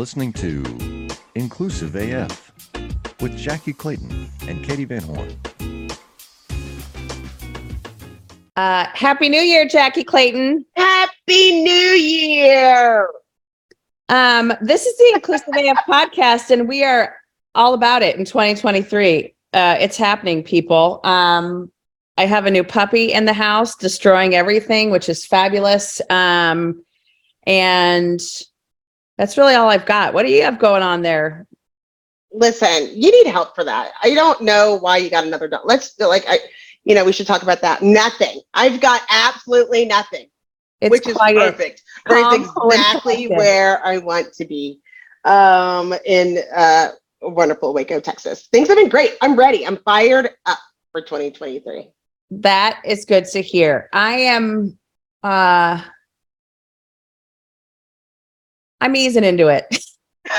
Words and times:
listening 0.00 0.32
to 0.32 0.62
Inclusive 1.34 1.94
AF 1.94 2.50
with 3.20 3.38
Jackye 3.38 3.76
Clayton 3.76 4.30
and 4.48 4.64
Katee 4.64 4.88
Van 4.88 5.02
Horn. 5.02 5.90
Uh, 8.56 8.86
Happy 8.94 9.28
New 9.28 9.42
Year, 9.42 9.66
Jackye 9.66 10.06
Clayton. 10.06 10.64
Happy 10.74 11.62
New 11.62 11.70
Year. 11.72 13.10
Um, 14.08 14.54
this 14.62 14.86
is 14.86 14.96
the 14.96 15.12
Inclusive 15.16 15.54
AF 15.54 15.84
podcast, 15.86 16.50
and 16.50 16.66
we 16.66 16.82
are 16.82 17.14
all 17.54 17.74
about 17.74 18.02
it 18.02 18.16
in 18.16 18.24
2023. 18.24 19.34
Uh, 19.52 19.76
it's 19.78 19.98
happening, 19.98 20.42
people. 20.42 21.00
Um, 21.04 21.70
I 22.16 22.24
have 22.24 22.46
a 22.46 22.50
new 22.50 22.64
puppy 22.64 23.12
in 23.12 23.26
the 23.26 23.34
house, 23.34 23.76
destroying 23.76 24.34
everything, 24.34 24.88
which 24.88 25.10
is 25.10 25.26
fabulous. 25.26 26.00
Um, 26.08 26.82
and 27.46 28.18
that's 29.20 29.36
really 29.36 29.54
all 29.54 29.68
I've 29.68 29.84
got. 29.84 30.14
What 30.14 30.24
do 30.24 30.32
you 30.32 30.44
have 30.44 30.58
going 30.58 30.82
on 30.82 31.02
there? 31.02 31.46
Listen, 32.32 32.88
you 32.94 33.10
need 33.10 33.30
help 33.30 33.54
for 33.54 33.62
that. 33.64 33.92
I 34.02 34.14
don't 34.14 34.40
know 34.40 34.78
why 34.80 34.96
you 34.96 35.10
got 35.10 35.26
another 35.26 35.46
dog. 35.46 35.60
Let's 35.66 35.94
like 36.00 36.24
I 36.26 36.38
you 36.84 36.94
know, 36.94 37.04
we 37.04 37.12
should 37.12 37.26
talk 37.26 37.42
about 37.42 37.60
that. 37.60 37.82
Nothing. 37.82 38.40
I've 38.54 38.80
got 38.80 39.02
absolutely 39.10 39.84
nothing. 39.84 40.28
It's 40.80 40.90
which 40.90 41.06
is 41.06 41.18
perfect. 41.18 41.82
Calm, 42.08 42.50
exactly 42.64 43.26
where 43.26 43.84
I 43.84 43.98
want 43.98 44.32
to 44.32 44.46
be. 44.46 44.80
Um 45.26 45.92
in 46.06 46.38
uh 46.56 46.92
wonderful 47.20 47.74
Waco, 47.74 48.00
Texas. 48.00 48.48
Things 48.50 48.68
have 48.68 48.78
been 48.78 48.88
great. 48.88 49.18
I'm 49.20 49.36
ready. 49.36 49.66
I'm 49.66 49.76
fired 49.84 50.30
up 50.46 50.58
for 50.92 51.02
2023. 51.02 51.90
That 52.30 52.80
is 52.86 53.04
good 53.04 53.26
to 53.26 53.42
hear. 53.42 53.90
I 53.92 54.12
am 54.12 54.78
uh 55.22 55.82
I'm 58.80 58.96
easing 58.96 59.24
into 59.24 59.48
it. 59.48 59.84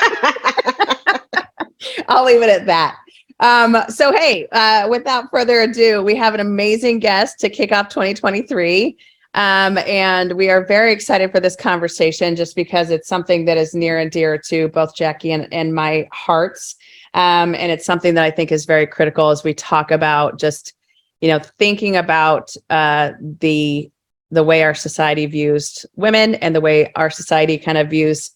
I'll 2.08 2.26
leave 2.26 2.42
it 2.42 2.50
at 2.50 2.66
that. 2.68 2.98
Um, 3.40 3.78
so 3.90 4.12
hey, 4.12 4.48
uh, 4.52 4.88
without 4.90 5.32
further 5.32 5.62
ado, 5.62 6.04
we 6.04 6.16
have 6.16 6.34
an 6.34 6.40
amazing 6.40 7.00
guest 7.00 7.40
to 7.40 7.50
kick 7.50 7.72
off 7.72 7.90
2023. 7.90 8.98
Um, 9.34 9.78
and 9.80 10.34
we 10.34 10.50
are 10.50 10.66
very 10.66 10.92
excited 10.92 11.32
for 11.32 11.40
this 11.40 11.56
conversation 11.56 12.36
just 12.36 12.56
because 12.56 12.90
it's 12.90 13.08
something 13.08 13.46
that 13.46 13.58
is 13.58 13.74
near 13.74 13.98
and 13.98 14.12
dear 14.12 14.38
to 14.50 14.68
both 14.70 14.96
Jackye 14.96 15.34
and, 15.34 15.52
and 15.54 15.74
my 15.74 16.08
hearts. 16.12 16.76
Um, 17.14 17.56
and 17.56 17.72
it's 17.72 17.86
something 17.86 18.14
that 18.16 18.24
I 18.24 18.32
think 18.32 18.52
is 18.52 18.66
very 18.66 18.86
critical 18.86 19.30
as 19.30 19.44
we 19.44 19.54
talk 19.54 19.92
about 19.92 20.40
just, 20.40 20.74
you 21.22 21.30
know, 21.30 21.40
thinking 21.40 21.96
about 21.96 22.54
uh, 22.70 23.12
the 23.40 23.91
the 24.32 24.44
way 24.44 24.64
our 24.64 24.74
society 24.74 25.26
views 25.26 25.86
women 25.96 26.36
and 26.36 26.56
the 26.56 26.62
way 26.62 26.92
our 26.96 27.10
society 27.10 27.58
kind 27.58 27.78
of 27.78 27.90
views 27.90 28.32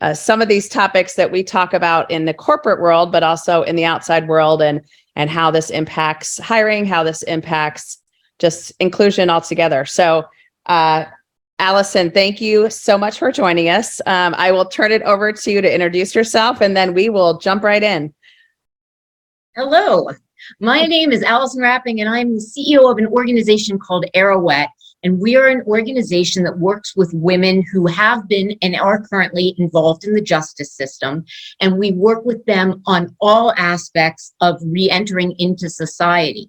uh, 0.00 0.12
some 0.12 0.42
of 0.42 0.48
these 0.48 0.68
topics 0.68 1.14
that 1.14 1.30
we 1.30 1.42
talk 1.42 1.72
about 1.72 2.10
in 2.10 2.24
the 2.24 2.34
corporate 2.34 2.80
world, 2.80 3.10
but 3.10 3.22
also 3.22 3.62
in 3.62 3.74
the 3.74 3.86
outside 3.86 4.28
world, 4.28 4.60
and 4.60 4.82
and 5.16 5.30
how 5.30 5.50
this 5.50 5.70
impacts 5.70 6.38
hiring, 6.38 6.84
how 6.84 7.02
this 7.02 7.22
impacts 7.22 7.98
just 8.38 8.72
inclusion 8.80 9.30
altogether. 9.30 9.84
So, 9.84 10.26
uh, 10.66 11.04
Alison, 11.60 12.10
thank 12.10 12.40
you 12.40 12.68
so 12.68 12.98
much 12.98 13.18
for 13.18 13.30
joining 13.30 13.70
us. 13.70 14.02
Um, 14.04 14.34
I 14.36 14.50
will 14.50 14.66
turn 14.66 14.90
it 14.90 15.02
over 15.02 15.32
to 15.32 15.50
you 15.50 15.62
to 15.62 15.72
introduce 15.72 16.14
yourself, 16.14 16.60
and 16.60 16.76
then 16.76 16.92
we 16.92 17.08
will 17.08 17.38
jump 17.38 17.62
right 17.62 17.82
in. 17.82 18.12
Hello, 19.56 20.10
my 20.60 20.84
name 20.84 21.12
is 21.12 21.22
Alison 21.22 21.62
Rapping, 21.62 22.00
and 22.00 22.10
I'm 22.10 22.34
the 22.34 22.40
CEO 22.40 22.90
of 22.90 22.98
an 22.98 23.06
organization 23.06 23.78
called 23.78 24.04
Arouet. 24.14 24.68
And 25.04 25.20
we 25.20 25.36
are 25.36 25.48
an 25.48 25.62
organization 25.66 26.42
that 26.44 26.58
works 26.58 26.96
with 26.96 27.12
women 27.12 27.62
who 27.70 27.86
have 27.86 28.26
been 28.26 28.56
and 28.62 28.74
are 28.74 29.06
currently 29.06 29.54
involved 29.58 30.04
in 30.04 30.14
the 30.14 30.20
justice 30.20 30.72
system. 30.72 31.24
And 31.60 31.78
we 31.78 31.92
work 31.92 32.24
with 32.24 32.44
them 32.46 32.82
on 32.86 33.14
all 33.20 33.52
aspects 33.56 34.34
of 34.40 34.60
re 34.64 34.90
entering 34.90 35.34
into 35.38 35.68
society. 35.68 36.48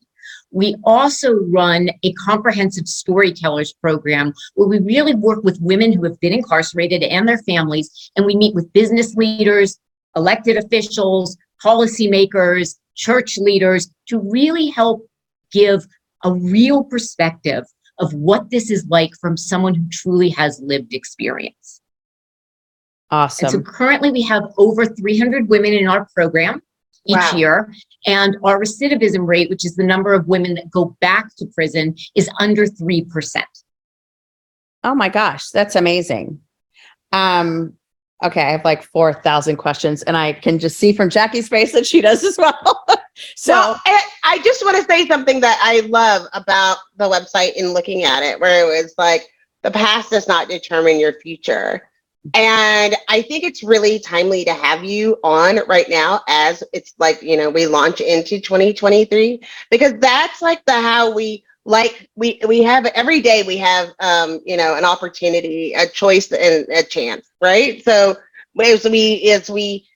We 0.51 0.77
also 0.85 1.33
run 1.33 1.89
a 2.03 2.13
comprehensive 2.13 2.87
storytellers 2.87 3.73
program 3.73 4.33
where 4.53 4.69
we 4.69 4.79
really 4.79 5.13
work 5.13 5.43
with 5.43 5.59
women 5.61 5.91
who 5.91 6.03
have 6.05 6.19
been 6.21 6.33
incarcerated 6.33 7.03
and 7.03 7.27
their 7.27 7.39
families. 7.39 8.11
And 8.15 8.25
we 8.25 8.37
meet 8.37 8.55
with 8.55 8.71
business 8.71 9.15
leaders, 9.15 9.77
elected 10.15 10.55
officials, 10.55 11.37
policymakers, 11.61 12.77
church 12.95 13.37
leaders 13.37 13.89
to 14.07 14.19
really 14.19 14.67
help 14.67 15.05
give 15.51 15.85
a 16.23 16.33
real 16.33 16.85
perspective 16.85 17.65
of 17.99 18.13
what 18.13 18.49
this 18.49 18.69
is 18.69 18.85
like 18.87 19.11
from 19.19 19.37
someone 19.37 19.73
who 19.75 19.85
truly 19.91 20.29
has 20.29 20.59
lived 20.61 20.93
experience. 20.93 21.81
And 23.11 23.51
so 23.51 23.61
currently 23.61 24.11
we 24.11 24.21
have 24.23 24.43
over 24.57 24.85
300 24.85 25.47
women 25.47 25.73
in 25.73 25.87
our 25.87 26.07
program 26.13 26.61
each 27.07 27.15
Wow. 27.15 27.31
year. 27.37 27.73
And 28.05 28.35
our 28.43 28.59
recidivism 28.59 29.25
rate, 29.27 29.49
which 29.49 29.65
is 29.65 29.75
the 29.75 29.83
number 29.83 30.13
of 30.13 30.27
women 30.27 30.55
that 30.55 30.69
go 30.69 30.97
back 31.01 31.35
to 31.37 31.45
prison, 31.53 31.95
is 32.15 32.29
under 32.39 32.65
3%. 32.65 33.43
Oh 34.83 34.95
my 34.95 35.09
gosh, 35.09 35.49
that's 35.49 35.75
amazing. 35.75 36.39
Um, 37.11 37.73
okay, 38.23 38.41
I 38.41 38.51
have 38.51 38.65
like 38.65 38.83
4,000 38.83 39.55
questions, 39.57 40.03
and 40.03 40.17
I 40.17 40.33
can 40.33 40.59
just 40.59 40.77
see 40.77 40.93
from 40.93 41.09
Jackye's 41.09 41.47
face 41.47 41.71
that 41.73 41.85
she 41.85 42.01
does 42.01 42.23
as 42.23 42.37
well. 42.37 42.85
so, 43.35 43.53
Well, 43.53 43.81
I, 44.23 44.39
just 44.39 44.63
want 44.63 44.77
to 44.77 44.83
say 44.83 45.07
something 45.07 45.39
that 45.41 45.59
I 45.61 45.81
love 45.81 46.27
about 46.33 46.77
the 46.97 47.05
website 47.05 47.53
in 47.53 47.73
looking 47.73 48.03
at 48.03 48.23
it, 48.23 48.39
where 48.39 48.63
it 48.63 48.83
was 48.83 48.93
like, 48.97 49.27
the 49.63 49.71
past 49.71 50.11
does 50.11 50.27
not 50.27 50.49
determine 50.49 50.99
your 50.99 51.13
future. 51.13 51.89
And 52.33 52.95
I 53.07 53.21
think 53.21 53.43
it's 53.43 53.63
really 53.63 53.99
timely 53.99 54.45
to 54.45 54.53
have 54.53 54.83
you 54.83 55.17
on 55.23 55.59
right 55.67 55.87
now 55.89 56.21
as 56.27 56.63
it's 56.73 56.93
like, 56.97 57.21
you 57.21 57.37
know, 57.37 57.49
we 57.49 57.67
launch 57.67 58.01
into 58.01 58.39
2023, 58.39 59.41
because 59.69 59.93
that's 59.99 60.41
like 60.41 60.63
the 60.65 60.73
how 60.73 61.13
we 61.13 61.43
like 61.65 62.09
we 62.15 62.39
we 62.47 62.61
have 62.61 62.85
every 62.85 63.21
day 63.21 63.43
we 63.43 63.57
have 63.57 63.89
um 63.99 64.39
you 64.45 64.55
know 64.55 64.75
an 64.75 64.85
opportunity 64.85 65.73
a 65.73 65.87
choice 65.87 66.31
and 66.31 66.67
a 66.69 66.83
chance 66.83 67.31
right 67.41 67.83
so 67.83 68.15
as 68.63 68.85
we 68.85 69.31
as 69.31 69.49
we 69.49 69.87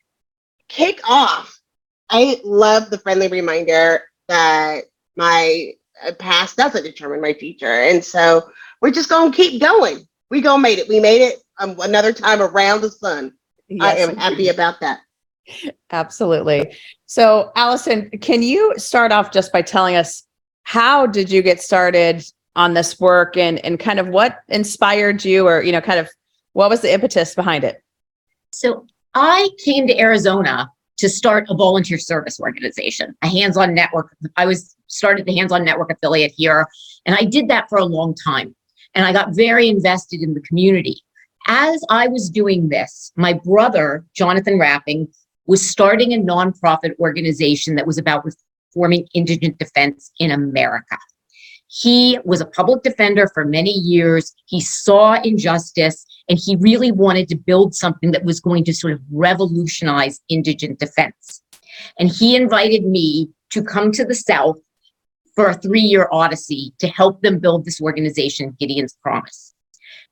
kick 0.68 1.00
off 1.07 1.58
I 2.09 2.41
love 2.43 2.89
the 2.89 2.97
friendly 2.97 3.27
reminder 3.27 4.03
that 4.27 4.85
my 5.15 5.73
uh, 6.05 6.13
past 6.13 6.57
doesn't 6.57 6.83
determine 6.83 7.21
my 7.21 7.33
future. 7.33 7.81
And 7.83 8.03
so 8.03 8.49
we're 8.81 8.91
just 8.91 9.09
going 9.09 9.31
to 9.31 9.35
keep 9.35 9.61
going. 9.61 10.07
We 10.29 10.41
going 10.41 10.59
to 10.59 10.61
make 10.61 10.79
it. 10.79 10.87
We 10.87 10.99
made 10.99 11.21
it 11.21 11.39
um, 11.59 11.79
another 11.81 12.13
time 12.13 12.41
around 12.41 12.81
the 12.81 12.91
sun. 12.91 13.33
I 13.81 13.97
am 13.97 14.15
happy 14.15 14.47
about 14.49 14.79
that. 14.79 14.99
absolutely. 15.91 16.75
So, 17.05 17.51
Alison, 17.55 18.09
can 18.19 18.41
you 18.41 18.73
start 18.77 19.11
off 19.11 19.31
just 19.31 19.51
by 19.51 19.61
telling 19.61 19.95
us 19.95 20.23
how 20.63 21.05
did 21.05 21.31
you 21.31 21.41
get 21.41 21.61
started 21.61 22.23
on 22.55 22.73
this 22.73 22.99
work 22.99 23.37
and 23.37 23.59
and 23.59 23.79
kind 23.79 23.99
of 23.99 24.07
what 24.07 24.39
inspired 24.49 25.23
you 25.23 25.47
or, 25.47 25.61
you 25.61 25.71
know, 25.71 25.81
kind 25.81 25.99
of 25.99 26.09
what 26.53 26.69
was 26.69 26.81
the 26.81 26.91
impetus 26.91 27.35
behind 27.35 27.63
it? 27.63 27.83
So 28.51 28.87
I 29.13 29.49
came 29.63 29.87
to 29.87 29.99
Arizona 29.99 30.71
to 30.99 31.09
start 31.09 31.45
a 31.49 31.55
volunteer 31.55 31.97
service 31.97 32.39
organization, 32.39 33.15
a 33.21 33.27
hands-on 33.27 33.73
network. 33.73 34.15
I 34.35 34.45
was 34.45 34.75
started 34.87 35.25
the 35.25 35.35
hands-on 35.35 35.63
network 35.63 35.91
affiliate 35.91 36.33
here, 36.35 36.67
and 37.05 37.15
I 37.15 37.23
did 37.23 37.47
that 37.47 37.69
for 37.69 37.77
a 37.77 37.85
long 37.85 38.13
time. 38.15 38.55
And 38.95 39.05
I 39.05 39.13
got 39.13 39.35
very 39.35 39.67
invested 39.67 40.21
in 40.21 40.33
the 40.33 40.41
community. 40.41 41.01
As 41.47 41.81
I 41.89 42.07
was 42.07 42.29
doing 42.29 42.69
this, 42.69 43.11
my 43.15 43.33
brother, 43.33 44.03
Jonathan 44.15 44.59
Rapping, 44.59 45.07
was 45.45 45.67
starting 45.67 46.13
a 46.13 46.17
nonprofit 46.17 46.97
organization 46.99 47.75
that 47.75 47.88
was 47.88 47.97
about 47.97 48.25
reforming 48.25 49.07
indigent 49.13 49.57
defense 49.57 50.11
in 50.19 50.31
America. 50.31 50.97
He 51.67 52.19
was 52.25 52.41
a 52.41 52.45
public 52.45 52.83
defender 52.83 53.29
for 53.33 53.45
many 53.45 53.71
years. 53.71 54.33
He 54.47 54.59
saw 54.59 55.21
injustice 55.21 56.05
and 56.29 56.38
he 56.38 56.56
really 56.57 56.91
wanted 56.91 57.28
to 57.29 57.35
build 57.35 57.73
something 57.73 58.12
that 58.12 58.23
was 58.23 58.40
going 58.40 58.63
to 58.66 58.73
sort 58.73 58.94
of 58.94 59.01
revolutionize 59.12 60.21
indigent 60.30 60.80
defense. 60.80 61.42
And 61.98 62.09
he 62.09 62.36
invited 62.36 62.86
me 62.86 63.30
to 63.51 63.63
come 63.63 63.92
to 63.94 64.06
the 64.06 64.15
South 64.15 64.59
for 65.36 65.48
a 65.48 65.56
three 65.56 65.81
year 65.81 66.07
odyssey 66.12 66.74
to 66.80 66.88
help 66.88 67.21
them 67.21 67.39
build 67.39 67.65
this 67.65 67.81
organization, 67.81 68.56
Gideon's 68.59 68.95
Promise. 69.01 69.56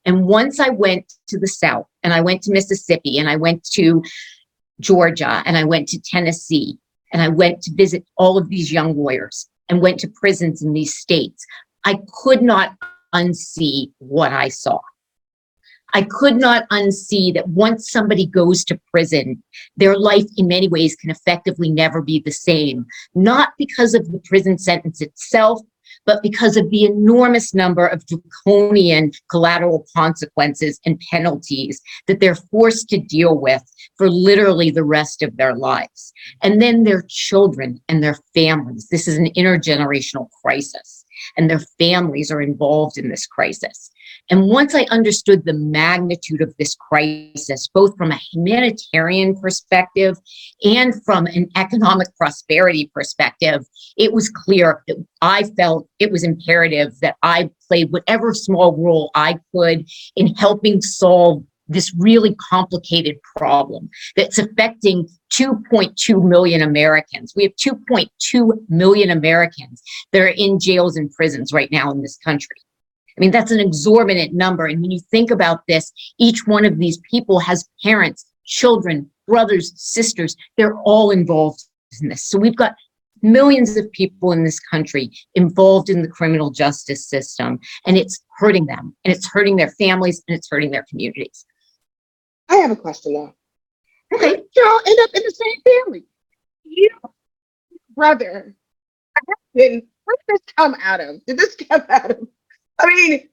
And 0.05 0.25
once 0.25 0.59
I 0.59 0.69
went 0.69 1.13
to 1.27 1.37
the 1.37 1.47
South 1.47 1.85
and 2.01 2.13
I 2.13 2.21
went 2.21 2.41
to 2.43 2.51
Mississippi 2.51 3.19
and 3.19 3.29
I 3.29 3.35
went 3.35 3.63
to 3.73 4.01
Georgia 4.79 5.43
and 5.45 5.57
I 5.57 5.65
went 5.65 5.87
to 5.89 6.01
Tennessee 6.01 6.77
and 7.13 7.21
I 7.21 7.27
went 7.27 7.61
to 7.63 7.75
visit 7.75 8.05
all 8.17 8.37
of 8.37 8.49
these 8.49 8.71
young 8.71 8.97
lawyers 8.97 9.49
and 9.69 9.81
went 9.81 9.99
to 9.99 10.07
prisons 10.07 10.63
in 10.63 10.73
these 10.73 10.97
states, 10.97 11.45
I 11.83 11.99
could 12.23 12.41
not 12.41 12.75
unsee 13.13 13.91
what 13.99 14.31
I 14.31 14.49
saw. 14.49 14.79
I 15.97 16.03
could 16.03 16.35
not 16.35 16.69
unsee 16.69 17.33
that 17.33 17.49
once 17.49 17.89
somebody 17.89 18.27
goes 18.27 18.63
to 18.65 18.79
prison, 18.91 19.41
their 19.77 19.97
life 19.97 20.27
in 20.37 20.47
many 20.47 20.67
ways 20.67 20.95
can 20.95 21.09
effectively 21.09 21.71
never 21.71 22.03
be 22.03 22.21
the 22.23 22.29
same, 22.29 22.85
not 23.15 23.53
because 23.57 23.95
of 23.95 24.11
the 24.11 24.19
prison 24.19 24.59
sentence 24.59 25.01
itself, 25.01 25.59
but 26.05 26.21
because 26.21 26.55
of 26.55 26.69
the 26.69 26.83
enormous 26.83 27.55
number 27.55 27.87
of 27.87 28.05
draconian 28.05 29.11
collateral 29.31 29.87
consequences 29.95 30.79
and 30.85 31.01
penalties 31.09 31.81
that 32.05 32.19
they're 32.19 32.35
forced 32.35 32.89
to 32.89 32.99
deal 32.99 33.35
with 33.35 33.63
for 33.97 34.07
literally 34.07 34.69
the 34.69 34.83
rest 34.83 35.23
of 35.23 35.35
their 35.35 35.55
lives. 35.55 36.13
And 36.43 36.61
then 36.61 36.83
their 36.83 37.05
children 37.07 37.81
and 37.89 38.03
their 38.03 38.19
families. 38.35 38.87
This 38.89 39.07
is 39.07 39.17
an 39.17 39.31
intergenerational 39.35 40.29
crisis, 40.43 40.96
and 41.35 41.49
their 41.49 41.61
families 41.79 42.31
are 42.31 42.41
involved 42.41 42.97
in 42.97 43.09
this 43.09 43.25
crisis. 43.25 43.91
And 44.29 44.47
once 44.47 44.75
I 44.75 44.83
understood 44.89 45.45
the 45.45 45.53
magnitude 45.53 46.41
of 46.41 46.53
this 46.57 46.75
crisis, 46.75 47.69
both 47.73 47.95
from 47.97 48.11
a 48.11 48.19
humanitarian 48.31 49.39
perspective 49.39 50.17
and 50.63 50.93
from 51.03 51.27
an 51.27 51.49
economic 51.55 52.07
prosperity 52.17 52.91
perspective, 52.93 53.65
it 53.97 54.13
was 54.13 54.29
clear 54.29 54.83
that 54.87 54.97
I 55.21 55.43
felt 55.43 55.87
it 55.99 56.11
was 56.11 56.23
imperative 56.23 56.99
that 57.01 57.15
I 57.23 57.49
played 57.67 57.91
whatever 57.91 58.33
small 58.33 58.75
role 58.75 59.11
I 59.15 59.39
could 59.53 59.87
in 60.15 60.35
helping 60.35 60.81
solve 60.81 61.43
this 61.67 61.93
really 61.97 62.35
complicated 62.35 63.17
problem 63.35 63.89
that's 64.15 64.37
affecting 64.37 65.07
2.2 65.33 66.23
million 66.23 66.61
Americans. 66.61 67.33
We 67.35 67.43
have 67.43 67.55
2.2 67.55 68.51
million 68.69 69.09
Americans 69.09 69.81
that 70.11 70.21
are 70.21 70.27
in 70.27 70.59
jails 70.59 70.97
and 70.97 71.11
prisons 71.11 71.53
right 71.53 71.71
now 71.71 71.91
in 71.91 72.01
this 72.01 72.17
country. 72.17 72.57
I 73.17 73.21
mean, 73.21 73.31
that's 73.31 73.51
an 73.51 73.59
exorbitant 73.59 74.33
number. 74.33 74.65
And 74.65 74.81
when 74.81 74.91
you 74.91 74.99
think 75.11 75.31
about 75.31 75.61
this, 75.67 75.91
each 76.19 76.45
one 76.45 76.65
of 76.65 76.77
these 76.77 76.99
people 77.09 77.39
has 77.39 77.67
parents, 77.83 78.25
children, 78.45 79.09
brothers, 79.27 79.73
sisters. 79.75 80.35
They're 80.55 80.77
all 80.81 81.11
involved 81.11 81.63
in 82.01 82.09
this. 82.09 82.25
So 82.25 82.37
we've 82.37 82.55
got 82.55 82.75
millions 83.23 83.75
of 83.77 83.91
people 83.91 84.31
in 84.31 84.43
this 84.43 84.59
country 84.59 85.11
involved 85.33 85.89
in 85.89 86.03
the 86.03 86.07
criminal 86.07 86.51
justice 86.51 87.07
system, 87.07 87.59
and 87.87 87.97
it's 87.97 88.19
hurting 88.37 88.67
them, 88.67 88.95
and 89.03 89.13
it's 89.13 89.27
hurting 89.27 89.55
their 89.55 89.71
families, 89.71 90.23
and 90.27 90.37
it's 90.37 90.47
hurting 90.49 90.69
their 90.69 90.85
communities. 90.87 91.45
I 92.49 92.57
have 92.57 92.71
a 92.71 92.75
question 92.75 93.13
though. 93.13 93.33
Okay. 94.13 94.41
Y'all 94.55 94.79
end 94.85 94.99
up 95.03 95.09
in 95.13 95.23
the 95.23 95.31
same 95.31 95.83
family. 95.85 96.05
You, 96.63 96.89
brother, 97.95 98.55
husband, 99.15 99.83
where 100.05 100.15
did 100.27 100.35
this 100.35 100.53
come 100.55 100.75
out 100.81 101.01
of? 101.01 101.25
Did 101.25 101.37
this 101.37 101.55
come 101.55 101.83
out 101.89 102.11
of? 102.11 102.27
I 102.79 102.87
mean, 102.87 103.29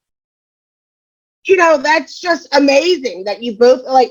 you 1.46 1.56
know, 1.56 1.78
that's 1.78 2.20
just 2.20 2.49
amazing 2.55 3.25
that 3.25 3.43
you 3.43 3.56
both 3.56 3.84
like. 3.84 4.11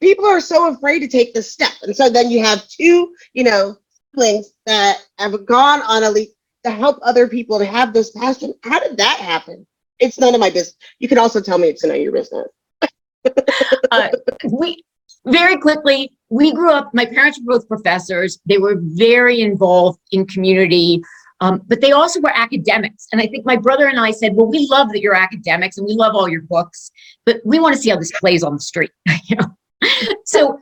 People 0.00 0.26
are 0.26 0.40
so 0.40 0.74
afraid 0.74 1.00
to 1.00 1.08
take 1.08 1.34
this 1.34 1.52
step, 1.52 1.72
and 1.82 1.94
so 1.94 2.10
then 2.10 2.30
you 2.30 2.42
have 2.42 2.66
two, 2.66 3.14
you 3.32 3.44
know, 3.44 3.76
siblings 4.10 4.54
that 4.66 4.98
have 5.18 5.46
gone 5.46 5.82
on 5.82 6.02
a 6.02 6.10
leap 6.10 6.30
to 6.64 6.70
help 6.70 6.98
other 7.02 7.28
people 7.28 7.58
to 7.58 7.64
have 7.64 7.92
this 7.92 8.10
passion. 8.10 8.54
How 8.64 8.80
did 8.80 8.96
that 8.96 9.18
happen? 9.18 9.66
It's 10.00 10.18
none 10.18 10.34
of 10.34 10.40
my 10.40 10.50
business. 10.50 10.76
You 10.98 11.08
can 11.08 11.18
also 11.18 11.40
tell 11.40 11.58
me 11.58 11.68
it's 11.68 11.84
none 11.84 11.94
of 11.94 12.02
your 12.02 12.12
business. 12.12 12.48
uh, 13.90 14.08
we 14.50 14.82
very 15.26 15.56
quickly 15.56 16.16
we 16.30 16.52
grew 16.52 16.72
up 16.72 16.92
my 16.92 17.06
parents 17.06 17.40
were 17.44 17.58
both 17.58 17.68
professors. 17.68 18.40
They 18.46 18.58
were 18.58 18.76
very 18.80 19.40
involved 19.40 20.00
in 20.10 20.26
community 20.26 21.02
um, 21.40 21.60
but 21.66 21.80
they 21.80 21.90
also 21.90 22.20
were 22.20 22.32
academics. 22.34 23.08
And 23.12 23.20
i 23.20 23.26
think 23.26 23.44
my 23.44 23.56
brother 23.56 23.88
and 23.88 24.00
i 24.00 24.10
said 24.10 24.34
well 24.34 24.46
we 24.46 24.66
love 24.70 24.88
that 24.90 25.00
you're 25.00 25.14
academics 25.14 25.78
and 25.78 25.86
we 25.86 25.94
love 25.94 26.14
all 26.14 26.28
your 26.28 26.42
books 26.42 26.90
but 27.26 27.40
we 27.44 27.58
want 27.58 27.74
to 27.74 27.80
see 27.80 27.90
how 27.90 27.96
this 27.96 28.12
plays 28.12 28.42
on 28.42 28.54
the 28.54 28.60
street. 28.60 28.90
You 29.26 29.36
know? 29.36 29.56
So 30.24 30.58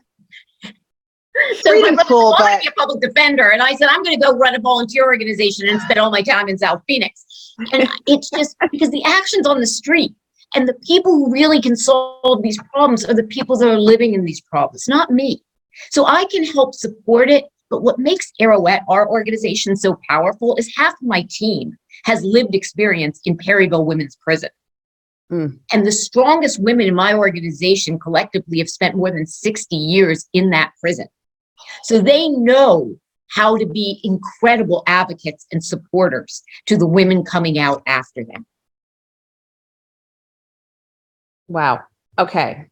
so 1.62 1.80
my 1.80 1.92
brother 1.92 2.08
cool, 2.08 2.30
wanted 2.30 2.56
to 2.56 2.62
be 2.62 2.68
a 2.68 2.72
public 2.72 3.00
defender 3.00 3.50
and 3.50 3.62
i 3.62 3.74
said 3.74 3.88
i'm 3.90 4.02
going 4.02 4.18
to 4.18 4.24
go 4.24 4.36
run 4.36 4.54
a 4.54 4.60
volunteer 4.60 5.04
organization 5.04 5.68
and 5.68 5.80
spend 5.80 5.98
all 5.98 6.10
my 6.10 6.22
time 6.22 6.48
in 6.48 6.58
south 6.58 6.82
phoenix. 6.86 7.24
And 7.72 7.88
it's 8.06 8.30
just 8.30 8.56
because 8.70 8.90
the 8.90 9.02
actions 9.04 9.46
on 9.46 9.60
the 9.60 9.66
street 9.66 10.12
and 10.54 10.68
the 10.68 10.74
people 10.74 11.12
who 11.12 11.32
really 11.32 11.60
can 11.60 11.76
solve 11.76 12.42
these 12.42 12.58
problems 12.72 13.04
are 13.04 13.14
the 13.14 13.24
people 13.24 13.56
that 13.58 13.68
are 13.68 13.78
living 13.78 14.14
in 14.14 14.24
these 14.24 14.40
problems, 14.40 14.88
not 14.88 15.10
me. 15.10 15.42
So 15.90 16.06
I 16.06 16.24
can 16.26 16.44
help 16.44 16.74
support 16.74 17.30
it. 17.30 17.44
But 17.70 17.82
what 17.82 18.00
makes 18.00 18.32
Arouet, 18.40 18.80
our 18.88 19.08
organization, 19.08 19.76
so 19.76 19.96
powerful 20.08 20.56
is 20.56 20.72
half 20.76 20.94
my 21.00 21.24
team 21.30 21.76
has 22.04 22.24
lived 22.24 22.54
experience 22.54 23.20
in 23.24 23.36
Perryville 23.36 23.84
Women's 23.84 24.16
Prison. 24.16 24.50
Mm. 25.30 25.60
And 25.72 25.86
the 25.86 25.92
strongest 25.92 26.60
women 26.60 26.88
in 26.88 26.94
my 26.94 27.14
organization 27.14 27.98
collectively 27.98 28.58
have 28.58 28.68
spent 28.68 28.96
more 28.96 29.12
than 29.12 29.26
60 29.26 29.76
years 29.76 30.28
in 30.32 30.50
that 30.50 30.72
prison. 30.80 31.06
So 31.84 32.00
they 32.00 32.28
know 32.28 32.96
how 33.28 33.56
to 33.56 33.66
be 33.66 34.00
incredible 34.02 34.82
advocates 34.88 35.46
and 35.52 35.64
supporters 35.64 36.42
to 36.66 36.76
the 36.76 36.86
women 36.86 37.24
coming 37.24 37.58
out 37.58 37.82
after 37.86 38.24
them. 38.24 38.44
Wow. 41.50 41.80
Okay. 42.16 42.66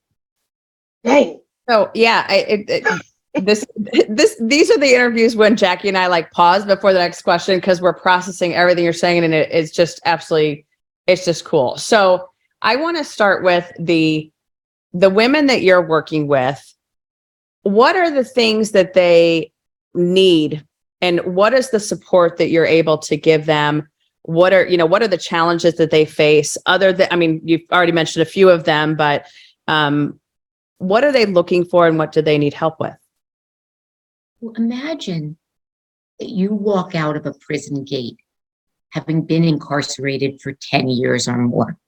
Dang. 1.04 1.40
So 1.68 1.90
yeah, 1.94 2.24
I, 2.28 2.36
it, 2.36 2.70
it, 2.70 3.02
this 3.44 3.66
this 4.08 4.36
these 4.40 4.70
are 4.70 4.78
the 4.78 4.94
interviews 4.94 5.36
when 5.36 5.56
Jackye 5.56 5.88
and 5.88 5.98
I 5.98 6.06
like 6.06 6.30
pause 6.30 6.64
before 6.64 6.92
the 6.92 7.00
next 7.00 7.22
question 7.22 7.58
because 7.58 7.80
we're 7.82 7.92
processing 7.92 8.54
everything 8.54 8.84
you're 8.84 8.92
saying 8.92 9.24
and 9.24 9.34
it, 9.34 9.50
it's 9.50 9.72
just 9.72 10.00
absolutely 10.04 10.64
it's 11.06 11.24
just 11.24 11.44
cool. 11.44 11.76
So 11.76 12.30
I 12.62 12.76
want 12.76 12.96
to 12.96 13.04
start 13.04 13.42
with 13.42 13.70
the 13.78 14.30
the 14.92 15.10
women 15.10 15.46
that 15.46 15.62
you're 15.62 15.86
working 15.86 16.28
with. 16.28 16.62
What 17.62 17.96
are 17.96 18.10
the 18.10 18.24
things 18.24 18.70
that 18.70 18.94
they 18.94 19.52
need 19.92 20.64
and 21.00 21.20
what 21.34 21.52
is 21.52 21.70
the 21.70 21.80
support 21.80 22.38
that 22.38 22.48
you're 22.48 22.64
able 22.64 22.98
to 22.98 23.16
give 23.16 23.44
them? 23.44 23.88
What 24.28 24.52
are 24.52 24.66
you 24.66 24.76
know 24.76 24.84
what 24.84 25.02
are 25.02 25.08
the 25.08 25.16
challenges 25.16 25.76
that 25.76 25.90
they 25.90 26.04
face 26.04 26.58
other 26.66 26.92
than 26.92 27.08
I 27.10 27.16
mean 27.16 27.40
you've 27.44 27.62
already 27.72 27.92
mentioned 27.92 28.20
a 28.20 28.26
few 28.26 28.50
of 28.50 28.64
them 28.64 28.94
but 28.94 29.26
um 29.68 30.20
what 30.76 31.02
are 31.02 31.12
they 31.12 31.24
looking 31.24 31.64
for 31.64 31.86
and 31.86 31.96
what 31.96 32.12
do 32.12 32.20
they 32.20 32.36
need 32.36 32.52
help 32.52 32.78
with? 32.78 32.94
Well, 34.40 34.52
imagine 34.58 35.38
that 36.20 36.28
you 36.28 36.52
walk 36.52 36.94
out 36.94 37.16
of 37.16 37.24
a 37.24 37.32
prison 37.40 37.84
gate 37.84 38.18
having 38.90 39.22
been 39.22 39.44
incarcerated 39.44 40.42
for 40.42 40.52
10 40.52 40.88
years 40.88 41.26
or 41.26 41.38
more. 41.38 41.78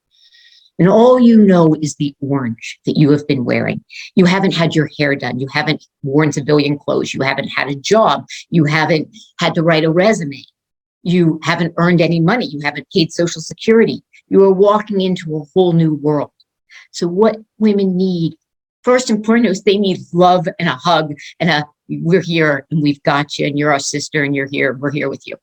And 0.79 0.89
all 0.89 1.19
you 1.19 1.37
know 1.45 1.75
is 1.75 1.95
the 1.95 2.15
orange 2.21 2.79
that 2.85 2.97
you 2.97 3.11
have 3.11 3.27
been 3.27 3.45
wearing. 3.45 3.83
You 4.15 4.25
haven't 4.25 4.55
had 4.55 4.73
your 4.73 4.89
hair 4.97 5.15
done. 5.15 5.39
You 5.39 5.47
haven't 5.51 5.85
worn 6.01 6.31
civilian 6.31 6.79
clothes. 6.79 7.13
You 7.13 7.21
haven't 7.21 7.49
had 7.49 7.69
a 7.69 7.75
job. 7.75 8.25
You 8.49 8.65
haven't 8.65 9.15
had 9.39 9.53
to 9.55 9.63
write 9.63 9.83
a 9.83 9.91
resume. 9.91 10.43
You 11.03 11.39
haven't 11.43 11.73
earned 11.77 12.01
any 12.01 12.19
money. 12.19 12.45
You 12.45 12.59
haven't 12.63 12.87
paid 12.93 13.11
Social 13.11 13.41
Security. 13.41 14.03
You 14.27 14.43
are 14.43 14.53
walking 14.53 15.01
into 15.01 15.35
a 15.37 15.43
whole 15.53 15.73
new 15.73 15.95
world. 15.95 16.31
So, 16.91 17.07
what 17.07 17.37
women 17.57 17.97
need, 17.97 18.35
first 18.83 19.09
and 19.09 19.25
foremost, 19.25 19.65
they 19.65 19.77
need 19.77 19.99
love 20.13 20.47
and 20.59 20.69
a 20.69 20.75
hug 20.75 21.13
and 21.39 21.49
a 21.49 21.65
we're 21.99 22.21
here 22.21 22.65
and 22.71 22.81
we've 22.81 23.01
got 23.03 23.37
you 23.37 23.45
and 23.45 23.57
you're 23.59 23.71
our 23.71 23.79
sister 23.79 24.23
and 24.23 24.35
you're 24.35 24.47
here 24.49 24.73
we're 24.73 24.91
here 24.91 25.09
with 25.09 25.27
you 25.27 25.35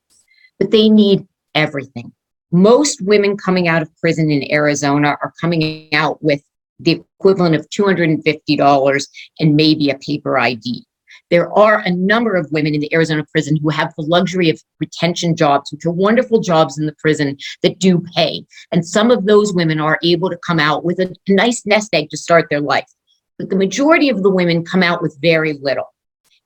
but 0.58 0.70
they 0.70 0.88
need 0.88 1.26
everything 1.54 2.12
most 2.50 3.02
women 3.02 3.36
coming 3.36 3.68
out 3.68 3.82
of 3.82 3.96
prison 3.98 4.30
in 4.30 4.50
arizona 4.50 5.08
are 5.22 5.32
coming 5.40 5.92
out 5.94 6.22
with 6.22 6.42
the 6.80 7.02
equivalent 7.18 7.56
of 7.56 7.68
$250 7.70 9.08
and 9.40 9.56
maybe 9.56 9.90
a 9.90 9.98
paper 9.98 10.38
id 10.38 10.84
there 11.30 11.52
are 11.58 11.80
a 11.80 11.90
number 11.90 12.34
of 12.34 12.50
women 12.52 12.74
in 12.74 12.80
the 12.80 12.92
arizona 12.94 13.24
prison 13.30 13.56
who 13.56 13.68
have 13.68 13.92
the 13.96 14.04
luxury 14.04 14.50
of 14.50 14.62
retention 14.80 15.36
jobs 15.36 15.72
which 15.72 15.84
are 15.84 15.92
wonderful 15.92 16.40
jobs 16.40 16.78
in 16.78 16.86
the 16.86 16.94
prison 16.98 17.36
that 17.62 17.78
do 17.78 18.00
pay 18.14 18.44
and 18.72 18.86
some 18.86 19.10
of 19.10 19.26
those 19.26 19.52
women 19.52 19.80
are 19.80 19.98
able 20.02 20.30
to 20.30 20.38
come 20.46 20.58
out 20.58 20.84
with 20.84 20.98
a 21.00 21.14
nice 21.28 21.64
nest 21.66 21.94
egg 21.94 22.08
to 22.10 22.16
start 22.16 22.46
their 22.50 22.60
life 22.60 22.90
but 23.38 23.50
the 23.50 23.56
majority 23.56 24.08
of 24.08 24.22
the 24.22 24.30
women 24.30 24.64
come 24.64 24.82
out 24.82 25.00
with 25.00 25.16
very 25.20 25.52
little 25.62 25.92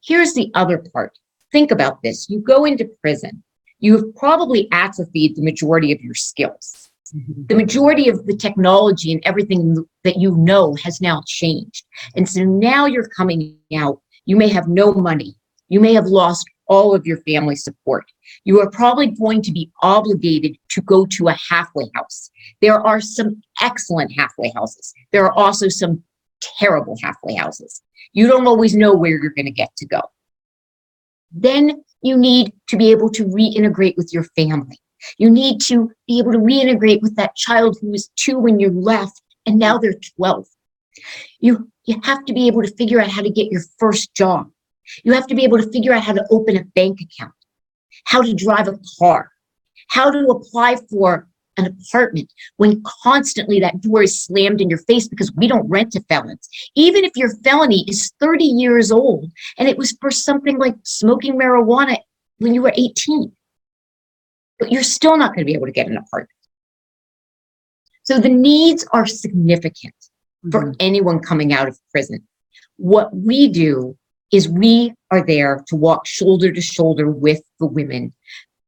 Here's 0.02 0.34
the 0.34 0.50
other 0.54 0.78
part. 0.92 1.16
Think 1.52 1.70
about 1.70 2.02
this. 2.02 2.28
You 2.28 2.40
go 2.40 2.64
into 2.64 2.90
prison, 3.00 3.42
you 3.78 3.96
have 3.96 4.14
probably 4.16 4.68
atrophied 4.72 5.36
the 5.36 5.42
majority 5.42 5.92
of 5.92 6.00
your 6.00 6.14
skills. 6.14 6.90
Mm-hmm. 7.14 7.46
The 7.46 7.54
majority 7.54 8.08
of 8.08 8.26
the 8.26 8.36
technology 8.36 9.12
and 9.12 9.22
everything 9.24 9.86
that 10.02 10.16
you 10.16 10.36
know 10.36 10.74
has 10.82 11.00
now 11.00 11.22
changed. 11.26 11.84
And 12.16 12.28
so 12.28 12.42
now 12.42 12.86
you're 12.86 13.08
coming 13.08 13.58
out. 13.76 14.00
You 14.24 14.36
may 14.36 14.48
have 14.48 14.68
no 14.68 14.92
money. 14.92 15.34
You 15.68 15.80
may 15.80 15.94
have 15.94 16.06
lost 16.06 16.46
all 16.66 16.94
of 16.94 17.06
your 17.06 17.18
family 17.18 17.56
support. 17.56 18.04
You 18.44 18.60
are 18.60 18.70
probably 18.70 19.08
going 19.08 19.42
to 19.42 19.52
be 19.52 19.70
obligated 19.82 20.56
to 20.70 20.80
go 20.82 21.06
to 21.06 21.28
a 21.28 21.38
halfway 21.50 21.84
house. 21.94 22.30
There 22.60 22.80
are 22.80 23.00
some 23.00 23.42
excellent 23.60 24.12
halfway 24.16 24.52
houses. 24.54 24.92
There 25.12 25.24
are 25.24 25.32
also 25.32 25.68
some 25.68 26.02
terrible 26.58 26.96
halfway 27.02 27.34
houses 27.34 27.82
you 28.12 28.26
don't 28.26 28.46
always 28.46 28.74
know 28.74 28.94
where 28.94 29.10
you're 29.10 29.30
going 29.30 29.46
to 29.46 29.52
get 29.52 29.74
to 29.76 29.86
go. 29.86 30.00
Then 31.30 31.82
you 32.02 32.16
need 32.16 32.52
to 32.68 32.76
be 32.76 32.90
able 32.90 33.10
to 33.10 33.24
reintegrate 33.24 33.96
with 33.96 34.12
your 34.12 34.24
family. 34.36 34.78
You 35.18 35.30
need 35.30 35.60
to 35.62 35.90
be 36.06 36.18
able 36.18 36.32
to 36.32 36.38
reintegrate 36.38 37.00
with 37.00 37.16
that 37.16 37.34
child 37.36 37.78
who 37.80 37.90
was 37.90 38.10
two 38.16 38.38
when 38.38 38.60
you 38.60 38.70
left 38.70 39.20
and 39.46 39.58
now 39.58 39.78
they're 39.78 39.98
12. 40.16 40.46
You, 41.40 41.71
you 41.84 42.00
have 42.04 42.24
to 42.26 42.32
be 42.32 42.46
able 42.46 42.62
to 42.62 42.74
figure 42.74 43.00
out 43.00 43.10
how 43.10 43.22
to 43.22 43.30
get 43.30 43.50
your 43.50 43.62
first 43.78 44.14
job. 44.14 44.50
You 45.04 45.12
have 45.12 45.26
to 45.28 45.34
be 45.34 45.44
able 45.44 45.58
to 45.58 45.70
figure 45.70 45.92
out 45.92 46.02
how 46.02 46.12
to 46.12 46.26
open 46.30 46.56
a 46.56 46.64
bank 46.64 47.00
account, 47.00 47.34
how 48.04 48.22
to 48.22 48.34
drive 48.34 48.68
a 48.68 48.78
car, 48.98 49.30
how 49.88 50.10
to 50.10 50.26
apply 50.28 50.76
for 50.90 51.28
an 51.58 51.66
apartment 51.66 52.32
when 52.56 52.82
constantly 53.02 53.60
that 53.60 53.80
door 53.80 54.04
is 54.04 54.24
slammed 54.24 54.60
in 54.60 54.70
your 54.70 54.78
face 54.78 55.06
because 55.06 55.32
we 55.34 55.46
don't 55.46 55.68
rent 55.68 55.92
to 55.92 56.00
felons. 56.08 56.48
Even 56.74 57.04
if 57.04 57.12
your 57.14 57.28
felony 57.36 57.84
is 57.88 58.12
30 58.20 58.44
years 58.44 58.90
old 58.90 59.30
and 59.58 59.68
it 59.68 59.76
was 59.76 59.96
for 60.00 60.10
something 60.10 60.58
like 60.58 60.76
smoking 60.84 61.34
marijuana 61.34 61.98
when 62.38 62.54
you 62.54 62.62
were 62.62 62.72
18, 62.74 63.32
but 64.58 64.72
you're 64.72 64.82
still 64.82 65.16
not 65.16 65.34
going 65.34 65.40
to 65.40 65.44
be 65.44 65.54
able 65.54 65.66
to 65.66 65.72
get 65.72 65.88
an 65.88 65.96
apartment. 65.96 66.30
So 68.04 68.18
the 68.18 68.30
needs 68.30 68.86
are 68.92 69.06
significant 69.06 69.94
for 70.50 70.64
mm-hmm. 70.64 70.72
anyone 70.80 71.20
coming 71.20 71.52
out 71.52 71.68
of 71.68 71.78
prison. 71.90 72.26
What 72.76 73.14
we 73.14 73.48
do 73.48 73.96
is 74.32 74.48
we 74.48 74.94
are 75.10 75.24
there 75.24 75.62
to 75.68 75.76
walk 75.76 76.06
shoulder 76.06 76.50
to 76.50 76.60
shoulder 76.60 77.10
with 77.10 77.42
the 77.60 77.66
women. 77.66 78.12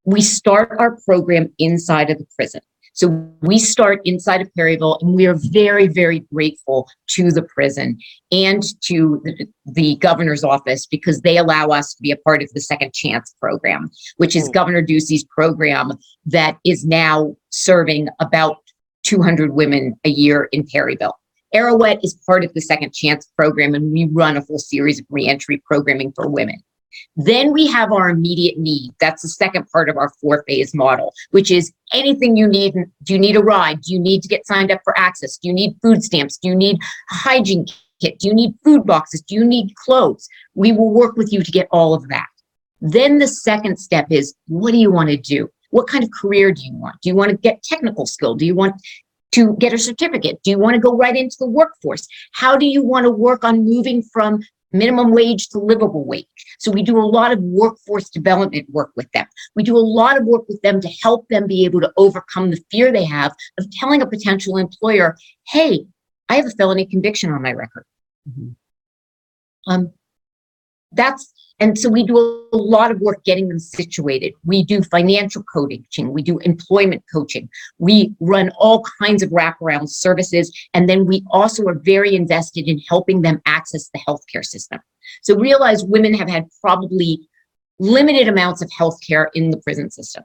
We 0.05 0.21
start 0.21 0.77
our 0.79 0.99
program 1.05 1.53
inside 1.59 2.11
of 2.11 2.19
the 2.19 2.27
prison. 2.37 2.61
So 2.95 3.09
we 3.41 3.59
start 3.59 4.01
inside 4.05 4.41
of 4.41 4.55
Perryville 4.55 4.99
and 5.01 5.15
we 5.15 5.27
are 5.27 5.35
very, 5.35 5.89
very 5.89 6.21
grateful 6.33 6.89
to 7.09 7.33
the 7.33 7.43
prison 7.43 7.99
and 8.31 8.63
to 8.85 9.21
the, 9.25 9.49
the 9.67 9.97
governor's 9.97 10.45
office 10.45 10.87
because 10.87 11.21
they 11.21 11.37
allow 11.37 11.69
us 11.69 11.95
to 11.95 12.03
be 12.03 12.13
a 12.13 12.17
part 12.19 12.41
of 12.41 12.53
the 12.53 12.61
second 12.61 12.95
chance 12.95 13.35
program, 13.41 13.91
which 14.19 14.37
is. 14.37 14.49
Governor 14.55 14.83
Ducey's 14.83 15.25
program 15.25 15.91
that 16.27 16.59
is 16.65 16.85
now 16.85 17.35
serving 17.51 18.09
about 18.21 18.59
200 19.03 19.53
women 19.53 19.99
a 20.05 20.11
year 20.11 20.45
in 20.53 20.65
Perryville. 20.65 21.19
Arouet 21.55 22.01
is 22.03 22.15
part 22.27 22.45
of 22.45 22.53
the 22.53 22.61
Second 22.61 22.93
Chance 22.93 23.31
program, 23.37 23.75
and 23.75 23.93
we 23.93 24.09
run 24.11 24.37
a 24.37 24.43
full 24.43 24.59
series 24.59 24.99
of 24.99 25.07
reentry 25.09 25.63
programming 25.65 26.13
for 26.13 26.29
women. 26.29 26.63
Then 27.17 27.53
we 27.53 27.67
have 27.69 27.93
our 27.93 28.09
immediate 28.09 28.59
need. 28.59 28.93
That's 29.01 29.23
the 29.23 29.29
second 29.29 29.69
part 29.71 29.89
of 29.89 29.97
our 29.97 30.11
four 30.21 30.45
phase 30.47 30.75
model, 30.75 31.13
which 31.31 31.51
is 31.51 31.73
anything 31.93 32.37
you 32.37 32.47
need. 32.47 32.75
Do 33.03 33.13
you 33.13 33.19
need 33.19 33.37
a 33.37 33.43
ride? 33.43 33.83
Do 33.83 33.93
you 33.93 34.01
need 34.01 34.23
to 34.23 34.29
get 34.29 34.47
signed 34.47 34.71
up 34.71 34.81
for 34.85 34.95
AHCCCS? 34.97 35.41
Do 35.41 35.49
you 35.49 35.55
need 35.55 35.77
food 35.83 36.03
stamps? 36.03 36.39
Do 36.39 36.49
you 36.49 36.57
need 36.57 36.77
a 37.11 37.15
hygiene 37.15 37.67
kit? 38.01 38.19
Do 38.19 38.29
you 38.29 38.35
need 38.35 38.55
food 38.65 38.85
boxes? 38.85 39.23
Do 39.23 39.35
you 39.35 39.45
need 39.45 39.75
clothes? 39.77 40.29
We 40.55 40.73
will 40.73 40.91
work 40.91 41.17
with 41.17 41.33
you 41.33 41.43
to 41.43 41.53
get 41.53 41.69
all 41.71 41.95
of 41.95 42.09
that. 42.09 42.27
Then 42.81 43.19
the 43.19 43.29
second 43.29 43.79
step 43.79 44.07
is 44.11 44.35
what 44.49 44.73
do 44.73 44.79
you 44.79 44.91
want 44.91 45.09
to 45.09 45.17
do? 45.17 45.49
What 45.71 45.89
kind 45.89 46.05
of 46.05 46.11
career 46.13 46.53
do 46.53 46.63
you 46.65 46.75
want? 46.75 46.97
Do 47.03 47.09
you 47.09 47.17
want 47.17 47.31
to 47.31 47.37
get 47.37 47.63
technical 47.65 48.07
skill? 48.07 48.37
Do 48.37 48.47
you 48.47 48.55
want 48.55 48.75
to 49.35 49.57
get 49.59 49.73
a 49.73 49.79
certificate? 49.79 50.41
Do 50.43 50.51
you 50.51 50.59
want 50.59 50.75
to 50.75 50.81
go 50.81 50.97
right 50.97 51.17
into 51.17 51.37
the 51.39 51.47
workforce? 51.47 52.07
How 52.33 52.57
do 52.57 52.67
you 52.67 52.83
want 52.83 53.05
to 53.05 53.11
work 53.11 53.45
on 53.45 53.65
moving 53.65 54.03
from 54.03 54.41
minimum 54.73 55.13
wage 55.13 55.49
to 55.51 55.59
livable 55.59 56.05
wage? 56.05 56.27
So 56.59 56.71
we 56.71 56.83
do 56.83 56.99
a 56.99 57.03
lot 57.03 57.33
of 57.33 57.41
workforce 57.41 58.09
development 58.11 58.71
work 58.71 58.91
with 58.97 59.11
them. 59.13 59.27
We 59.57 59.63
do 59.63 59.77
a 59.77 59.79
lot 59.79 60.17
of 60.17 60.25
work 60.25 60.49
with 60.49 60.61
them 60.63 60.81
to 60.81 60.89
help 61.03 61.29
them 61.29 61.47
be 61.47 61.65
able 61.65 61.81
to 61.81 61.93
overcome 61.97 62.51
the 62.51 62.63
fear 62.71 62.93
they 62.93 63.05
have 63.05 63.33
of 63.59 63.71
telling 63.73 64.03
a 64.03 64.07
potential 64.07 64.57
employer, 64.57 65.17
hey, 65.49 65.87
I 66.29 66.37
have 66.37 66.47
a 66.47 66.51
felony 66.51 66.87
conviction 66.87 67.31
on 67.33 67.43
my 67.43 67.53
record. 67.53 67.85
Um, 69.67 69.93
that's 70.95 71.33
and 71.61 71.79
so 71.79 71.89
we 71.89 72.05
do 72.05 72.19
a 72.53 72.57
lot 72.57 72.91
of 72.91 73.01
work 73.01 73.23
getting 73.25 73.49
them 73.49 73.61
situated. 73.61 74.35
We 74.45 74.65
do 74.65 74.83
financial 74.83 75.45
coaching, 75.45 76.13
we 76.13 76.23
do 76.23 76.39
employment 76.39 77.05
coaching, 77.13 77.49
we 77.79 78.15
run 78.19 78.51
all 78.59 78.85
kinds 79.01 79.23
of 79.23 79.31
wraparound 79.31 79.89
services, 79.89 80.53
and 80.75 80.89
then 80.89 81.07
we 81.07 81.23
also 81.31 81.65
are 81.67 81.79
very 81.79 82.17
invested 82.17 82.67
in 82.67 82.81
helping 82.89 83.23
them 83.23 83.41
access 83.47 83.89
the 83.91 84.01
healthcare 84.01 84.45
system. 84.45 84.81
So 85.23 85.37
realize 85.37 85.85
women 85.85 86.15
have 86.15 86.29
had 86.29 86.47
probably 86.61 87.21
limited 87.79 88.29
amounts 88.29 88.63
of 88.63 88.71
healthcare 88.71 89.27
in 89.35 89.51
the 89.51 89.59
prison 89.59 89.91
system. 89.91 90.25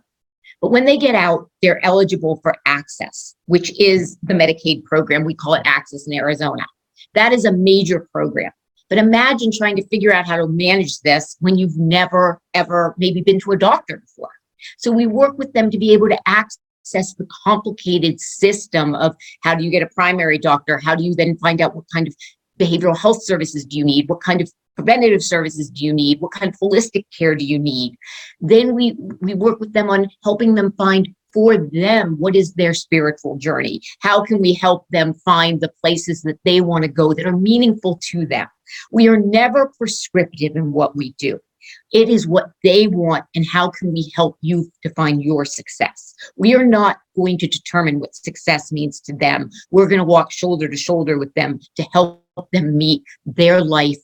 But 0.62 0.72
when 0.72 0.86
they 0.86 0.98
get 0.98 1.16
out, 1.16 1.50
they're 1.62 1.84
eligible 1.86 2.40
for 2.42 2.56
AHCCCS, 2.68 3.36
which 3.46 3.80
is 3.80 4.18
the 4.24 4.34
Medicaid 4.34 4.84
program. 4.84 5.24
We 5.24 5.36
call 5.36 5.54
it 5.54 5.66
AHCCCS 5.66 6.08
in 6.08 6.14
Arizona. 6.14 6.66
That 7.14 7.34
is 7.34 7.46
a 7.46 7.52
major 7.52 8.08
program. 8.12 8.52
But 8.90 8.98
imagine 8.98 9.52
trying 9.52 9.76
to 9.76 9.88
figure 9.88 10.14
out 10.14 10.28
how 10.28 10.38
to 10.38 10.48
manage 10.48 11.00
this 11.02 11.38
when 11.40 11.58
you've 11.58 11.78
never, 11.78 12.42
ever 12.54 12.96
maybe 12.98 13.22
been 13.22 13.40
to 13.42 13.52
a 13.52 13.58
doctor 13.58 13.98
before. 13.98 14.32
So 14.78 14.92
we 14.92 15.06
work 15.06 15.38
with 15.38 15.54
them 15.54 15.70
to 15.72 15.78
be 15.78 15.94
able 15.94 16.10
to 16.10 16.20
access 16.28 17.14
the 17.14 17.28
complicated 17.44 18.20
system 18.20 18.96
of 18.96 19.16
how 19.44 19.56
do 19.56 19.64
you 19.64 19.70
get 19.70 19.84
a 19.84 19.90
primary 19.94 20.38
doctor? 20.38 20.80
How 20.80 20.96
do 20.96 21.04
you 21.04 21.14
then 21.16 21.38
find 21.38 21.62
out 21.62 21.76
what 21.76 21.86
kind 21.94 22.08
of 22.08 22.16
behavioral 22.60 22.98
health 22.98 23.24
services 23.24 23.66
do 23.66 23.78
you 23.78 23.86
need? 23.86 24.10
What 24.10 24.22
kind 24.22 24.42
of 24.42 24.52
preventative 24.76 25.24
services 25.24 25.70
do 25.70 25.86
you 25.86 25.94
need? 25.94 26.20
What 26.22 26.32
kind 26.32 26.52
of 26.52 26.60
holistic 26.60 27.06
care 27.18 27.36
do 27.36 27.46
you 27.46 27.60
need? 27.60 27.96
Then 28.42 28.74
we, 28.74 28.96
we 29.20 29.34
work 29.34 29.60
with 29.60 29.74
them 29.74 29.90
on 29.90 30.10
helping 30.24 30.56
them 30.56 30.74
find 30.74 31.08
for 31.34 31.58
them 31.58 32.16
what 32.18 32.36
is 32.36 32.54
their 32.54 32.74
spiritual 32.74 33.38
journey? 33.38 33.82
How 34.00 34.24
can 34.24 34.42
we 34.42 34.54
help 34.54 34.88
them 34.90 35.14
find 35.14 35.62
the 35.62 35.72
places 35.82 36.22
that 36.24 36.40
they 36.44 36.62
want 36.62 36.84
to 36.84 36.88
go 36.88 37.14
that 37.14 37.26
are 37.26 37.38
meaningful 37.38 38.00
to 38.10 38.26
them? 38.26 38.48
We 38.92 39.08
are 39.08 39.18
never 39.18 39.72
prescriptive 39.78 40.56
in 40.56 40.72
what 40.72 40.96
we 40.96 41.14
do. 41.14 41.40
It 41.92 42.10
is 42.10 42.28
what 42.28 42.52
they 42.64 42.88
want, 42.88 43.26
and 43.36 43.46
how 43.46 43.70
can 43.70 43.92
we 43.94 44.12
help 44.16 44.38
you 44.42 44.72
define 44.82 45.20
your 45.20 45.46
success? 45.46 46.16
We 46.36 46.56
are 46.56 46.66
not 46.66 46.98
going 47.16 47.38
to 47.40 47.48
determine 47.48 48.00
what 48.00 48.16
success 48.16 48.72
means 48.72 49.00
to 49.02 49.14
them. 49.14 49.50
We're 49.72 49.88
going 49.88 50.00
to 50.00 50.06
walk 50.06 50.32
shoulder 50.32 50.68
to 50.68 50.78
shoulder 50.78 51.18
with 51.18 51.34
them 51.34 51.60
to 51.76 51.84
help 51.94 52.24
them 52.54 52.78
meet 52.78 53.04
their 53.26 53.62
life 53.62 53.98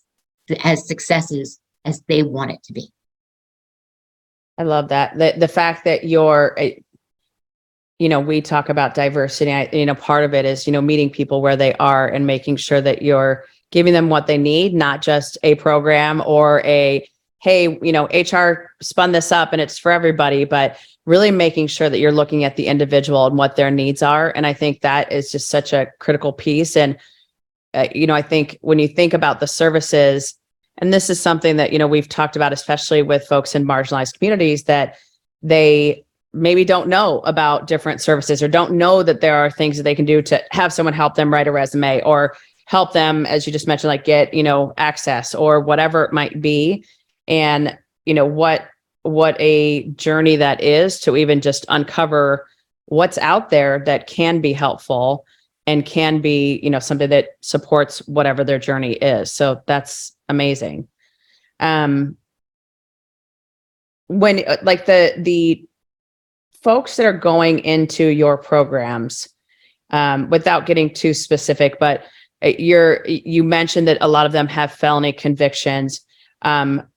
as 0.64 0.88
successes 0.88 1.60
as 1.86 2.02
they 2.08 2.24
want 2.24 2.52
it 2.52 2.64
to 2.64 2.74
be. 2.74 2.92
I 4.58 4.64
love 4.64 4.90
that. 4.90 5.18
The 5.18 5.34
the 5.38 5.48
fact 5.48 5.84
that 5.86 6.06
you're, 6.06 6.58
uh, 6.60 6.70
you 8.00 8.10
know, 8.10 8.20
we 8.20 8.42
talk 8.42 8.70
about 8.70 8.96
diversity. 8.96 9.52
I, 9.52 9.70
you 9.72 9.86
know, 9.86 9.96
part 9.96 10.24
of 10.24 10.34
it 10.34 10.46
is 10.46 10.66
you 10.66 10.74
know 10.74 10.82
meeting 10.82 11.10
people 11.10 11.42
where 11.42 11.56
they 11.56 11.74
are 11.74 12.08
and 12.08 12.26
making 12.26 12.58
sure 12.58 12.82
that 12.82 13.02
you're 13.02 13.46
giving 13.76 13.92
them 13.92 14.08
what 14.08 14.26
they 14.26 14.38
need, 14.38 14.74
not 14.74 15.02
just 15.02 15.38
a 15.44 15.54
program 15.56 16.24
or 16.26 16.62
a 16.64 17.06
hey, 17.42 17.78
you 17.82 17.92
know, 17.92 18.06
HR 18.06 18.72
spun 18.82 19.12
this 19.12 19.32
up 19.32 19.52
and 19.52 19.62
it's 19.62 19.78
for 19.78 19.92
everybody, 19.92 20.46
but 20.46 20.80
really 21.06 21.30
making 21.30 21.68
sure 21.68 21.90
that 21.90 22.00
you're 22.00 22.12
looking 22.12 22.46
at 22.46 22.56
the 22.56 22.66
individual 22.68 23.28
and 23.28 23.38
what 23.38 23.58
their 23.58 23.70
needs 23.70 24.02
are. 24.02 24.32
And 24.34 24.48
I 24.48 24.54
think 24.54 24.82
that 24.82 25.12
is 25.12 25.30
just 25.30 25.50
such 25.50 25.74
a 25.74 25.92
critical 26.00 26.32
piece. 26.32 26.78
And 26.78 26.98
uh, 27.74 27.88
you 27.94 28.08
know, 28.08 28.16
I 28.16 28.22
think 28.22 28.58
when 28.62 28.80
you 28.80 28.88
think 28.88 29.14
about 29.14 29.42
the 29.42 29.46
services 29.46 30.36
and 30.78 30.94
this 30.94 31.10
is 31.10 31.20
something 31.20 31.58
that 31.58 31.74
you 31.74 31.78
know 31.78 31.88
we've 31.88 32.10
talked 32.10 32.38
about 32.38 32.54
especially 32.54 33.02
with 33.02 33.28
folks 33.28 33.56
in 33.56 33.68
marginalized 33.68 34.18
communities 34.18 34.64
that 34.64 34.96
they 35.44 36.06
maybe 36.34 36.64
don't 36.64 36.88
know 36.88 37.20
about 37.20 37.68
different 37.68 38.00
services 38.00 38.42
or 38.42 38.48
don't 38.48 38.72
know 38.72 39.04
that 39.04 39.20
there 39.20 39.36
are 39.36 39.52
things 39.52 39.76
that 39.76 39.84
they 39.84 39.96
can 39.96 40.06
do 40.06 40.22
to 40.22 40.42
have 40.52 40.72
someone 40.72 40.94
help 40.94 41.16
them 41.16 41.32
write 41.32 41.48
a 41.48 41.52
resume 41.52 42.02
or 42.04 42.36
help 42.66 42.94
them 42.94 43.26
as 43.26 43.46
you 43.46 43.54
just 43.54 43.68
mentioned 43.68 43.90
like 43.90 44.04
get 44.04 44.34
you 44.34 44.44
know 44.44 44.74
access 44.78 45.34
or 45.34 45.60
whatever 45.60 46.04
it 46.04 46.14
might 46.14 46.42
be. 46.42 46.84
And 47.28 47.78
you 48.06 48.14
know 48.14 48.26
what 48.26 48.68
what 49.04 49.36
a 49.40 49.84
journey 49.90 50.36
that 50.36 50.62
is 50.64 51.00
to 51.02 51.16
even 51.16 51.42
just 51.42 51.66
uncover 51.70 52.48
what's 52.86 53.18
out 53.20 53.50
there 53.50 53.84
that 53.86 54.08
can 54.08 54.42
be 54.42 54.52
helpful 54.52 55.26
and 55.68 55.86
can 55.86 56.22
be 56.22 56.60
you 56.62 56.70
know 56.70 56.80
something 56.80 57.10
that 57.10 57.30
supports 57.42 58.00
whatever 58.08 58.44
their 58.44 58.60
journey 58.60 58.94
is. 58.94 59.32
So 59.32 59.62
that's 59.68 60.16
amazing. 60.28 60.88
Um 61.60 62.18
when 64.08 64.48
uh, 64.48 64.58
like 64.62 64.86
the 64.86 65.14
the 65.18 65.66
folks 66.62 66.96
that 66.98 67.06
are 67.06 67.14
going 67.14 67.60
into 67.60 68.08
your 68.08 68.38
programs 68.38 69.28
um 69.92 70.30
without 70.30 70.66
getting 70.66 70.92
too 70.94 71.14
specific 71.14 71.80
but 71.80 72.04
you're 72.42 73.06
you 73.08 73.44
mentioned 73.44 73.88
that 73.88 73.98
a 74.02 74.08
lot 74.08 74.26
of 74.26 74.32
them 74.32 74.48
have 74.48 74.72
felony 74.72 75.14
convictions. 75.14 76.02
Um 76.42 76.88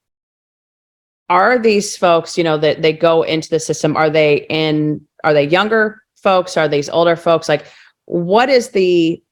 are 1.30 1.58
these 1.58 1.96
folks 1.96 2.38
you 2.38 2.44
know 2.44 2.56
that 2.56 2.82
they 2.82 2.92
go 2.92 3.22
into 3.22 3.50
the 3.50 3.60
system 3.60 3.96
are 3.96 4.10
they 4.10 4.46
in 4.48 5.06
are 5.24 5.34
they 5.34 5.44
younger 5.44 6.02
folks? 6.16 6.56
Are 6.56 6.68
these 6.68 6.88
older 6.88 7.16
folks? 7.16 7.48
Like 7.48 7.66
what 8.08 8.48
is 8.48 8.70
the 8.70 9.22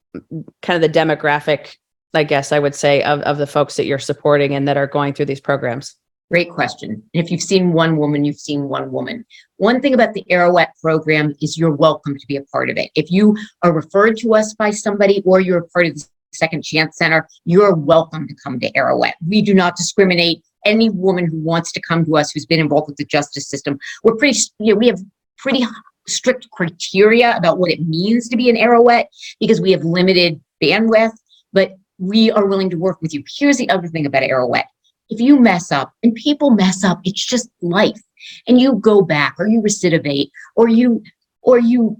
kind 0.60 0.82
of 0.82 0.92
the 0.92 0.98
demographic 0.98 1.76
i 2.12 2.22
guess 2.22 2.52
i 2.52 2.58
would 2.58 2.74
say 2.74 3.02
of, 3.02 3.20
of 3.20 3.38
the 3.38 3.46
folks 3.46 3.76
that 3.76 3.86
you're 3.86 3.98
supporting 3.98 4.54
and 4.54 4.68
that 4.68 4.76
are 4.76 4.86
going 4.86 5.14
through 5.14 5.24
these 5.24 5.40
programs 5.40 5.96
Great 6.28 6.50
question. 6.50 6.90
And 6.90 7.24
if 7.24 7.30
you've 7.30 7.40
seen 7.40 7.72
one 7.72 7.96
woman, 7.98 8.24
you've 8.24 8.40
seen 8.40 8.68
one 8.68 8.90
woman. 8.90 9.24
One 9.58 9.80
thing 9.80 9.94
about 9.94 10.12
the 10.12 10.24
Arouet 10.28 10.68
program 10.82 11.34
is 11.40 11.56
you're 11.56 11.70
welcome 11.70 12.18
to 12.18 12.26
be 12.26 12.36
a 12.36 12.42
part 12.42 12.68
of 12.68 12.76
it. 12.76 12.90
If 12.96 13.12
you 13.12 13.36
are 13.62 13.72
referred 13.72 14.16
to 14.18 14.34
us 14.34 14.52
by 14.54 14.70
somebody 14.70 15.22
or 15.24 15.38
you're 15.38 15.58
a 15.58 15.68
part 15.68 15.86
of 15.86 15.94
the 15.94 16.04
Second 16.32 16.64
Chance 16.64 16.98
Center, 16.98 17.28
you're 17.44 17.74
welcome 17.74 18.26
to 18.26 18.34
come 18.42 18.58
to 18.58 18.72
Arouet. 18.72 19.12
We 19.26 19.40
do 19.40 19.54
not 19.54 19.76
discriminate. 19.76 20.42
Any 20.64 20.90
woman 20.90 21.26
who 21.26 21.38
wants 21.38 21.70
to 21.70 21.80
come 21.80 22.04
to 22.04 22.16
us 22.16 22.32
who's 22.32 22.44
been 22.44 22.58
involved 22.58 22.88
with 22.88 22.96
the 22.96 23.04
justice 23.04 23.48
system, 23.48 23.78
we're 24.02 24.16
pretty, 24.16 24.36
you 24.58 24.74
know, 24.74 24.78
we 24.78 24.88
have 24.88 24.98
pretty 25.38 25.64
strict 26.08 26.50
criteria 26.50 27.36
about 27.36 27.58
what 27.58 27.70
it 27.70 27.86
means 27.86 28.28
to 28.30 28.36
be 28.36 28.50
an 28.50 28.56
Arouet 28.56 29.04
because 29.38 29.60
we 29.60 29.70
have 29.70 29.84
limited 29.84 30.40
bandwidth, 30.60 31.12
but 31.52 31.76
we 31.98 32.32
are 32.32 32.46
willing 32.46 32.68
to 32.70 32.76
work 32.76 33.00
with 33.00 33.14
you. 33.14 33.22
Here's 33.38 33.58
the 33.58 33.70
other 33.70 33.86
thing 33.86 34.06
about 34.06 34.24
Arouet 34.24 34.64
if 35.08 35.20
you 35.20 35.38
mess 35.38 35.70
up 35.70 35.92
and 36.02 36.14
people 36.14 36.50
mess 36.50 36.84
up, 36.84 37.00
it's 37.04 37.24
just 37.24 37.50
life. 37.62 38.00
and 38.48 38.60
you 38.60 38.74
go 38.76 39.02
back 39.02 39.36
or 39.38 39.46
you 39.46 39.60
recidivate 39.60 40.30
or 40.56 40.68
you 40.68 41.02
or 41.42 41.58
you 41.58 41.96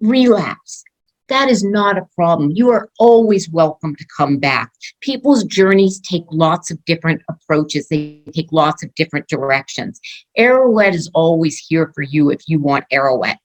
relapse. 0.00 0.82
That 1.28 1.48
is 1.48 1.62
not 1.62 1.96
a 1.96 2.06
problem. 2.14 2.50
You 2.50 2.70
are 2.70 2.88
always 2.98 3.48
welcome 3.48 3.94
to 3.96 4.06
come 4.16 4.38
back. 4.38 4.72
People's 5.00 5.44
journeys 5.44 6.00
take 6.00 6.24
lots 6.30 6.70
of 6.70 6.84
different 6.84 7.22
approaches. 7.30 7.86
They 7.88 8.22
take 8.34 8.50
lots 8.50 8.82
of 8.82 8.94
different 8.96 9.28
directions. 9.28 10.00
Arouet 10.38 10.94
is 10.94 11.10
always 11.14 11.58
here 11.58 11.92
for 11.94 12.02
you 12.02 12.30
if 12.30 12.40
you 12.48 12.60
want 12.60 12.84
Arouet. 12.92 13.36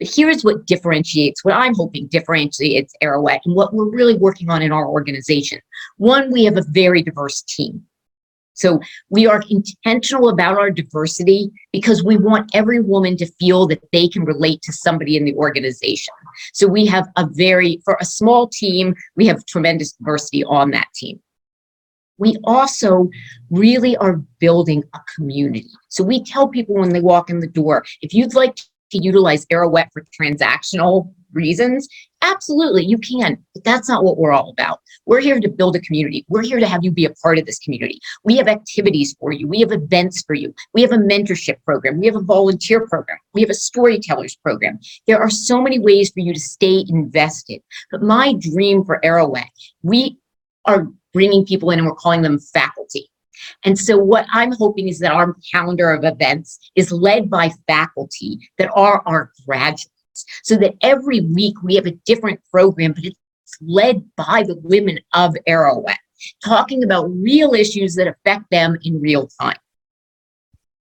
But 0.00 0.10
here's 0.12 0.42
what 0.42 0.66
differentiates 0.66 1.44
what 1.44 1.54
i'm 1.54 1.74
hoping 1.74 2.08
differentiates 2.08 2.94
Arouet 3.02 3.40
and 3.44 3.54
what 3.54 3.74
we're 3.74 3.90
really 3.90 4.16
working 4.16 4.50
on 4.50 4.62
in 4.62 4.72
our 4.72 4.88
organization. 4.88 5.60
One 5.98 6.32
we 6.32 6.44
have 6.44 6.56
a 6.56 6.64
very 6.70 7.02
diverse 7.02 7.42
team 7.42 7.86
so 8.60 8.78
we 9.08 9.26
are 9.26 9.42
intentional 9.48 10.28
about 10.28 10.58
our 10.58 10.70
diversity 10.70 11.50
because 11.72 12.04
we 12.04 12.18
want 12.18 12.50
every 12.54 12.80
woman 12.80 13.16
to 13.16 13.26
feel 13.40 13.66
that 13.68 13.82
they 13.90 14.06
can 14.06 14.24
relate 14.24 14.60
to 14.62 14.72
somebody 14.72 15.16
in 15.16 15.24
the 15.24 15.34
organization. 15.34 16.12
So 16.52 16.66
we 16.66 16.84
have 16.86 17.08
a 17.16 17.26
very, 17.26 17.80
for 17.86 17.96
a 18.00 18.04
small 18.04 18.48
team, 18.48 18.94
we 19.16 19.26
have 19.26 19.46
tremendous 19.46 19.92
diversity 19.92 20.44
on 20.44 20.72
that 20.72 20.88
team. 20.94 21.20
We 22.18 22.36
also 22.44 23.08
really 23.48 23.96
are 23.96 24.20
building 24.40 24.84
a 24.94 24.98
community. 25.16 25.70
So 25.88 26.04
we 26.04 26.22
tell 26.22 26.46
people 26.46 26.74
when 26.74 26.90
they 26.90 27.00
walk 27.00 27.30
in 27.30 27.40
the 27.40 27.46
door, 27.46 27.82
if 28.02 28.12
you'd 28.12 28.34
like 28.34 28.56
to 28.56 28.98
utilize 28.98 29.46
Arouet 29.46 29.88
for 29.90 30.04
transactional 30.20 31.14
reasons, 31.32 31.88
absolutely 32.22 32.84
you 32.84 32.98
can. 32.98 33.38
But 33.54 33.64
that's 33.64 33.88
not 33.88 34.04
what 34.04 34.18
we're 34.18 34.32
all 34.32 34.50
about. 34.50 34.80
We're 35.06 35.20
here 35.20 35.40
to 35.40 35.48
build 35.48 35.76
a 35.76 35.80
community. 35.80 36.24
We're 36.28 36.42
here 36.42 36.60
to 36.60 36.66
have 36.66 36.84
you 36.84 36.90
be 36.90 37.04
a 37.04 37.14
part 37.22 37.38
of 37.38 37.46
this 37.46 37.58
community. 37.58 38.00
We 38.24 38.36
have 38.36 38.48
activities 38.48 39.16
for 39.18 39.32
you. 39.32 39.48
We 39.48 39.60
have 39.60 39.72
events 39.72 40.22
for 40.22 40.34
you. 40.34 40.54
We 40.74 40.82
have 40.82 40.92
a 40.92 40.98
mentorship 40.98 41.62
program. 41.64 41.98
We 41.98 42.06
have 42.06 42.16
a 42.16 42.20
volunteer 42.22 42.86
program. 42.86 43.18
We 43.34 43.40
have 43.40 43.50
a 43.50 43.54
storytellers 43.54 44.36
program. 44.36 44.78
There 45.06 45.20
are 45.20 45.30
so 45.30 45.60
many 45.60 45.78
ways 45.78 46.10
for 46.10 46.20
you 46.20 46.32
to 46.34 46.40
stay 46.40 46.84
invested. 46.88 47.60
But 47.90 48.02
my 48.02 48.34
dream 48.34 48.84
for 48.84 49.00
Arouet, 49.04 49.48
we 49.82 50.18
are 50.66 50.88
bringing 51.12 51.44
people 51.44 51.70
in 51.70 51.78
and 51.78 51.88
we're 51.88 51.94
calling 51.94 52.22
them 52.22 52.38
faculty. 52.38 53.10
And 53.64 53.78
so 53.78 53.98
what 53.98 54.26
I'm 54.32 54.52
hoping 54.52 54.88
is 54.88 54.98
that 55.00 55.12
our 55.12 55.34
calendar 55.50 55.90
of 55.90 56.04
events 56.04 56.70
is 56.76 56.92
led 56.92 57.30
by 57.30 57.50
faculty 57.66 58.38
that 58.58 58.70
are 58.74 59.02
our 59.06 59.32
graduates 59.46 59.90
so 60.42 60.56
that 60.56 60.74
every 60.82 61.20
week 61.20 61.62
we 61.62 61.74
have 61.74 61.86
a 61.86 61.98
different 62.06 62.40
program, 62.50 62.92
but 62.92 63.04
it's 63.04 63.16
led 63.60 64.04
by 64.16 64.42
the 64.46 64.56
women 64.62 64.98
of 65.14 65.34
Arouet, 65.48 65.96
talking 66.44 66.84
about 66.84 67.10
real 67.10 67.54
issues 67.54 67.94
that 67.96 68.08
affect 68.08 68.44
them 68.50 68.76
in 68.82 69.00
real 69.00 69.28
time. 69.40 69.56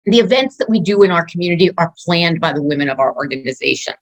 The 0.07 0.19
events 0.19 0.57
that 0.57 0.71
we 0.71 0.81
do 0.81 1.03
in 1.03 1.11
our 1.11 1.25
community 1.25 1.71
are 1.79 1.93
planned 2.05 2.41
by 2.41 2.53
the 2.53 2.63
women 2.63 2.89
of 2.89 2.99
our 2.99 3.15
organization. 3.15 3.95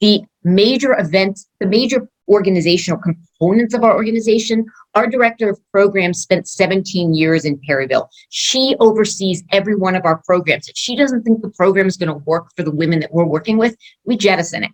The 0.00 0.22
major 0.44 0.98
events, 0.98 1.48
the 1.60 1.66
major 1.66 2.08
organizational 2.28 3.00
components 3.00 3.74
of 3.74 3.84
our 3.84 3.94
organization, 3.94 4.64
our 4.94 5.06
director 5.06 5.50
of 5.50 5.60
programs 5.70 6.20
spent 6.20 6.48
17 6.48 7.14
years 7.14 7.44
in 7.44 7.58
Perryville. 7.66 8.08
She 8.30 8.76
oversees 8.80 9.42
every 9.52 9.76
one 9.76 9.94
of 9.94 10.04
our 10.04 10.18
programs. 10.24 10.68
If 10.68 10.76
she 10.76 10.96
doesn't 10.96 11.22
think 11.22 11.42
the 11.42 11.50
program 11.50 11.86
is 11.86 11.96
going 11.96 12.12
to 12.12 12.24
work 12.24 12.48
for 12.56 12.62
the 12.62 12.70
women 12.70 13.00
that 13.00 13.12
we're 13.12 13.24
working 13.24 13.58
with, 13.58 13.76
we 14.04 14.16
jettison 14.16 14.64
it. 14.64 14.70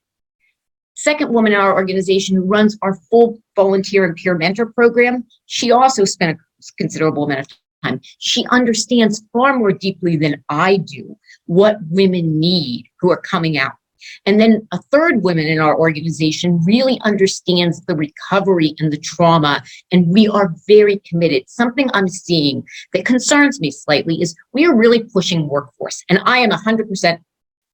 Second 0.94 1.32
woman 1.32 1.52
in 1.52 1.60
our 1.60 1.74
organization 1.74 2.34
who 2.34 2.42
runs 2.42 2.76
our 2.82 2.94
full 3.08 3.38
volunteer 3.54 4.04
and 4.04 4.16
peer 4.16 4.36
mentor 4.36 4.66
program, 4.66 5.24
she 5.46 5.70
also 5.70 6.04
spent 6.04 6.36
a 6.36 6.62
considerable 6.76 7.24
amount 7.24 7.40
of 7.40 7.48
time. 7.84 8.00
She 8.18 8.44
understands 8.50 9.22
far 9.32 9.56
more 9.56 9.70
deeply 9.70 10.16
than 10.16 10.42
I 10.48 10.78
do 10.78 11.16
what 11.46 11.78
women 11.88 12.40
need 12.40 12.86
who 13.00 13.12
are 13.12 13.16
coming 13.16 13.58
out. 13.58 13.77
And 14.26 14.40
then 14.40 14.66
a 14.72 14.78
third 14.90 15.22
woman 15.22 15.46
in 15.46 15.60
our 15.60 15.78
organization 15.78 16.60
really 16.64 17.00
understands 17.02 17.80
the 17.86 17.96
recovery 17.96 18.74
and 18.78 18.92
the 18.92 18.98
trauma. 18.98 19.62
And 19.92 20.08
we 20.08 20.28
are 20.28 20.54
very 20.66 21.00
committed. 21.08 21.44
Something 21.48 21.88
I'm 21.94 22.08
seeing 22.08 22.64
that 22.92 23.04
concerns 23.04 23.60
me 23.60 23.70
slightly 23.70 24.20
is 24.20 24.34
we 24.52 24.66
are 24.66 24.74
really 24.74 25.04
pushing 25.04 25.48
workforce. 25.48 26.04
And 26.08 26.20
I 26.24 26.38
am 26.38 26.50
100% 26.50 27.18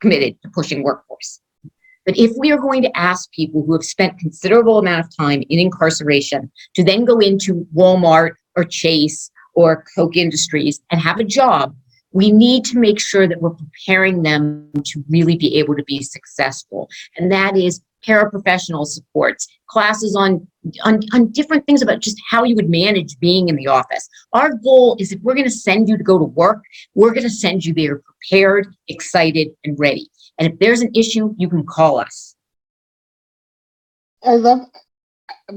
committed 0.00 0.40
to 0.42 0.50
pushing 0.50 0.82
workforce. 0.82 1.40
But 2.06 2.18
if 2.18 2.32
we 2.38 2.52
are 2.52 2.58
going 2.58 2.82
to 2.82 2.96
ask 2.96 3.30
people 3.32 3.64
who 3.64 3.72
have 3.72 3.84
spent 3.84 4.18
considerable 4.18 4.78
amount 4.78 5.06
of 5.06 5.16
time 5.16 5.42
in 5.48 5.58
incarceration 5.58 6.50
to 6.74 6.84
then 6.84 7.04
go 7.04 7.18
into 7.18 7.66
Walmart 7.74 8.32
or 8.56 8.64
Chase 8.64 9.30
or 9.54 9.84
Koch 9.96 10.16
Industries 10.16 10.80
and 10.90 11.00
have 11.00 11.18
a 11.18 11.24
job, 11.24 11.74
we 12.14 12.30
need 12.30 12.64
to 12.64 12.78
make 12.78 13.00
sure 13.00 13.26
that 13.26 13.42
we're 13.42 13.50
preparing 13.50 14.22
them 14.22 14.70
to 14.84 15.04
really 15.10 15.36
be 15.36 15.58
able 15.58 15.76
to 15.76 15.82
be 15.82 16.00
successful. 16.00 16.88
And 17.16 17.30
that 17.30 17.56
is 17.56 17.82
paraprofessional 18.06 18.86
supports, 18.86 19.48
classes 19.66 20.14
on, 20.14 20.46
on, 20.84 21.00
on 21.12 21.32
different 21.32 21.66
things 21.66 21.82
about 21.82 22.00
just 22.00 22.16
how 22.30 22.44
you 22.44 22.54
would 22.54 22.70
manage 22.70 23.18
being 23.18 23.48
in 23.48 23.56
the 23.56 23.66
office. 23.66 24.08
Our 24.32 24.54
goal 24.54 24.96
is 25.00 25.10
if 25.10 25.20
we're 25.22 25.34
going 25.34 25.44
to 25.44 25.50
send 25.50 25.88
you 25.88 25.98
to 25.98 26.04
go 26.04 26.18
to 26.18 26.24
work, 26.24 26.62
we're 26.94 27.12
going 27.12 27.24
to 27.24 27.30
send 27.30 27.64
you 27.64 27.74
there 27.74 28.00
prepared, 28.00 28.72
excited, 28.86 29.48
and 29.64 29.76
ready. 29.78 30.08
And 30.38 30.52
if 30.52 30.58
there's 30.60 30.82
an 30.82 30.92
issue, 30.94 31.34
you 31.36 31.48
can 31.48 31.66
call 31.66 31.98
us. 31.98 32.36
I 34.22 34.36
love 34.36 34.68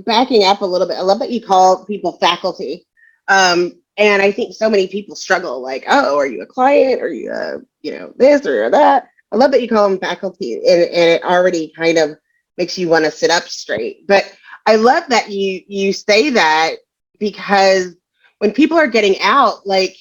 backing 0.06 0.44
up 0.44 0.62
a 0.62 0.66
little 0.66 0.88
bit. 0.88 0.98
I 0.98 1.02
love 1.02 1.20
that 1.20 1.32
you 1.32 1.46
call 1.46 1.86
people 1.86 2.14
faculty. 2.14 2.88
Um, 3.28 3.74
and 3.98 4.22
I 4.22 4.32
think 4.32 4.54
so 4.54 4.70
many 4.70 4.88
people 4.88 5.16
struggle 5.16 5.62
like, 5.62 5.86
oh, 5.88 6.18
are 6.18 6.28
you 6.28 6.42
a 6.42 6.46
client? 6.46 7.02
Are 7.02 7.12
you 7.12 7.32
a, 7.32 7.58
you 7.82 7.98
know, 7.98 8.14
this 8.16 8.46
or 8.46 8.70
that? 8.70 9.10
I 9.32 9.36
love 9.36 9.52
that 9.52 9.62
you 9.62 9.68
call 9.68 9.90
them 9.90 10.00
faculty 10.00 10.54
and, 10.54 10.64
and 10.66 11.10
it 11.10 11.24
already 11.24 11.74
kind 11.76 11.98
of 11.98 12.18
makes 12.58 12.78
you 12.78 12.90
want 12.90 13.06
to 13.06 13.12
sit 13.12 13.32
up 13.32 13.44
straight. 13.44 14.08
But 14.08 14.32
I 14.66 14.76
love 14.76 15.04
that 15.10 15.32
you 15.32 15.64
you 15.68 15.94
say 15.94 16.30
that 16.32 16.76
because 17.20 17.96
when 18.40 18.52
people 18.52 18.78
are 18.78 18.88
getting 18.88 19.20
out, 19.22 19.66
like 19.66 19.98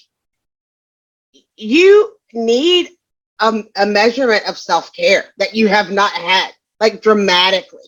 you 1.57 2.17
need 2.33 2.91
a, 3.41 3.65
a 3.77 3.87
measurement 3.87 4.49
of 4.49 4.59
self-care 4.59 5.25
that 5.39 5.55
you 5.55 5.69
have 5.69 5.91
not 5.91 6.13
had, 6.13 6.51
like 6.81 7.03
dramatically. 7.03 7.81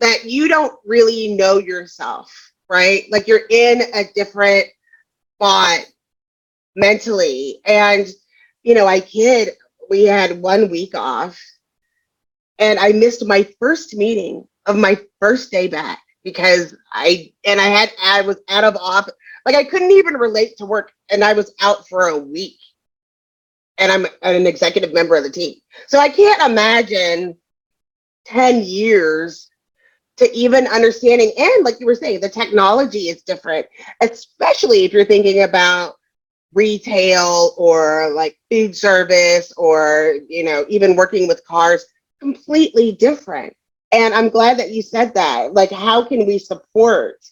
That 0.00 0.24
you 0.24 0.48
don't 0.48 0.78
really 0.84 1.34
know 1.34 1.58
yourself, 1.58 2.52
right? 2.68 3.04
Like 3.10 3.28
you're 3.28 3.46
in 3.48 3.82
a 3.94 4.04
different 4.14 4.66
spot 5.44 5.80
mentally. 6.74 7.60
And, 7.64 8.06
you 8.62 8.74
know, 8.74 8.86
I 8.86 9.00
kid, 9.00 9.50
we 9.90 10.04
had 10.04 10.40
one 10.40 10.70
week 10.70 10.94
off. 10.94 11.40
And 12.58 12.78
I 12.78 12.92
missed 12.92 13.26
my 13.26 13.46
first 13.60 13.94
meeting 13.94 14.46
of 14.66 14.76
my 14.76 14.98
first 15.20 15.50
day 15.50 15.68
back 15.68 16.00
because 16.22 16.74
I 16.92 17.32
and 17.44 17.60
I 17.60 17.64
had 17.64 17.92
I 18.02 18.22
was 18.22 18.38
out 18.48 18.64
of 18.64 18.76
office 18.76 19.12
like 19.44 19.56
I 19.56 19.64
couldn't 19.64 19.90
even 19.90 20.14
relate 20.14 20.56
to 20.56 20.64
work 20.64 20.92
and 21.10 21.22
I 21.22 21.34
was 21.34 21.52
out 21.60 21.86
for 21.88 22.08
a 22.08 22.16
week. 22.16 22.56
And 23.76 23.90
I'm 23.90 24.06
an 24.22 24.46
executive 24.46 24.94
member 24.94 25.16
of 25.16 25.24
the 25.24 25.30
team. 25.30 25.56
So 25.88 25.98
I 25.98 26.08
can't 26.08 26.48
imagine 26.48 27.36
10 28.26 28.62
years 28.62 29.50
to 30.16 30.32
even 30.36 30.66
understanding 30.68 31.32
and 31.36 31.64
like 31.64 31.80
you 31.80 31.86
were 31.86 31.94
saying 31.94 32.20
the 32.20 32.28
technology 32.28 33.08
is 33.08 33.22
different 33.22 33.66
especially 34.00 34.84
if 34.84 34.92
you're 34.92 35.04
thinking 35.04 35.42
about 35.42 35.96
retail 36.54 37.52
or 37.56 38.12
like 38.14 38.38
food 38.50 38.76
service 38.76 39.52
or 39.56 40.14
you 40.28 40.44
know 40.44 40.64
even 40.68 40.96
working 40.96 41.26
with 41.28 41.44
cars 41.44 41.84
completely 42.20 42.92
different. 42.92 43.54
And 43.92 44.14
i'm 44.14 44.28
glad 44.30 44.58
that 44.58 44.70
you 44.70 44.82
said 44.82 45.14
that. 45.14 45.52
Like 45.52 45.70
how 45.70 46.04
can 46.04 46.26
we 46.26 46.38
support 46.38 47.24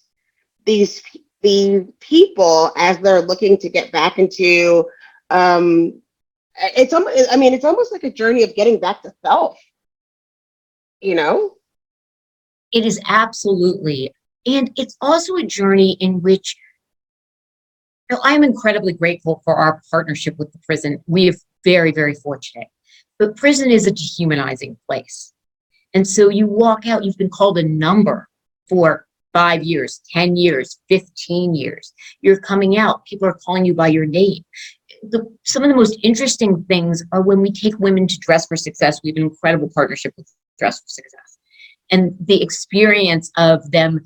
these 0.66 1.03
these 1.40 1.85
people 2.01 2.73
as 2.77 2.99
they're 2.99 3.23
looking 3.23 3.57
to 3.59 3.68
get 3.68 3.90
back 3.90 4.18
into 4.18 4.85
um 5.31 6.01
it's 6.77 6.92
almost 6.92 7.33
i 7.33 7.37
mean 7.37 7.53
it's 7.55 7.64
almost 7.64 7.90
like 7.90 8.05
a 8.05 8.12
journey 8.12 8.42
of 8.45 8.55
getting 8.55 8.79
back 8.79 9.03
to 9.03 9.12
self 9.25 9.59
you 11.01 11.14
know 11.16 11.57
It 12.73 12.87
is 12.87 13.01
absolutely. 13.07 14.13
And 14.47 14.71
it's 14.77 14.97
also 15.01 15.37
a 15.37 15.45
journey 15.45 15.97
in 16.01 16.21
which 16.23 16.57
you 18.11 18.17
know, 18.17 18.23
I'm 18.25 18.43
incredibly 18.43 18.93
grateful 18.93 19.43
for 19.45 19.57
our 19.57 19.81
partnership 19.91 20.39
with 20.39 20.53
the 20.53 20.59
prison. 20.59 21.03
We 21.07 21.31
are 21.31 21.35
very, 21.65 21.93
very 21.93 22.15
fortunate. 22.15 22.69
But 23.19 23.37
prison 23.37 23.71
is 23.71 23.87
a 23.87 23.93
dehumanizing 23.93 24.77
place. 24.89 25.33
And 25.95 26.07
so 26.07 26.29
you 26.29 26.47
walk 26.47 26.87
out, 26.87 27.05
you've 27.05 27.19
been 27.19 27.31
called 27.31 27.59
a 27.59 27.63
number 27.63 28.29
for 28.69 29.07
five 29.33 29.63
years, 29.63 30.01
10 30.13 30.37
years, 30.37 30.81
15 30.89 31.55
years. 31.55 31.93
You're 32.21 32.41
coming 32.41 32.79
out, 32.79 33.05
people 33.05 33.29
are 33.29 33.39
calling 33.45 33.65
you 33.65 33.75
by 33.75 33.89
your 33.89 34.07
name. 34.07 34.45
The, 35.03 35.27
some 35.45 35.63
of 35.63 35.69
the 35.69 35.77
most 35.77 35.99
interesting 36.03 36.65
things 36.65 37.03
are 37.13 37.23
when 37.23 37.41
we 37.41 37.53
take 37.53 37.79
women 37.79 38.07
to 38.07 38.19
Dress 38.19 38.47
for 38.47 38.57
Success. 38.57 39.01
We 39.03 39.11
have 39.11 39.17
an 39.17 39.23
incredible 39.25 39.71
partnership 39.75 40.15
with 40.17 40.31
Dress 40.59 40.81
for 40.81 40.89
Success 40.89 41.32
and 41.93 42.17
the 42.19 42.43
experience 42.43 43.31
of 43.37 43.71
them 43.71 44.01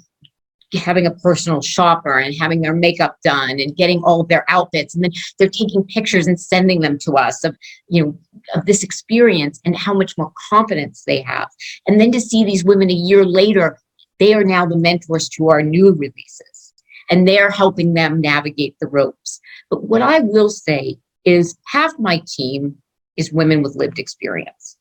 having 0.75 1.07
a 1.07 1.15
personal 1.15 1.63
shopper 1.63 2.19
and 2.19 2.35
having 2.35 2.61
their 2.61 2.75
makeup 2.75 3.17
done 3.23 3.61
and 3.61 3.77
getting 3.77 4.03
all 4.03 4.21
of 4.21 4.29
their 4.29 4.45
outfits 4.49 4.95
and 4.95 5.05
then 5.05 5.13
they're 5.39 5.49
taking 5.49 5.85
pictures 5.85 6.27
and 6.27 6.39
sending 6.39 6.81
them 6.81 6.99
to 6.99 7.13
us 7.13 7.45
of 7.45 7.57
you 7.89 8.05
know 8.05 8.19
of 8.55 8.67
this 8.67 8.83
experience 8.83 9.61
and 9.65 9.77
how 9.77 9.95
much 9.95 10.19
more 10.19 10.33
confidence 10.51 11.05
they 11.07 11.23
have. 11.23 11.49
And 11.87 12.01
then 12.01 12.11
to 12.13 12.21
see 12.21 12.45
these 12.45 12.65
women 12.65 12.91
a 12.91 12.95
year 12.95 13.25
later 13.25 13.79
they 14.19 14.35
are 14.35 14.45
now 14.45 14.67
the 14.67 14.77
mentors 14.77 15.29
to 15.31 15.49
our 15.49 15.63
new 15.63 15.93
releases 15.93 16.75
and 17.11 17.27
they're 17.27 17.51
helping 17.51 17.95
them 17.95 18.21
navigate 18.21 18.77
the 18.81 18.89
ropes. 18.89 19.41
But 19.71 19.85
what 19.85 20.03
i 20.03 20.19
will 20.19 20.51
say 20.51 20.97
is 21.25 21.57
half 21.67 21.93
my 21.99 22.23
team 22.27 22.77
is 23.17 23.33
women 23.33 23.63
with 23.63 23.77
lived 23.77 23.99
experience. 23.99 24.77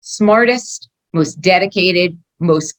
Smartest 0.00 0.88
most 1.12 1.40
dedicated 1.40 2.18
most 2.40 2.76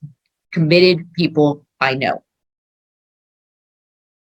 committed 0.52 1.12
people 1.14 1.66
I 1.80 1.96
know. 1.96 2.24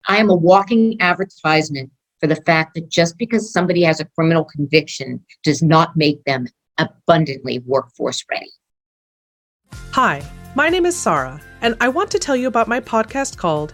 I 0.07 0.17
am 0.17 0.29
a 0.29 0.35
walking 0.35 0.97
advertisement 0.99 1.91
for 2.19 2.27
the 2.27 2.35
fact 2.35 2.75
that 2.75 2.89
just 2.89 3.17
because 3.17 3.51
somebody 3.51 3.83
has 3.83 3.99
a 3.99 4.05
criminal 4.05 4.45
conviction 4.45 5.23
does 5.43 5.61
not 5.61 5.95
make 5.95 6.23
them 6.25 6.47
abundantly 6.77 7.59
workforce 7.65 8.23
ready. 8.29 8.49
Hi, 9.91 10.23
my 10.55 10.69
name 10.69 10.85
is 10.85 10.95
Sarah, 10.95 11.41
and 11.61 11.75
I 11.79 11.89
want 11.89 12.11
to 12.11 12.19
tell 12.19 12.35
you 12.35 12.47
about 12.47 12.67
my 12.67 12.79
podcast 12.79 13.37
called 13.37 13.73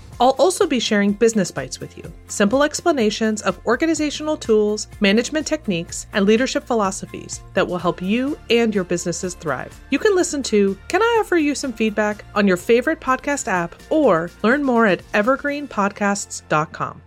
I'll 0.21 0.35
also 0.37 0.67
be 0.67 0.79
sharing 0.79 1.13
business 1.13 1.49
bites 1.49 1.79
with 1.79 1.97
you 1.97 2.13
simple 2.27 2.61
explanations 2.61 3.41
of 3.41 3.59
organizational 3.65 4.37
tools, 4.37 4.87
management 4.99 5.47
techniques, 5.47 6.05
and 6.13 6.27
leadership 6.27 6.63
philosophies 6.63 7.41
that 7.55 7.67
will 7.67 7.79
help 7.79 8.03
you 8.03 8.37
and 8.51 8.73
your 8.73 8.83
businesses 8.83 9.33
thrive. 9.33 9.77
You 9.89 9.97
can 9.97 10.15
listen 10.15 10.43
to 10.43 10.77
Can 10.89 11.01
I 11.01 11.17
Offer 11.21 11.37
You 11.37 11.55
Some 11.55 11.73
Feedback 11.73 12.23
on 12.35 12.47
your 12.47 12.55
favorite 12.55 12.99
podcast 12.99 13.47
app 13.47 13.73
or 13.89 14.29
learn 14.43 14.63
more 14.63 14.85
at 14.85 14.99
evergreenpodcasts.com. 15.13 17.01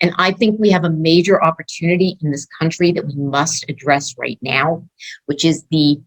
And 0.00 0.14
I 0.16 0.32
think 0.32 0.58
we 0.58 0.70
have 0.70 0.84
a 0.84 0.90
major 0.90 1.44
opportunity 1.44 2.16
in 2.22 2.30
this 2.30 2.46
country 2.46 2.92
that 2.92 3.06
we 3.06 3.14
must 3.14 3.66
address 3.68 4.14
right 4.16 4.38
now, 4.40 4.88
which 5.26 5.44
is 5.44 5.64
the 5.70 6.00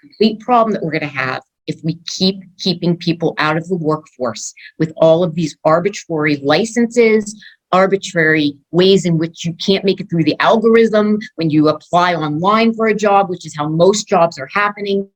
complete 0.00 0.40
problem 0.40 0.72
that 0.72 0.82
we're 0.82 0.90
going 0.90 1.02
to 1.02 1.06
have 1.06 1.42
if 1.68 1.78
we 1.84 2.00
keep 2.06 2.42
keeping 2.58 2.96
people 2.96 3.34
out 3.38 3.56
of 3.56 3.68
the 3.68 3.76
workforce 3.76 4.52
with 4.78 4.92
all 4.96 5.22
of 5.22 5.34
these 5.34 5.56
arbitrary 5.64 6.36
licenses, 6.38 7.40
arbitrary 7.70 8.54
ways 8.70 9.04
in 9.04 9.18
which 9.18 9.44
you 9.44 9.54
can't 9.54 9.84
make 9.84 10.00
it 10.00 10.08
through 10.10 10.24
the 10.24 10.36
algorithm 10.40 11.18
when 11.36 11.50
you 11.50 11.68
apply 11.68 12.14
online 12.14 12.74
for 12.74 12.86
a 12.86 12.94
job, 12.94 13.28
which 13.28 13.46
is 13.46 13.54
how 13.56 13.68
most 13.68 14.08
jobs 14.08 14.38
are 14.38 14.48
happening. 14.52 15.08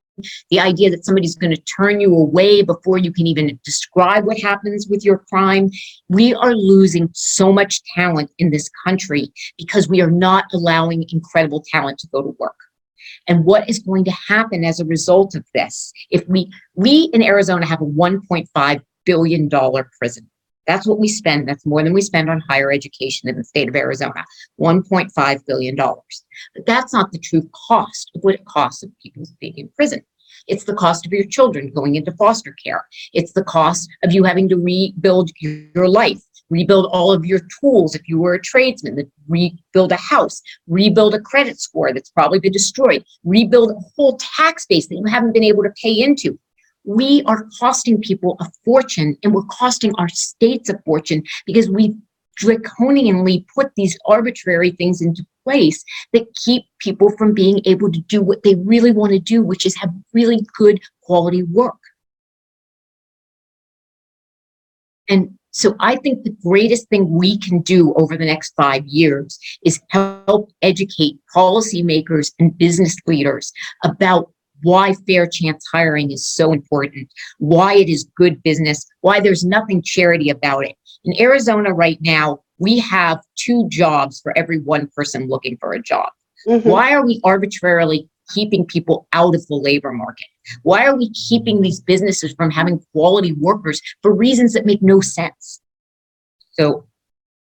The 0.50 0.60
idea 0.60 0.90
that 0.90 1.06
somebody's 1.06 1.36
going 1.36 1.56
to 1.56 1.62
turn 1.62 1.98
you 1.98 2.14
away 2.14 2.60
before 2.60 2.98
you 2.98 3.10
can 3.10 3.26
even 3.26 3.58
describe 3.64 4.26
what 4.26 4.38
happens 4.38 4.86
with 4.86 5.02
your 5.02 5.24
crime. 5.30 5.70
We 6.10 6.34
are 6.34 6.54
losing 6.54 7.08
so 7.14 7.50
much 7.50 7.82
talent 7.94 8.30
in 8.38 8.50
this 8.50 8.68
country 8.84 9.32
because 9.56 9.88
we 9.88 10.02
are 10.02 10.10
not 10.10 10.44
allowing 10.52 11.06
incredible 11.08 11.64
talent 11.72 11.98
to 12.00 12.08
go 12.08 12.20
to 12.20 12.36
work 12.38 12.56
and 13.28 13.44
what 13.44 13.68
is 13.68 13.78
going 13.78 14.04
to 14.04 14.12
happen 14.28 14.64
as 14.64 14.80
a 14.80 14.84
result 14.84 15.34
of 15.34 15.44
this. 15.54 15.92
If 16.10 16.26
we 16.28 16.50
we 16.74 17.10
in 17.12 17.22
Arizona 17.22 17.66
have 17.66 17.80
a 17.80 17.86
1.5 17.86 18.82
billion 19.04 19.48
dollar 19.48 19.90
prison. 19.98 20.28
That's 20.66 20.86
what 20.86 21.00
we 21.00 21.08
spend. 21.08 21.48
That's 21.48 21.66
more 21.66 21.82
than 21.82 21.92
we 21.92 22.02
spend 22.02 22.30
on 22.30 22.40
higher 22.48 22.70
education 22.70 23.28
in 23.28 23.36
the 23.36 23.44
state 23.44 23.68
of 23.68 23.74
Arizona. 23.74 24.24
$1.5 24.60 25.46
billion. 25.46 25.76
But 25.76 26.66
that's 26.66 26.92
not 26.92 27.10
the 27.10 27.18
true 27.18 27.48
cost 27.68 28.12
of 28.14 28.22
what 28.22 28.36
it 28.36 28.44
costs 28.44 28.84
of 28.84 28.90
people 29.02 29.24
being 29.40 29.58
in 29.58 29.68
prison. 29.70 30.02
It's 30.46 30.64
the 30.64 30.74
cost 30.74 31.04
of 31.06 31.12
your 31.12 31.26
children 31.26 31.72
going 31.72 31.96
into 31.96 32.12
foster 32.12 32.54
care. 32.64 32.86
It's 33.12 33.32
the 33.32 33.44
cost 33.44 33.88
of 34.02 34.12
you 34.12 34.24
having 34.24 34.48
to 34.48 34.56
rebuild 34.56 35.30
your 35.40 35.88
life 35.88 36.22
rebuild 36.52 36.86
all 36.92 37.10
of 37.10 37.24
your 37.24 37.40
tools 37.58 37.94
if 37.94 38.06
you 38.06 38.18
were 38.18 38.34
a 38.34 38.42
tradesman, 38.42 39.10
rebuild 39.26 39.90
a 39.90 39.96
house, 39.96 40.42
rebuild 40.68 41.14
a 41.14 41.20
credit 41.20 41.58
score 41.58 41.92
that's 41.92 42.10
probably 42.10 42.38
been 42.38 42.52
destroyed, 42.52 43.02
rebuild 43.24 43.70
a 43.70 43.80
whole 43.96 44.18
tax 44.18 44.66
base 44.66 44.86
that 44.88 44.96
you 44.96 45.06
haven't 45.06 45.32
been 45.32 45.42
able 45.42 45.62
to 45.62 45.72
pay 45.82 45.92
into. 45.92 46.38
We 46.84 47.22
are 47.26 47.48
costing 47.58 48.00
people 48.00 48.36
a 48.40 48.46
fortune 48.64 49.16
and 49.22 49.32
we're 49.34 49.44
costing 49.44 49.92
our 49.98 50.08
states 50.10 50.68
a 50.68 50.78
fortune 50.84 51.22
because 51.46 51.70
we've 51.70 51.96
draconianly 52.40 53.46
put 53.54 53.72
these 53.76 53.98
arbitrary 54.06 54.72
things 54.72 55.00
into 55.00 55.24
place 55.44 55.82
that 56.12 56.26
keep 56.44 56.64
people 56.80 57.10
from 57.16 57.32
being 57.34 57.60
able 57.64 57.90
to 57.90 58.00
do 58.00 58.20
what 58.22 58.42
they 58.42 58.54
really 58.56 58.92
want 58.92 59.12
to 59.12 59.18
do, 59.18 59.42
which 59.42 59.64
is 59.64 59.76
have 59.76 59.92
really 60.12 60.44
good 60.56 60.80
quality 61.02 61.42
work. 61.42 61.78
And 65.08 65.38
so 65.52 65.74
I 65.80 65.96
think 65.96 66.24
the 66.24 66.36
greatest 66.42 66.88
thing 66.88 67.10
we 67.10 67.38
can 67.38 67.60
do 67.60 67.94
over 67.94 68.16
the 68.16 68.24
next 68.24 68.54
five 68.56 68.84
years 68.86 69.38
is 69.64 69.80
help 69.90 70.50
educate 70.62 71.18
policymakers 71.34 72.32
and 72.38 72.56
business 72.56 72.96
leaders 73.06 73.52
about 73.84 74.30
why 74.62 74.94
fair 75.06 75.26
chance 75.26 75.64
hiring 75.70 76.10
is 76.10 76.26
so 76.26 76.52
important, 76.52 77.08
why 77.38 77.74
it 77.74 77.88
is 77.88 78.08
good 78.16 78.42
business, 78.42 78.86
why 79.02 79.20
there's 79.20 79.44
nothing 79.44 79.82
charity 79.82 80.30
about 80.30 80.64
it. 80.64 80.76
In 81.04 81.20
Arizona 81.20 81.72
right 81.72 81.98
now, 82.00 82.40
we 82.58 82.78
have 82.78 83.20
two 83.36 83.68
jobs 83.68 84.20
for 84.20 84.36
every 84.38 84.60
one 84.60 84.88
person 84.96 85.28
looking 85.28 85.56
for 85.58 85.72
a 85.72 85.82
job. 85.82 86.10
Mm-hmm. 86.46 86.68
Why 86.68 86.92
are 86.92 87.04
we 87.04 87.20
arbitrarily 87.24 88.08
keeping 88.32 88.66
people 88.66 89.06
out 89.12 89.34
of 89.34 89.46
the 89.46 89.54
labor 89.54 89.92
market? 89.92 90.26
Why 90.62 90.86
are 90.86 90.96
we 90.96 91.10
keeping 91.10 91.60
these 91.60 91.80
businesses 91.80 92.32
from 92.34 92.50
having 92.50 92.84
quality 92.92 93.32
workers 93.32 93.80
for 94.02 94.14
reasons 94.14 94.52
that 94.52 94.66
make 94.66 94.82
no 94.82 95.00
sense? 95.00 95.60
So 96.52 96.86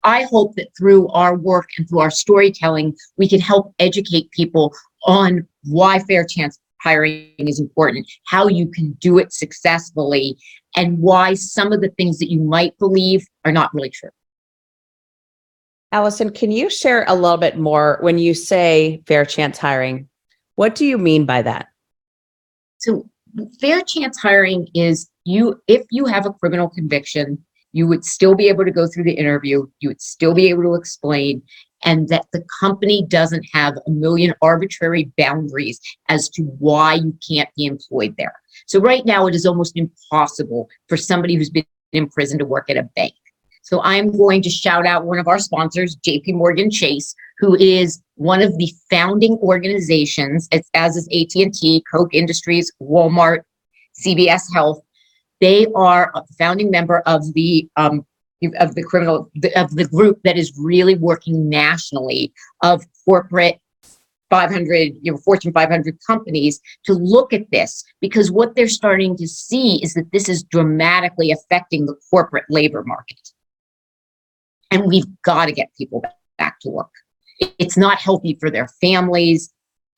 I 0.04 0.24
hope 0.24 0.56
that 0.56 0.70
through 0.78 1.08
our 1.10 1.36
work 1.36 1.70
and 1.78 1.88
through 1.88 2.00
our 2.00 2.12
storytelling, 2.12 2.96
we 3.18 3.28
can 3.28 3.40
help 3.40 3.74
educate 3.80 4.32
people 4.32 4.74
on 5.04 5.48
why 5.64 6.00
fair 6.00 6.26
chance 6.26 6.60
hiring 6.82 7.34
is 7.40 7.60
important, 7.60 8.10
how 8.26 8.48
you 8.48 8.70
can 8.70 8.94
do 8.94 9.18
it 9.18 9.34
successfully, 9.34 10.38
and 10.76 11.00
why 11.00 11.34
some 11.34 11.74
of 11.74 11.82
the 11.82 11.90
things 11.90 12.20
that 12.20 12.32
you 12.32 12.40
might 12.40 12.78
believe 12.78 13.26
are 13.46 13.52
not 13.52 13.74
really 13.74 13.90
true. 13.90 14.10
Alison, 15.92 16.32
can 16.32 16.52
you 16.52 16.70
share 16.70 17.06
a 17.08 17.16
little 17.16 17.38
bit 17.38 17.58
more 17.58 17.98
when 18.02 18.18
you 18.18 18.34
say 18.34 19.02
fair 19.08 19.26
chance 19.26 19.58
hiring? 19.58 20.08
What 20.58 20.74
do 20.74 20.86
you 20.86 20.98
mean 20.98 21.28
by 21.28 21.44
that? 21.44 21.68
So, 22.80 23.08
fair 23.62 23.84
chance 23.84 24.18
hiring 24.18 24.68
is 24.74 25.08
you 25.24 25.62
if 25.68 25.86
you 25.92 26.06
have 26.06 26.26
a 26.26 26.34
criminal 26.34 26.68
conviction, 26.68 27.46
you 27.74 27.86
would 27.86 28.04
still 28.04 28.34
be 28.34 28.50
able 28.50 28.66
to 28.66 28.72
go 28.72 28.88
through 28.88 29.04
the 29.04 29.14
interview, 29.14 29.68
you 29.82 29.90
would 29.90 30.02
still 30.02 30.34
be 30.34 30.50
able 30.50 30.64
to 30.64 30.74
explain, 30.74 31.44
and 31.86 32.10
that 32.10 32.26
the 32.34 32.44
company 32.60 33.06
doesn't 33.08 33.46
have 33.54 33.76
a 33.86 33.92
million 33.92 34.34
arbitrary 34.42 35.12
boundaries 35.16 35.80
as 36.10 36.28
to 36.30 36.42
why 36.42 36.96
you 36.96 37.16
can't 37.30 37.50
be 37.56 37.66
employed 37.66 38.16
there. 38.18 38.34
So, 38.66 38.80
right 38.80 39.06
now, 39.06 39.28
it 39.28 39.36
is 39.36 39.46
almost 39.46 39.78
impossible 39.78 40.70
for 40.90 40.98
somebody 40.98 41.36
who's 41.36 41.52
been 41.52 41.66
in 41.94 42.10
prison 42.10 42.40
to 42.40 42.46
work 42.46 42.68
at 42.72 42.78
a 42.78 42.90
bank. 42.96 43.14
So, 43.68 43.82
I'm 43.84 44.16
going 44.16 44.42
to 44.44 44.50
shout 44.50 44.86
out 44.86 45.04
one 45.04 45.20
of 45.20 45.28
our 45.28 45.40
sponsors, 45.40 45.98
JP 45.98 46.36
Morgan 46.36 46.72
Chase, 46.72 47.14
who 47.40 47.54
is 47.56 48.02
one 48.16 48.42
of 48.42 48.58
the 48.58 48.72
founding 48.90 49.34
organizations, 49.42 50.48
as, 50.74 50.96
is 50.96 51.06
AT&T, 51.10 51.84
Koch 51.92 52.14
Industries, 52.14 52.72
Walmart, 52.82 53.42
CVS 54.02 54.44
Health. 54.54 54.80
They 55.42 55.68
are 55.76 56.14
a 56.16 56.22
founding 56.40 56.72
member 56.72 57.00
of 57.02 57.34
the 57.34 57.68
um, 57.76 58.06
of 58.58 58.74
the 58.76 58.84
criminal 58.84 59.30
of 59.58 59.76
the 59.76 59.88
group 59.92 60.22
that 60.24 60.38
is 60.38 60.54
really 60.58 60.96
working 60.96 61.50
nationally 61.50 62.32
of 62.64 62.86
corporate 63.04 63.60
500 64.30 64.94
you 65.02 65.12
know 65.12 65.18
fortune 65.18 65.52
500 65.52 65.98
companies 66.06 66.62
to 66.86 66.94
look 66.94 67.34
at 67.34 67.50
this 67.52 67.84
because 68.00 68.32
what 68.32 68.56
they're 68.56 68.68
starting 68.68 69.18
to 69.18 69.28
see 69.28 69.82
is 69.84 69.94
that 69.96 70.12
this 70.14 70.30
is 70.30 70.44
dramatically 70.44 71.32
affecting 71.32 71.86
the 71.86 71.96
corporate 72.12 72.46
labor 72.50 72.84
market 72.84 73.20
and 74.72 74.86
we've 74.86 75.06
got 75.24 75.46
to 75.46 75.52
get 75.52 75.70
people 75.78 76.04
back 76.38 76.60
to 76.62 76.70
work 76.70 76.92
it's 77.40 77.78
not 77.78 78.00
healthy 78.00 78.38
for 78.40 78.50
their 78.50 78.68
families. 78.82 79.54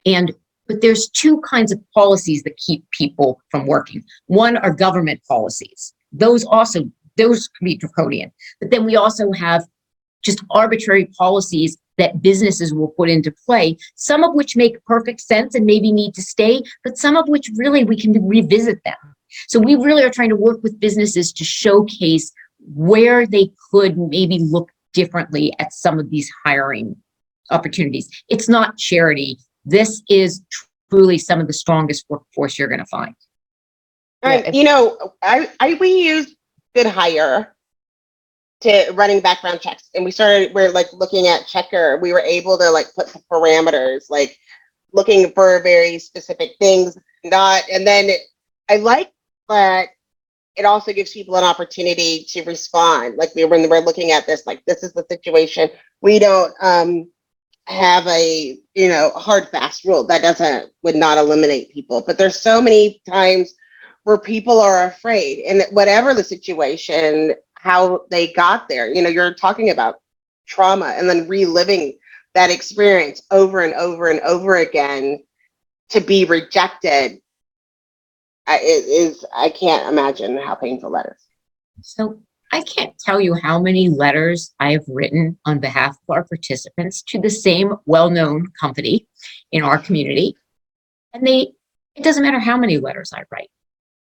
And 0.06 0.32
but 0.68 0.82
there's 0.82 1.10
two 1.10 1.42
kinds 1.42 1.72
of 1.72 1.80
policies 1.96 2.44
that 2.44 2.56
keep 2.58 2.86
people 2.92 3.42
from 3.50 3.66
working. 3.66 4.04
One 4.28 4.56
are 4.58 4.72
government 4.72 5.22
policies. 5.28 5.94
Those 6.12 6.46
also 6.46 6.90
those 7.18 7.48
can 7.48 7.66
be 7.66 7.78
draconian. 7.78 8.32
But 8.62 8.72
then 8.72 8.86
we 8.86 8.96
also 8.96 9.32
have 9.32 9.66
just 10.24 10.44
arbitrary 10.52 11.06
policies 11.18 11.78
that 11.98 12.22
businesses 12.22 12.74
will 12.74 12.90
put 12.90 13.10
into 13.10 13.34
play, 13.46 13.78
some 13.96 14.24
of 14.24 14.34
which 14.34 14.56
make 14.56 14.84
perfect 14.86 15.20
sense 15.22 15.56
and 15.56 15.66
maybe 15.66 15.92
need 15.92 16.14
to 16.14 16.22
stay, 16.22 16.62
but 16.84 16.98
some 16.98 17.18
of 17.18 17.28
which 17.28 17.50
really 17.56 17.84
we 17.84 17.98
can 17.98 18.14
revisit 18.26 18.80
them. 18.86 18.96
So 19.48 19.60
we 19.60 19.76
really 19.76 20.04
are 20.04 20.10
trying 20.10 20.30
to 20.30 20.36
work 20.36 20.64
with 20.64 20.80
businesses 20.80 21.34
to 21.34 21.44
showcase 21.44 22.32
where 22.74 23.26
they 23.26 23.52
could 23.72 23.98
maybe 23.98 24.40
look 24.40 24.72
differently 24.94 25.54
at 25.60 25.74
some 25.74 26.00
of 26.00 26.10
these 26.10 26.32
hiring 26.46 26.96
opportunities. 27.52 28.10
It's 28.30 28.50
not 28.50 28.78
charity. 28.78 29.40
This 29.66 30.02
is 30.10 30.44
truly 30.90 31.18
some 31.18 31.40
of 31.40 31.48
the 31.48 31.54
strongest 31.54 32.06
workforce 32.10 32.58
you're 32.58 32.68
going 32.68 32.80
to 32.80 32.86
find. 32.86 33.16
All 34.24 34.32
right, 34.32 34.46
Yeah, 34.46 34.52
you 34.52 34.64
know, 34.64 35.14
I, 35.22 35.50
I 35.60 35.76
we 35.76 36.04
use 36.04 36.36
Good 36.76 36.88
Hire 36.88 37.56
to 38.62 38.92
running 38.94 39.22
background 39.22 39.62
checks, 39.62 39.90
and 39.96 40.04
we 40.04 40.12
started. 40.12 40.54
We're 40.54 40.72
like 40.72 40.92
looking 40.92 41.28
at 41.28 41.44
Checkr. 41.44 42.02
We 42.02 42.12
were 42.12 42.20
able 42.20 42.58
to 42.58 42.70
like 42.70 42.88
put 42.96 43.08
the 43.08 43.22
parameters, 43.32 44.10
like 44.10 44.38
looking 44.92 45.32
for 45.32 45.62
very 45.64 46.00
specific 46.00 46.52
things. 46.60 46.98
Not, 47.24 47.64
and 47.72 47.88
then 47.88 48.10
I 48.70 48.78
like 48.78 49.12
that 49.48 49.90
it 50.60 50.66
also 50.66 50.94
gives 50.94 51.14
people 51.14 51.36
an 51.38 51.44
opportunity 51.44 52.26
to 52.30 52.44
respond. 52.44 53.16
Like 53.18 53.34
we 53.36 53.46
when 53.46 53.70
we're 53.70 53.80
looking 53.80 54.12
at 54.12 54.28
this, 54.28 54.46
like 54.46 54.64
this 54.66 54.84
is 54.84 54.94
the 54.94 55.06
situation. 55.10 55.70
We 56.02 56.20
don't 56.20 56.54
um 56.62 57.10
have 57.68 58.06
a 58.08 58.58
you 58.76 58.90
know 58.90 59.12
hard 59.16 59.48
fast 59.50 59.86
rule 59.86 60.04
that 60.08 60.22
doesn't 60.22 60.72
would 60.84 60.96
not 60.96 61.18
eliminate 61.18 61.72
people, 61.72 62.04
but 62.06 62.18
there's 62.18 62.40
so 62.40 62.62
many 62.62 63.02
times 63.10 63.54
where 64.04 64.18
people 64.18 64.60
are 64.60 64.86
afraid 64.86 65.44
and 65.46 65.64
whatever 65.72 66.14
the 66.14 66.24
situation 66.24 67.36
how 67.56 68.06
they 68.10 68.32
got 68.34 68.68
there 68.70 68.94
you 68.94 69.02
know 69.02 69.10
you're 69.10 69.34
talking 69.34 69.70
about 69.70 69.96
trauma 70.48 70.96
and 70.98 71.08
then 71.10 71.28
reliving 71.28 71.98
that 72.34 72.50
experience 72.50 73.22
over 73.32 73.62
and 73.62 73.74
over 73.76 74.10
and 74.10 74.20
over 74.22 74.58
again 74.58 75.24
to 75.90 76.00
be 76.00 76.26
rejected 76.26 77.22
I, 78.50 78.58
it 78.58 78.86
is 78.88 79.26
i 79.36 79.50
can't 79.50 79.88
imagine 79.88 80.38
how 80.38 80.56
painful 80.56 80.92
that 80.92 81.06
is 81.06 81.28
So 81.82 82.22
I 82.52 82.62
can't 82.62 82.98
tell 82.98 83.22
you 83.22 83.36
how 83.36 83.60
many 83.60 83.90
letters 83.90 84.54
I 84.60 84.72
have 84.72 84.86
written 84.88 85.38
on 85.46 85.60
behalf 85.60 85.92
of 85.92 86.16
our 86.16 86.24
participants 86.24 87.04
to 87.10 87.20
the 87.20 87.30
same 87.30 87.76
well-known 87.86 88.48
company 88.60 89.08
in 89.52 89.62
our 89.64 89.78
community. 89.78 90.36
And 91.14 91.26
they, 91.26 91.52
it 91.96 92.04
doesn't 92.04 92.24
matter 92.24 92.40
how 92.40 92.58
many 92.58 92.80
letters 92.80 93.12
I 93.14 93.24
write, 93.32 93.52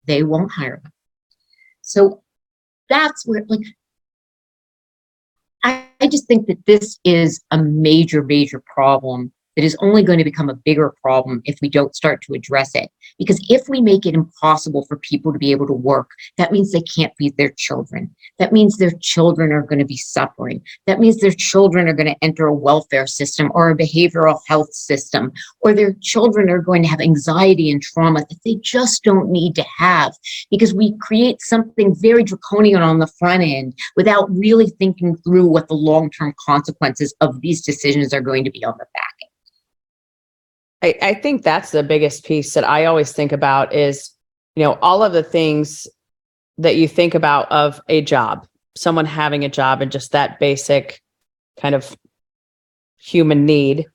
they 0.06 0.22
won't 0.22 0.50
hire 0.50 0.80
them. 0.82 0.92
So 1.82 2.22
that's 2.88 3.26
where, 3.26 3.44
like, 3.48 3.66
I, 5.62 5.84
I 6.00 6.08
just 6.08 6.26
think 6.26 6.46
that 6.46 6.64
this 6.64 6.98
is 7.04 7.42
a 7.50 7.62
major, 7.62 8.22
major 8.22 8.62
problem 8.64 9.32
that 9.58 9.64
is 9.64 9.76
only 9.80 10.04
going 10.04 10.18
to 10.18 10.24
become 10.24 10.48
a 10.48 10.54
bigger 10.54 10.94
problem 11.02 11.42
if 11.44 11.58
we 11.60 11.68
don't 11.68 11.96
start 11.96 12.22
to 12.22 12.32
address 12.32 12.76
it. 12.76 12.92
Because 13.18 13.44
if 13.50 13.68
we 13.68 13.80
make 13.80 14.06
it 14.06 14.14
impossible 14.14 14.86
for 14.86 14.98
people 14.98 15.32
to 15.32 15.38
be 15.38 15.50
able 15.50 15.66
to 15.66 15.72
work, 15.72 16.10
that 16.36 16.52
means 16.52 16.70
they 16.70 16.82
can't 16.82 17.12
feed 17.18 17.36
their 17.36 17.50
children. 17.56 18.14
That 18.38 18.52
means 18.52 18.76
their 18.76 18.92
children 19.00 19.50
are 19.50 19.62
going 19.62 19.80
to 19.80 19.84
be 19.84 19.96
suffering. 19.96 20.62
That 20.86 21.00
means 21.00 21.18
their 21.18 21.32
children 21.32 21.88
are 21.88 21.92
going 21.92 22.06
to 22.06 22.14
enter 22.22 22.46
a 22.46 22.54
welfare 22.54 23.08
system 23.08 23.50
or 23.52 23.70
a 23.70 23.76
behavioral 23.76 24.38
health 24.46 24.72
system, 24.72 25.32
or 25.62 25.74
their 25.74 25.96
children 26.02 26.50
are 26.50 26.62
going 26.62 26.84
to 26.84 26.88
have 26.88 27.00
anxiety 27.00 27.72
and 27.72 27.82
trauma 27.82 28.20
that 28.20 28.38
they 28.44 28.54
just 28.62 29.02
don't 29.02 29.28
need 29.28 29.56
to 29.56 29.64
have 29.76 30.12
because 30.52 30.72
we 30.72 30.96
create 31.00 31.40
something 31.40 31.96
very 31.96 32.22
draconian 32.22 32.82
on 32.82 33.00
the 33.00 33.10
front 33.18 33.42
end 33.42 33.74
without 33.96 34.30
really 34.30 34.70
thinking 34.78 35.16
through 35.16 35.48
what 35.48 35.66
the 35.66 35.74
long 35.74 36.10
term 36.10 36.32
consequences 36.46 37.12
of 37.20 37.40
these 37.40 37.60
decisions 37.60 38.14
are 38.14 38.20
going 38.20 38.44
to 38.44 38.52
be 38.52 38.64
on 38.64 38.74
the 38.78 38.86
back. 38.94 39.07
I, 40.82 40.94
I 41.02 41.14
think 41.14 41.42
that's 41.42 41.70
the 41.70 41.82
biggest 41.82 42.24
piece 42.24 42.54
that 42.54 42.64
I 42.64 42.84
always 42.84 43.12
think 43.12 43.32
about 43.32 43.74
is, 43.74 44.10
you 44.54 44.62
know, 44.62 44.78
all 44.80 45.02
of 45.02 45.12
the 45.12 45.22
things 45.22 45.88
that 46.58 46.76
you 46.76 46.88
think 46.88 47.14
about 47.14 47.50
of 47.50 47.80
a 47.88 48.02
job, 48.02 48.46
someone 48.76 49.06
having 49.06 49.44
a 49.44 49.48
job 49.48 49.80
and 49.82 49.90
just 49.90 50.12
that 50.12 50.38
basic 50.38 51.00
kind 51.60 51.74
of 51.74 51.96
human 52.96 53.46
need 53.46 53.86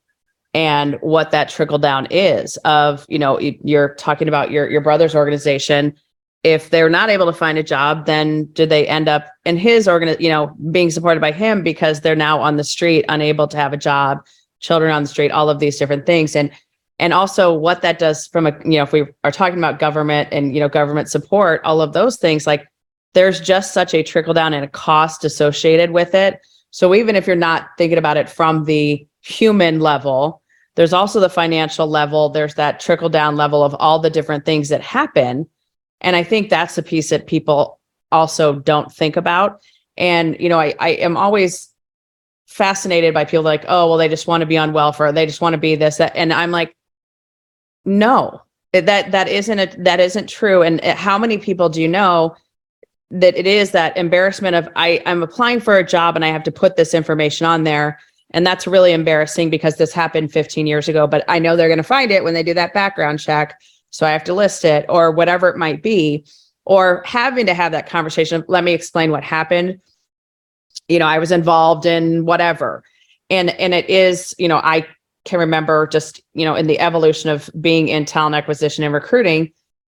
and 0.53 0.97
what 1.01 1.31
that 1.31 1.49
trickle 1.49 1.79
down 1.79 2.07
is 2.09 2.57
of, 2.57 3.05
you 3.09 3.19
know, 3.19 3.39
you're 3.39 3.95
talking 3.95 4.27
about 4.27 4.51
your 4.51 4.69
your 4.69 4.81
brother's 4.81 5.15
organization. 5.15 5.95
If 6.43 6.69
they're 6.69 6.89
not 6.89 7.09
able 7.09 7.25
to 7.25 7.33
find 7.33 7.57
a 7.57 7.63
job, 7.63 8.05
then 8.05 8.45
do 8.47 8.65
they 8.65 8.85
end 8.85 9.07
up 9.07 9.27
in 9.45 9.57
his 9.57 9.87
organ, 9.87 10.15
you 10.19 10.29
know, 10.29 10.47
being 10.71 10.91
supported 10.91 11.21
by 11.21 11.31
him 11.31 11.63
because 11.63 12.01
they're 12.01 12.17
now 12.17 12.41
on 12.41 12.57
the 12.57 12.63
street, 12.65 13.05
unable 13.07 13.47
to 13.47 13.57
have 13.57 13.71
a 13.71 13.77
job, 13.77 14.19
children 14.59 14.91
on 14.91 15.03
the 15.03 15.09
street, 15.09 15.31
all 15.31 15.49
of 15.49 15.59
these 15.59 15.79
different 15.79 16.05
things. 16.05 16.35
And 16.35 16.51
and 16.99 17.13
also 17.13 17.53
what 17.53 17.81
that 17.81 17.99
does 17.99 18.27
from 18.27 18.47
a 18.47 18.51
you 18.63 18.77
know 18.77 18.83
if 18.83 18.91
we 18.91 19.05
are 19.23 19.31
talking 19.31 19.57
about 19.57 19.79
government 19.79 20.29
and 20.31 20.53
you 20.53 20.59
know 20.59 20.69
government 20.69 21.09
support 21.09 21.61
all 21.63 21.81
of 21.81 21.93
those 21.93 22.17
things 22.17 22.45
like 22.47 22.67
there's 23.13 23.39
just 23.39 23.73
such 23.73 23.93
a 23.93 24.03
trickle 24.03 24.33
down 24.33 24.53
and 24.53 24.65
a 24.65 24.69
cost 24.69 25.25
associated 25.25 25.91
with 25.91 26.13
it 26.13 26.39
so 26.71 26.93
even 26.93 27.15
if 27.15 27.27
you're 27.27 27.35
not 27.35 27.69
thinking 27.77 27.97
about 27.97 28.17
it 28.17 28.29
from 28.29 28.65
the 28.65 29.05
human 29.21 29.79
level 29.79 30.41
there's 30.75 30.93
also 30.93 31.19
the 31.19 31.29
financial 31.29 31.87
level 31.87 32.29
there's 32.29 32.55
that 32.55 32.79
trickle 32.79 33.09
down 33.09 33.35
level 33.35 33.63
of 33.63 33.75
all 33.75 33.99
the 33.99 34.09
different 34.09 34.45
things 34.45 34.69
that 34.69 34.81
happen 34.81 35.47
and 36.01 36.15
i 36.15 36.23
think 36.23 36.49
that's 36.49 36.75
the 36.75 36.83
piece 36.83 37.09
that 37.09 37.27
people 37.27 37.79
also 38.11 38.59
don't 38.59 38.91
think 38.91 39.17
about 39.17 39.61
and 39.97 40.37
you 40.39 40.49
know 40.49 40.59
i, 40.59 40.73
I 40.79 40.89
am 40.89 41.17
always 41.17 41.69
fascinated 42.45 43.15
by 43.15 43.25
people 43.25 43.43
like 43.43 43.65
oh 43.67 43.87
well 43.87 43.97
they 43.97 44.09
just 44.09 44.27
want 44.27 44.41
to 44.41 44.45
be 44.45 44.57
on 44.57 44.73
welfare 44.73 45.11
they 45.11 45.25
just 45.25 45.41
want 45.41 45.53
to 45.53 45.57
be 45.57 45.75
this 45.75 45.97
that. 45.97 46.15
and 46.15 46.31
i'm 46.31 46.51
like 46.51 46.75
no 47.85 48.41
that 48.73 49.11
that 49.11 49.27
isn't 49.27 49.59
a, 49.59 49.67
that 49.77 49.99
isn't 49.99 50.27
true. 50.27 50.63
And 50.63 50.83
how 50.83 51.17
many 51.17 51.37
people 51.37 51.69
do 51.69 51.81
you 51.81 51.87
know 51.87 52.35
that 53.11 53.37
it 53.37 53.45
is 53.45 53.71
that 53.71 53.95
embarrassment 53.95 54.55
of 54.55 54.67
i 54.75 54.99
i'm 55.05 55.21
applying 55.21 55.59
for 55.59 55.77
a 55.77 55.85
job 55.85 56.15
and 56.15 56.25
i 56.25 56.29
have 56.29 56.41
to 56.43 56.51
put 56.51 56.75
this 56.75 56.93
information 56.93 57.45
on 57.45 57.63
there? 57.63 57.99
And 58.31 58.47
that's 58.47 58.65
really 58.65 58.93
embarrassing 58.93 59.51
because 59.51 59.77
this 59.77 59.93
happened 59.93 60.31
15 60.31 60.65
years 60.65 60.89
ago 60.89 61.05
but 61.05 61.23
i 61.27 61.37
know 61.37 61.55
they're 61.55 61.67
going 61.67 61.77
to 61.77 61.83
find 61.83 62.11
it 62.11 62.23
when 62.23 62.33
they 62.33 62.43
do 62.43 62.55
that 62.55 62.73
background 62.73 63.19
check. 63.19 63.59
So 63.91 64.07
i 64.07 64.11
have 64.11 64.23
to 64.25 64.33
list 64.33 64.65
it 64.65 64.85
or 64.89 65.11
whatever 65.11 65.49
it 65.49 65.57
might 65.57 65.83
be. 65.83 66.25
Or 66.65 67.03
having 67.05 67.45
to 67.47 67.53
have 67.53 67.73
that 67.73 67.89
conversation 67.89 68.43
let 68.47 68.63
me 68.63 68.71
explain 68.71 69.11
what 69.11 69.23
happened. 69.23 69.81
You 70.87 70.97
know 70.97 71.07
i 71.07 71.19
was 71.19 71.31
involved 71.31 71.85
in 71.85 72.25
whatever. 72.25 72.83
And 73.29 73.51
and 73.51 73.75
it 73.75 73.87
is 73.87 74.33
you 74.39 74.47
know 74.47 74.57
i 74.57 74.87
can 75.25 75.39
remember 75.39 75.87
just 75.87 76.21
you 76.33 76.45
know 76.45 76.55
in 76.55 76.67
the 76.67 76.79
evolution 76.79 77.29
of 77.29 77.49
being 77.59 77.87
in 77.87 78.05
talent 78.05 78.35
acquisition 78.35 78.83
and 78.83 78.93
recruiting 78.93 79.51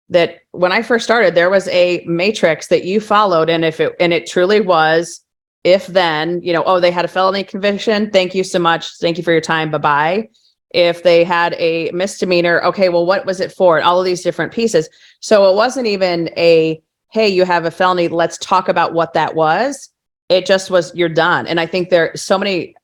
that 0.09 0.39
when 0.51 0.71
i 0.71 0.81
first 0.81 1.05
started 1.05 1.35
there 1.35 1.49
was 1.49 1.67
a 1.69 2.03
matrix 2.05 2.67
that 2.67 2.83
you 2.83 2.99
followed 2.99 3.49
and 3.49 3.63
if 3.63 3.79
it 3.79 3.95
and 3.99 4.13
it 4.13 4.27
truly 4.27 4.59
was 4.59 5.21
if 5.63 5.87
then 5.87 6.41
you 6.41 6.51
know 6.51 6.63
oh 6.65 6.79
they 6.79 6.91
had 6.91 7.05
a 7.05 7.09
felony 7.09 7.43
conviction 7.43 8.09
thank 8.11 8.35
you 8.35 8.43
so 8.43 8.59
much 8.59 8.97
thank 8.97 9.17
you 9.17 9.23
for 9.23 9.31
your 9.31 9.41
time 9.41 9.71
bye 9.71 9.77
bye 9.77 10.29
if 10.73 11.03
they 11.03 11.23
had 11.23 11.53
a 11.57 11.91
misdemeanor 11.91 12.61
okay 12.63 12.89
well 12.89 13.05
what 13.05 13.25
was 13.25 13.39
it 13.39 13.51
for? 13.51 13.77
And 13.77 13.85
all 13.85 13.99
of 13.99 14.05
these 14.05 14.23
different 14.23 14.53
pieces. 14.53 14.89
So 15.19 15.49
it 15.49 15.55
wasn't 15.55 15.87
even 15.87 16.29
a 16.37 16.81
hey 17.11 17.27
you 17.27 17.43
have 17.45 17.65
a 17.65 17.71
felony 17.71 18.07
let's 18.07 18.37
talk 18.37 18.69
about 18.69 18.93
what 18.93 19.13
that 19.13 19.35
was. 19.35 19.89
It 20.29 20.45
just 20.45 20.71
was 20.71 20.93
you're 20.95 21.09
done. 21.09 21.47
And 21.47 21.59
i 21.59 21.65
think 21.65 21.89
there 21.89 22.15
so 22.15 22.37
many 22.37 22.75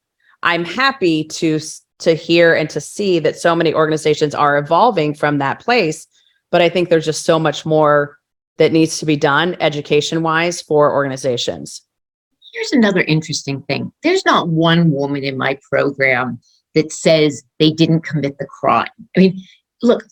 i'm 0.44 0.66
happy 0.66 1.24
to 1.26 1.60
to 2.00 2.14
hear 2.14 2.54
and 2.54 2.70
to 2.70 2.82
see 2.82 3.20
that 3.20 3.38
so 3.38 3.56
many 3.56 3.74
organizations 3.74 4.36
are 4.36 4.58
evolving 4.58 5.14
from 5.14 5.38
that 5.38 5.60
place 5.60 6.08
but 6.52 6.62
i 6.62 6.70
think 6.70 6.90
there's 6.90 7.06
just 7.06 7.26
so 7.26 7.40
much 7.40 7.66
more 7.66 8.18
that 8.58 8.72
needs 8.72 8.98
to 9.00 9.06
be 9.06 9.16
done 9.16 9.56
education 9.60 10.24
wise 10.24 10.62
for 10.62 10.94
organizations 10.94 11.88
Here's 12.58 12.72
another 12.72 13.02
interesting 13.02 13.62
thing. 13.64 13.92
There's 14.02 14.26
not 14.26 14.50
one 14.50 14.92
woman 14.92 15.24
in 15.24 15.38
my 15.38 15.60
program 15.70 16.40
that 16.74 16.92
says 16.92 17.44
they 17.60 17.72
didn't 17.72 18.02
commit 18.02 18.40
the 18.40 18.48
crime. 18.48 18.90
I 19.16 19.20
mean, 19.20 19.42
look, 19.84 20.04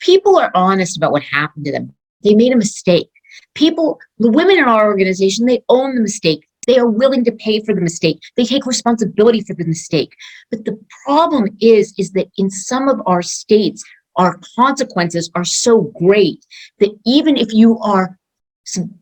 people 0.00 0.36
are 0.36 0.50
honest 0.52 0.96
about 0.96 1.12
what 1.12 1.22
happened 1.22 1.64
to 1.66 1.72
them. 1.72 1.94
They 2.24 2.34
made 2.34 2.52
a 2.52 2.56
mistake. 2.56 3.08
People, 3.54 4.00
the 4.18 4.32
women 4.32 4.58
in 4.58 4.64
our 4.64 4.86
organization, 4.86 5.46
they 5.46 5.62
own 5.68 5.94
the 5.94 6.00
mistake. 6.00 6.48
They 6.66 6.78
are 6.78 6.88
willing 6.88 7.24
to 7.24 7.32
pay 7.32 7.60
for 7.60 7.74
the 7.74 7.80
mistake. 7.80 8.20
They 8.36 8.44
take 8.44 8.66
responsibility 8.66 9.40
for 9.42 9.54
the 9.54 9.64
mistake. 9.64 10.14
But 10.50 10.64
the 10.64 10.78
problem 11.04 11.56
is, 11.60 11.94
is 11.98 12.12
that 12.12 12.28
in 12.36 12.50
some 12.50 12.88
of 12.88 13.00
our 13.06 13.22
states, 13.22 13.82
our 14.16 14.38
consequences 14.56 15.30
are 15.34 15.44
so 15.44 15.92
great 15.98 16.44
that 16.78 16.96
even 17.04 17.36
if 17.36 17.52
you 17.52 17.78
are 17.80 18.18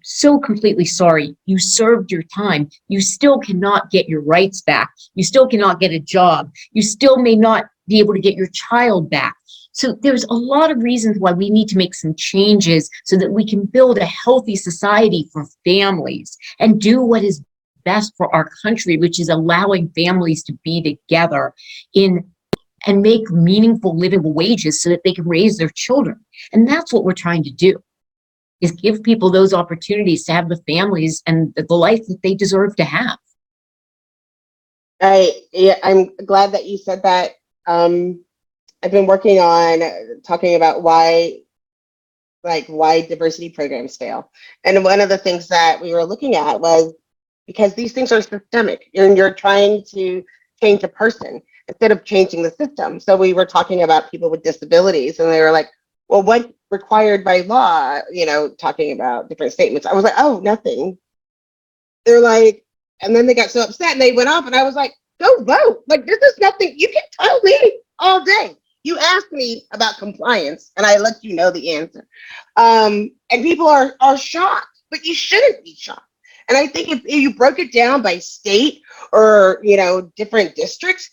so, 0.03 0.39
completely 0.39 0.85
sorry. 0.85 1.37
You 1.47 1.59
served 1.59 2.11
your 2.11 2.23
time. 2.23 2.71
You 2.89 3.01
still 3.01 3.39
cannot 3.39 3.91
get 3.91 4.09
your 4.09 4.23
rights 4.23 4.63
back. 4.63 4.91
You 5.15 5.25
still 5.25 5.47
cannot 5.47 5.81
get 5.81 5.93
a 5.93 5.99
job. 5.99 6.51
You 6.73 6.83
still 6.83 7.19
may 7.19 7.37
not 7.37 7.67
be 7.87 7.99
able 7.99 8.15
to 8.15 8.21
get 8.21 8.35
your 8.35 8.49
child 8.53 9.11
back. 9.11 9.37
So 9.73 9.97
there's 10.01 10.25
a 10.25 10.35
lot 10.35 10.71
of 10.71 10.83
reasons 10.83 11.19
why 11.19 11.33
we 11.33 11.51
need 11.51 11.69
to 11.69 11.77
make 11.77 11.95
some 11.95 12.15
changes 12.17 12.91
so 13.05 13.17
that 13.19 13.33
we 13.33 13.47
can 13.47 13.67
build 13.67 13.99
a 13.99 14.07
healthy 14.07 14.57
society 14.57 15.29
for 15.33 15.47
families 15.65 16.37
and 16.59 16.81
do 16.81 17.03
what 17.03 17.23
is 17.23 17.43
best 17.85 18.15
for 18.17 18.35
our 18.35 18.49
country, 18.63 18.97
which 18.97 19.21
is 19.21 19.29
allowing 19.29 19.91
families 19.91 20.43
to 20.45 20.53
be 20.65 20.83
together 20.83 21.55
in 21.95 22.31
and 22.87 23.03
make 23.03 23.31
meaningful 23.31 23.97
livable 23.97 24.33
wages 24.33 24.83
so 24.83 24.89
that 24.89 25.03
they 25.05 25.13
can 25.13 25.29
raise 25.29 25.59
their 25.59 25.71
children. 25.75 26.19
And 26.53 26.67
that's 26.67 26.93
what 26.93 27.05
we're 27.05 27.13
trying 27.13 27.45
to 27.45 27.51
do 27.51 27.83
is 28.61 28.73
give 28.73 29.03
people 29.03 29.31
those 29.31 29.55
opportunities 29.55 30.25
to 30.25 30.33
have 30.33 30.49
the 30.49 30.63
families 30.67 31.23
and 31.27 31.55
the 31.57 31.75
life 31.75 32.01
that 32.09 32.21
they 32.23 32.35
deserve 32.35 32.77
to 32.77 32.85
have. 32.85 33.19
I 35.01 35.33
yeah, 35.53 35.79
I'm 35.83 36.15
glad 36.27 36.53
that 36.53 36.67
you 36.67 36.77
said 36.77 37.03
that. 37.05 37.33
Um, 37.67 38.23
I've 38.83 38.91
been 38.91 39.07
working 39.07 39.39
on 39.39 40.21
talking 40.23 40.57
about 40.57 40.83
why, 40.83 41.39
like, 42.45 42.67
why 42.67 43.03
diversity 43.03 43.51
programs 43.51 43.97
fail. 43.97 44.31
And 44.65 44.85
one 44.85 45.01
of 45.01 45.09
the 45.09 45.19
things 45.19 45.49
that 45.49 45.81
we 45.81 45.95
were 45.95 46.05
looking 46.05 46.35
at 46.35 46.61
was 46.61 46.93
because 47.51 47.75
these 47.75 47.93
things 47.93 48.13
are 48.13 48.23
systemic, 48.23 48.89
and 48.95 49.17
you're 49.17 49.35
trying 49.35 49.83
to 49.83 50.25
change 50.63 50.85
a 50.85 50.89
person 50.89 51.43
instead 51.67 51.91
of 51.91 52.05
changing 52.05 52.45
the 52.45 52.51
system. 52.53 53.01
So 53.01 53.17
we 53.17 53.33
were 53.33 53.45
talking 53.45 53.83
about 53.83 54.09
people 54.09 54.31
with 54.31 54.45
disabilities, 54.45 55.19
and 55.19 55.33
they 55.33 55.41
were 55.41 55.51
like, 55.51 55.69
"Well, 56.09 56.23
what 56.23 56.55
required 56.71 57.25
by 57.25 57.41
law?" 57.41 57.99
You 58.13 58.25
know, 58.27 58.51
talking 58.51 58.93
about 58.93 59.29
different 59.29 59.53
statements. 59.53 59.85
I 59.85 59.95
was 59.95 60.05
like, 60.05 60.15
"Oh, 60.17 60.39
nothing." 60.39 60.97
They're 62.07 62.21
like, 62.21 62.65
and 63.03 63.17
then 63.17 63.27
they 63.27 63.35
got 63.35 63.51
so 63.51 63.65
upset 63.65 63.93
and 63.95 64.01
they 64.01 64.13
went 64.13 64.29
off, 64.29 64.47
and 64.47 64.55
I 64.55 64.63
was 64.63 64.77
like, 64.77 64.95
"Go 65.19 65.43
vote! 65.43 65.83
Like 65.89 66.07
this 66.07 66.23
is 66.23 66.39
nothing. 66.39 66.75
You 66.77 66.87
can 66.87 67.03
tell 67.21 67.41
me 67.43 67.81
all 67.99 68.25
day. 68.25 68.57
You 68.85 68.97
asked 68.97 69.33
me 69.33 69.65
about 69.73 69.99
compliance, 69.99 70.71
and 70.77 70.87
I 70.87 70.99
let 70.99 71.25
you 71.25 71.35
know 71.35 71.51
the 71.51 71.73
answer. 71.73 72.07
Um, 72.57 73.11
and 73.31 73.43
people 73.43 73.67
are 73.67 73.97
are 74.01 74.17
shocked, 74.17 74.83
but 74.89 75.05
you 75.05 75.15
shouldn't 75.15 75.65
be 75.65 75.75
shocked. 75.75 76.10
And 76.51 76.59
I 76.59 76.67
think 76.67 76.89
if, 76.89 76.99
if 77.07 77.15
you 77.15 77.35
broke 77.35 77.61
it 77.61 77.73
down 77.73 78.03
by 78.03 78.19
state 78.19 78.83
or 79.13 79.61
you 79.63 79.77
know 79.77 80.11
different 80.17 80.57
districts, 80.57 81.09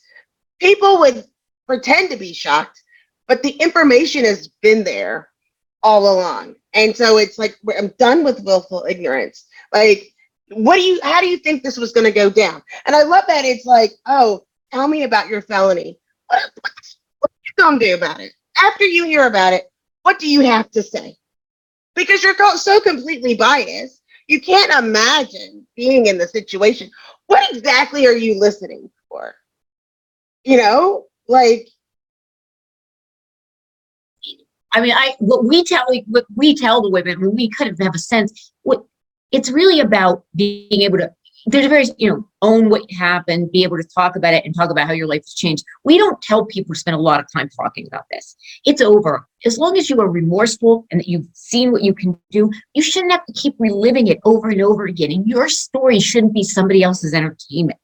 people 0.59 0.99
would 0.99 1.23
pretend 1.67 2.09
to 2.09 2.17
be 2.17 2.33
shocked, 2.33 2.81
but 3.27 3.43
the 3.43 3.51
information 3.51 4.25
has 4.25 4.47
been 4.61 4.83
there 4.83 5.29
all 5.83 6.11
along. 6.11 6.55
And 6.73 6.97
so 6.97 7.17
it's 7.17 7.37
like 7.37 7.55
I'm 7.77 7.93
done 7.99 8.23
with 8.23 8.43
willful 8.43 8.85
ignorance. 8.89 9.45
Like, 9.71 10.11
what 10.49 10.77
do 10.77 10.81
you? 10.81 10.99
How 11.03 11.21
do 11.21 11.27
you 11.27 11.37
think 11.37 11.61
this 11.61 11.77
was 11.77 11.93
going 11.93 12.05
to 12.05 12.11
go 12.11 12.31
down? 12.31 12.63
And 12.85 12.95
I 12.95 13.03
love 13.03 13.25
that 13.27 13.45
it's 13.45 13.65
like, 13.65 13.91
oh, 14.07 14.43
tell 14.73 14.87
me 14.87 15.03
about 15.03 15.29
your 15.29 15.43
felony. 15.43 15.99
What, 16.27 16.41
what, 16.61 16.73
what 17.19 17.31
are 17.31 17.45
you 17.45 17.63
going 17.63 17.79
to 17.79 17.85
do 17.85 17.95
about 17.95 18.19
it? 18.21 18.31
After 18.57 18.85
you 18.85 19.05
hear 19.05 19.27
about 19.27 19.53
it, 19.53 19.71
what 20.01 20.17
do 20.17 20.27
you 20.27 20.41
have 20.41 20.71
to 20.71 20.81
say? 20.81 21.15
Because 21.95 22.23
you're 22.23 22.35
so 22.57 22.79
completely 22.79 23.35
biased, 23.35 24.01
you 24.27 24.41
can't 24.41 24.71
imagine 24.73 25.65
being 25.75 26.07
in 26.07 26.17
the 26.17 26.27
situation. 26.27 26.89
What 27.27 27.49
exactly 27.51 28.05
are 28.05 28.15
you 28.15 28.39
listening 28.39 28.89
for? 29.09 29.35
You 30.43 30.57
know, 30.57 31.05
like 31.27 31.67
I 34.73 34.81
mean, 34.81 34.93
I 34.93 35.15
what 35.19 35.45
we 35.45 35.63
tell 35.63 35.85
what 36.07 36.25
we 36.35 36.55
tell 36.55 36.81
the 36.81 36.89
women 36.89 37.19
when 37.21 37.35
we 37.35 37.49
kind 37.49 37.71
of 37.71 37.79
have 37.79 37.95
a 37.95 37.99
sense 37.99 38.51
what 38.63 38.83
it's 39.31 39.49
really 39.49 39.79
about 39.79 40.23
being 40.35 40.81
able 40.81 40.97
to 40.99 41.11
there's 41.45 41.65
a 41.65 41.69
very 41.69 41.85
you 41.97 42.09
know 42.09 42.27
own 42.41 42.69
what 42.69 42.89
happened 42.91 43.51
be 43.51 43.63
able 43.63 43.77
to 43.77 43.87
talk 43.95 44.15
about 44.15 44.33
it 44.33 44.43
and 44.45 44.55
talk 44.55 44.69
about 44.69 44.87
how 44.87 44.93
your 44.93 45.07
life 45.07 45.21
has 45.23 45.33
changed. 45.33 45.63
We 45.83 45.97
don't 45.97 46.21
tell 46.21 46.45
people 46.45 46.73
to 46.73 46.79
spend 46.79 46.95
a 46.95 46.99
lot 46.99 47.19
of 47.19 47.27
time 47.31 47.49
talking 47.49 47.87
about 47.87 48.05
this. 48.11 48.35
It's 48.65 48.81
over. 48.81 49.27
As 49.45 49.57
long 49.57 49.77
as 49.77 49.89
you 49.89 50.01
are 50.01 50.09
remorseful 50.09 50.85
and 50.91 50.99
that 50.99 51.07
you've 51.07 51.27
seen 51.33 51.71
what 51.71 51.83
you 51.83 51.93
can 51.93 52.17
do 52.31 52.49
you 52.73 52.81
shouldn't 52.81 53.11
have 53.11 53.25
to 53.25 53.33
keep 53.33 53.55
reliving 53.59 54.07
it 54.07 54.19
over 54.25 54.49
and 54.49 54.61
over 54.61 54.85
again 54.85 55.11
and 55.11 55.27
your 55.27 55.47
story 55.47 55.99
shouldn't 55.99 56.33
be 56.33 56.43
somebody 56.43 56.83
else's 56.83 57.13
entertainment. 57.13 57.79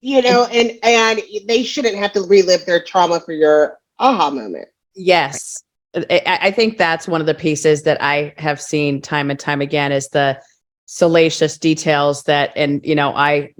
You 0.00 0.22
know 0.22 0.44
and 0.46 0.78
and 0.82 1.20
they 1.46 1.62
shouldn't 1.62 1.96
have 1.96 2.12
to 2.12 2.22
relive 2.22 2.64
their 2.64 2.82
trauma 2.82 3.20
for 3.20 3.32
your 3.32 3.78
aha 3.98 4.30
moment. 4.30 4.68
Yes. 4.94 5.62
I, 5.94 6.38
I 6.42 6.50
think 6.50 6.76
that's 6.76 7.08
one 7.08 7.20
of 7.20 7.26
the 7.26 7.34
pieces 7.34 7.82
that 7.84 8.02
I 8.02 8.34
have 8.36 8.60
seen 8.60 9.00
time 9.00 9.30
and 9.30 9.40
time 9.40 9.62
again 9.62 9.92
is 9.92 10.08
the 10.08 10.40
salacious 10.86 11.58
details 11.58 12.22
that, 12.24 12.52
and 12.56 12.84
you 12.84 12.94
know, 12.94 13.14
I 13.14 13.54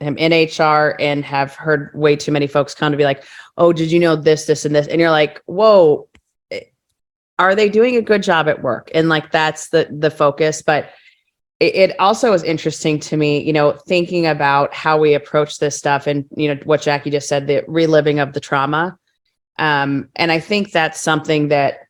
am 0.00 0.18
in 0.18 0.32
HR 0.32 0.96
and 1.00 1.24
have 1.24 1.54
heard 1.54 1.90
way 1.94 2.16
too 2.16 2.32
many 2.32 2.46
folks 2.46 2.74
come 2.74 2.92
to 2.92 2.98
be 2.98 3.04
like, 3.04 3.24
"Oh, 3.56 3.72
did 3.72 3.90
you 3.90 3.98
know 3.98 4.16
this, 4.16 4.46
this, 4.46 4.64
and 4.64 4.74
this?" 4.74 4.86
And 4.88 5.00
you're 5.00 5.10
like, 5.10 5.40
"Whoa, 5.46 6.08
eh, 6.50 6.60
are 7.38 7.54
they 7.54 7.68
doing 7.68 7.96
a 7.96 8.02
good 8.02 8.22
job 8.22 8.48
at 8.48 8.62
work?" 8.62 8.90
And 8.94 9.08
like 9.08 9.32
that's 9.32 9.70
the 9.70 9.88
the 9.90 10.10
focus, 10.10 10.62
but 10.62 10.90
it, 11.60 11.98
also 12.00 12.32
is 12.32 12.42
interesting 12.42 12.98
to 12.98 13.16
me, 13.16 13.40
you 13.40 13.52
know, 13.52 13.72
thinking 13.86 14.26
about 14.26 14.74
how 14.74 14.98
we 14.98 15.14
approach 15.14 15.58
this 15.58 15.76
stuff, 15.76 16.06
and 16.06 16.24
you 16.36 16.48
know 16.48 16.60
what 16.64 16.80
Jackye 16.82 17.12
just 17.12 17.28
said, 17.28 17.46
the 17.46 17.64
reliving 17.68 18.18
of 18.18 18.32
the 18.32 18.40
trauma. 18.40 18.98
Um, 19.58 20.08
and 20.16 20.32
I 20.32 20.40
think 20.40 20.72
that's 20.72 21.00
something 21.00 21.48
that 21.48 21.81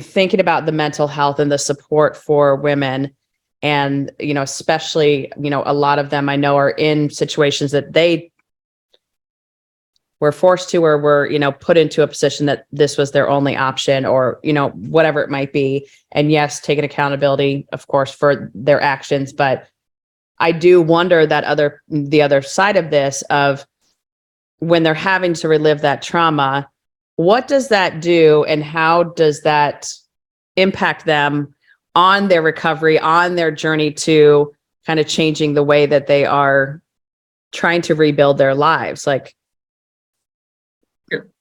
thinking 0.00 0.40
about 0.40 0.66
the 0.66 0.72
mental 0.72 1.06
health 1.06 1.38
and 1.38 1.50
the 1.50 1.58
support 1.58 2.16
for 2.16 2.56
women. 2.56 3.14
And 3.62 4.12
you 4.20 4.34
know 4.34 4.42
especially 4.42 5.32
you 5.40 5.48
know 5.48 5.62
a 5.64 5.72
lot 5.72 5.98
of 5.98 6.10
them 6.10 6.28
i 6.28 6.36
know 6.36 6.56
are 6.56 6.70
in 6.70 7.08
situations 7.08 7.72
that 7.72 7.94
they 7.94 8.30
were 10.20 10.32
forced 10.32 10.70
to 10.70 10.84
or 10.84 10.98
were 10.98 11.26
you 11.26 11.38
know 11.38 11.52
put 11.52 11.76
into 11.76 12.02
a 12.02 12.08
position 12.08 12.46
that 12.46 12.66
this 12.72 12.96
was 12.96 13.12
their 13.12 13.28
only 13.28 13.56
option 13.56 14.04
or 14.04 14.40
you 14.42 14.52
know 14.52 14.70
whatever 14.70 15.22
it 15.22 15.30
might 15.30 15.52
be. 15.52 15.86
And 16.12 16.32
yes 16.32 16.60
taking 16.60 16.84
accountability 16.84 17.66
of 17.72 17.86
course 17.86 18.12
for 18.12 18.50
their 18.54 18.80
actions. 18.80 19.32
But 19.32 19.68
i 20.38 20.52
do 20.52 20.80
wonder 20.80 21.26
that 21.26 21.44
other 21.44 21.82
the 21.88 22.22
other 22.22 22.42
side 22.42 22.76
of 22.76 22.90
this 22.90 23.22
of 23.30 23.66
when 24.58 24.82
they're 24.82 24.94
having 24.94 25.34
to 25.34 25.48
relive 25.48 25.82
that 25.82 26.02
trauma 26.02 26.68
what 27.16 27.48
does 27.48 27.68
that 27.68 28.00
do 28.00 28.44
and 28.44 28.62
how 28.62 29.02
does 29.02 29.42
that 29.42 29.88
impact 30.56 31.04
them 31.04 31.54
on 31.94 32.28
their 32.28 32.42
recovery 32.42 32.98
on 32.98 33.34
their 33.34 33.50
journey 33.50 33.90
to 33.90 34.52
kind 34.86 35.00
of 35.00 35.06
changing 35.06 35.54
the 35.54 35.62
way 35.62 35.86
that 35.86 36.06
they 36.06 36.24
are 36.24 36.82
trying 37.52 37.80
to 37.82 37.94
rebuild 37.94 38.38
their 38.38 38.54
lives 38.54 39.06
like 39.06 39.34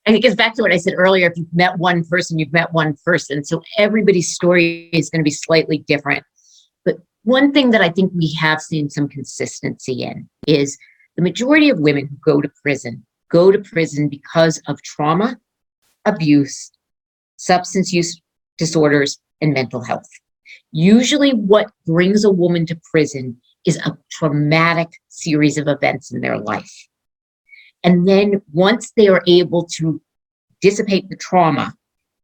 and 0.06 0.16
it 0.16 0.20
gets 0.20 0.36
back 0.36 0.54
to 0.54 0.62
what 0.62 0.72
I 0.72 0.78
said 0.78 0.94
earlier. 0.96 1.28
If 1.28 1.36
you've 1.36 1.52
met 1.52 1.80
one 1.80 2.04
person, 2.06 2.38
you've 2.38 2.54
met 2.54 2.72
one 2.74 2.96
person. 3.04 3.44
So 3.44 3.64
everybody's 3.80 4.32
story 4.32 4.88
is 4.94 5.10
going 5.10 5.22
to 5.22 5.24
be 5.24 5.32
slightly 5.32 5.80
different. 5.80 6.24
But 6.84 6.98
one 7.24 7.52
thing 7.52 7.72
that 7.72 7.82
I 7.82 7.90
think 7.90 8.12
we 8.16 8.32
have 8.36 8.62
seen 8.62 8.92
some 8.92 9.08
consistency 9.08 10.04
in 10.04 10.30
is 10.48 10.78
the 11.16 11.24
majority 11.24 11.72
of 11.72 11.80
women 11.80 12.06
who 12.06 12.18
go 12.18 12.40
to 12.40 12.50
prison 12.62 13.04
go 13.32 13.52
to 13.52 13.60
prison 13.60 14.08
because 14.08 14.62
of 14.68 14.82
trauma, 14.82 15.38
abuse, 16.06 16.72
substance 17.38 17.92
use 17.92 18.22
disorders, 18.58 19.20
and 19.42 19.54
mental 19.54 19.84
health. 19.84 20.08
Usually, 20.72 21.32
what 21.32 21.72
brings 21.86 22.24
a 22.24 22.30
woman 22.30 22.66
to 22.68 22.80
prison 22.92 23.42
is 23.66 23.78
a 23.78 23.98
traumatic 24.12 24.90
series 25.10 25.58
of 25.58 25.68
events 25.68 26.12
in 26.14 26.22
their 26.22 26.38
life. 26.38 26.72
And 27.84 28.08
then 28.08 28.42
once 28.52 28.92
they 28.96 29.08
are 29.08 29.24
able 29.28 29.66
to 29.78 30.02
dissipate 30.62 31.10
the 31.10 31.16
trauma 31.16 31.74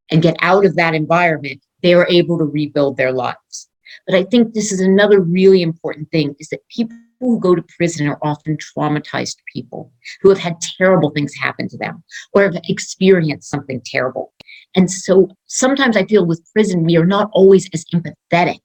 and 0.09 0.21
get 0.21 0.35
out 0.39 0.65
of 0.65 0.75
that 0.75 0.93
environment, 0.93 1.61
they 1.83 1.93
are 1.93 2.07
able 2.09 2.37
to 2.37 2.45
rebuild 2.45 2.97
their 2.97 3.11
lives. 3.11 3.69
But 4.07 4.15
I 4.15 4.23
think 4.23 4.53
this 4.53 4.71
is 4.71 4.79
another 4.79 5.19
really 5.19 5.61
important 5.61 6.09
thing 6.11 6.35
is 6.39 6.47
that 6.49 6.67
people 6.69 6.97
who 7.21 7.39
go 7.39 7.55
to 7.55 7.63
prison 7.77 8.07
are 8.07 8.17
often 8.21 8.57
traumatized 8.57 9.37
people 9.53 9.93
who 10.21 10.29
have 10.29 10.39
had 10.39 10.59
terrible 10.59 11.11
things 11.11 11.33
happen 11.35 11.69
to 11.69 11.77
them 11.77 12.03
or 12.33 12.41
have 12.41 12.57
experienced 12.67 13.49
something 13.49 13.79
terrible. 13.85 14.33
And 14.75 14.89
so 14.89 15.29
sometimes 15.45 15.95
I 15.95 16.05
feel 16.05 16.25
with 16.25 16.43
prison, 16.51 16.83
we 16.83 16.97
are 16.97 17.05
not 17.05 17.29
always 17.31 17.69
as 17.73 17.85
empathetic 17.93 18.59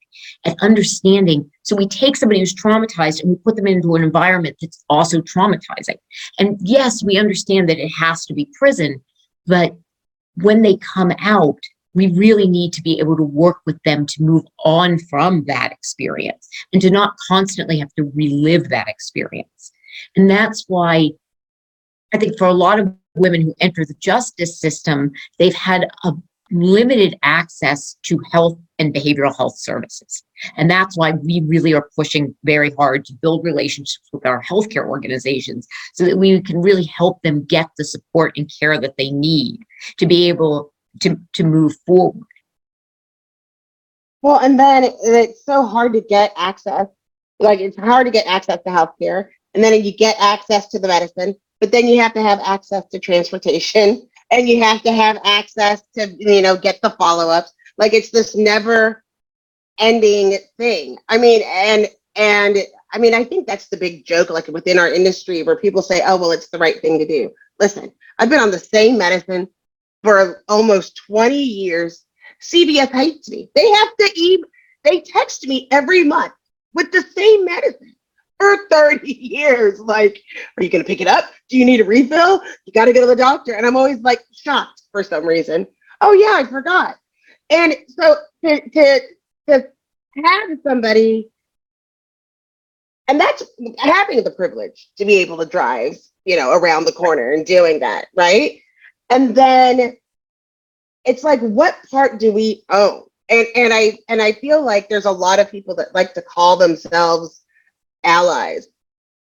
at 0.47 0.57
understanding. 0.63 1.51
So 1.63 1.77
we 1.77 1.87
take 1.87 2.17
somebody 2.17 2.41
who's 2.41 2.55
traumatized 2.55 3.21
and 3.21 3.31
we 3.31 3.37
put 3.37 3.57
them 3.57 3.67
into 3.67 3.95
an 3.95 4.03
environment 4.03 4.57
that's 4.61 4.85
also 4.89 5.21
traumatizing. 5.21 5.99
And 6.39 6.59
yes, 6.63 7.05
we 7.05 7.19
understand 7.19 7.69
that 7.69 7.79
it 7.79 7.91
has 7.91 8.25
to 8.27 8.35
be 8.35 8.51
prison, 8.59 9.03
but 9.47 9.77
when 10.37 10.63
they 10.63 10.79
come 10.79 11.13
out, 11.21 11.59
we 11.97 12.13
really 12.13 12.47
need 12.47 12.73
to 12.75 12.83
be 12.83 13.01
able 13.01 13.17
to 13.17 13.23
work 13.23 13.61
with 13.65 13.83
them 13.85 14.05
to 14.07 14.23
move 14.23 14.45
on 14.65 14.99
from 14.99 15.45
that 15.47 15.73
experience 15.73 16.47
and 16.73 16.83
to 16.83 16.91
not 16.91 17.15
constantly 17.27 17.79
have 17.79 17.93
to 17.95 18.13
relive 18.15 18.69
that 18.69 18.87
experience. 18.87 19.73
And 20.15 20.31
that's 20.31 20.65
why 20.69 21.11
I 22.13 22.19
think 22.19 22.37
for 22.37 22.47
a 22.47 22.53
lot 22.53 22.79
of 22.79 22.95
women 23.17 23.41
who 23.41 23.55
enter 23.61 23.85
the 23.85 23.95
justice 23.95 24.61
system, 24.61 25.11
they've 25.39 25.55
had 25.55 25.89
a 26.05 26.13
limited 26.51 27.17
access 27.23 27.97
to 28.03 28.21
health 28.31 28.59
and 28.79 28.95
behavioral 28.95 29.37
health 29.37 29.59
services. 29.59 30.23
And 30.57 30.71
that's 30.71 30.97
why 30.97 31.13
we 31.13 31.43
really 31.47 31.75
are 31.75 31.89
pushing 31.97 32.37
very 32.45 32.71
hard 32.73 33.05
to 33.07 33.15
build 33.15 33.43
relationships 33.43 34.09
with 34.13 34.27
our 34.27 34.43
healthcare 34.43 34.87
organizations 34.87 35.67
so 35.95 36.05
that 36.05 36.19
we 36.19 36.41
can 36.43 36.61
really 36.61 36.85
help 36.85 37.23
them 37.23 37.45
get 37.47 37.69
the 37.79 37.85
support 37.85 38.33
and 38.37 38.53
care 38.61 38.79
that 38.79 38.97
they 38.99 39.11
need 39.11 39.61
to 39.97 40.07
be 40.07 40.29
able 40.29 40.73
to, 41.03 41.21
to 41.35 41.45
move 41.45 41.75
forward. 41.87 42.27
Well, 44.23 44.39
and 44.39 44.59
then 44.59 44.85
it- 44.85 44.97
it's 45.03 45.45
so 45.45 45.65
hard 45.65 45.93
to 45.93 46.01
get 46.01 46.33
access. 46.37 46.87
Like 47.39 47.61
it's 47.61 47.77
hard 47.77 48.07
to 48.07 48.11
get 48.11 48.27
access 48.27 48.59
to 48.65 48.71
healthcare, 48.71 49.29
and 49.55 49.63
then 49.63 49.85
you 49.85 49.93
get 49.97 50.17
access 50.19 50.69
to 50.69 50.79
the 50.79 50.89
medicine, 50.89 51.37
but 51.61 51.71
then 51.71 51.87
you 51.87 52.01
have 52.01 52.15
to 52.15 52.23
have 52.23 52.41
access 52.43 52.85
to 52.87 52.99
transportation, 52.99 54.09
and 54.31 54.49
you 54.49 54.63
have 54.63 54.83
to 54.83 54.93
have 54.93 55.19
access 55.25 55.83
to 55.95 56.15
you 56.19 56.43
know 56.43 56.57
get 56.57 56.81
the 56.83 56.91
follow 56.91 57.29
ups. 57.31 57.53
Like 57.79 57.93
it's 57.93 58.11
this 58.11 58.35
never 58.35 59.05
ending 59.79 60.39
thing. 60.59 60.99
I 61.09 61.19
mean, 61.19 61.43
and 61.45 61.89
and 62.17 62.57
I 62.93 62.99
mean, 62.99 63.15
I 63.15 63.23
think 63.25 63.47
that's 63.47 63.69
the 63.69 63.77
big 63.77 64.07
joke, 64.07 64.31
like 64.31 64.49
within 64.49 64.79
our 64.79 64.89
industry, 64.89 65.43
where 65.43 65.57
people 65.57 65.83
say, 65.83 66.03
"Oh, 66.07 66.17
well, 66.17 66.33
it's 66.33 66.49
the 66.49 66.59
right 66.59 66.81
thing 66.81 66.99
to 66.99 67.07
do." 67.07 67.31
Listen, 67.61 67.93
I've 68.19 68.31
been 68.31 68.41
on 68.41 68.51
the 68.51 68.59
same 68.59 68.97
medicine 68.97 69.49
for 70.07 70.45
almost 70.49 70.97
20 71.09 71.37
years. 71.37 72.05
CVS 72.41 72.93
hates 72.93 73.29
me. 73.29 73.51
They 73.57 73.69
have 73.71 73.97
to 73.99 74.13
e- 74.15 74.45
they 74.85 75.01
text 75.01 75.47
me 75.49 75.67
every 75.73 76.05
month 76.05 76.33
with 76.75 76.93
the 76.93 77.03
same 77.03 77.45
medicine 77.45 77.97
for 78.39 78.69
30 78.71 79.13
years. 79.21 79.81
Like, 79.81 80.23
are 80.57 80.63
you 80.63 80.71
gonna 80.71 80.85
pick 80.85 81.01
it 81.01 81.09
up? 81.09 81.25
Do 81.49 81.59
you 81.59 81.65
need 81.65 81.81
a 81.81 81.85
refill? 81.85 82.41
You 82.67 82.73
gotta 82.73 82.93
go 82.93 83.01
to 83.01 83.07
the 83.07 83.17
doctor. 83.17 83.55
And 83.55 83.67
I'm 83.67 83.77
always 83.77 84.01
like 84.01 84.21
shocked 84.33 84.83
for 84.93 85.03
some 85.03 85.27
reason. 85.27 85.67
Oh 86.01 86.13
yeah, 86.13 86.37
I 86.37 86.45
forgot. 86.49 86.97
And 87.51 87.75
so 87.89 88.17
to 88.45 88.61
to 88.71 89.01
to 89.49 89.69
have 90.25 90.59
somebody 90.63 91.31
and 93.09 93.21
that's 93.21 93.43
having 93.79 94.23
the 94.23 94.31
privilege 94.31 94.91
to 94.99 95.05
be 95.05 95.17
able 95.17 95.39
to 95.39 95.47
drive, 95.47 95.97
you 96.25 96.37
know, 96.37 96.53
around 96.53 96.85
the 96.85 96.93
corner 96.93 97.33
and 97.33 97.47
doing 97.47 97.81
that, 97.81 98.07
right? 98.17 98.61
And 99.11 99.35
then 99.35 99.97
it's 101.05 101.25
like 101.25 101.41
what 101.41 101.77
part 101.91 102.19
do 102.19 102.33
we 102.33 102.63
own? 102.71 103.05
And 103.29 103.47
and 103.57 103.73
i 103.75 103.99
and 104.09 104.23
i 104.23 104.33
feel 104.33 104.63
like 104.63 104.89
there's 104.89 105.05
a 105.05 105.11
lot 105.11 105.41
of 105.41 105.51
people 105.51 105.75
that 105.77 105.95
like 105.95 106.15
to 106.15 106.23
call 106.23 106.57
themselves 106.57 107.43
allies 108.05 108.69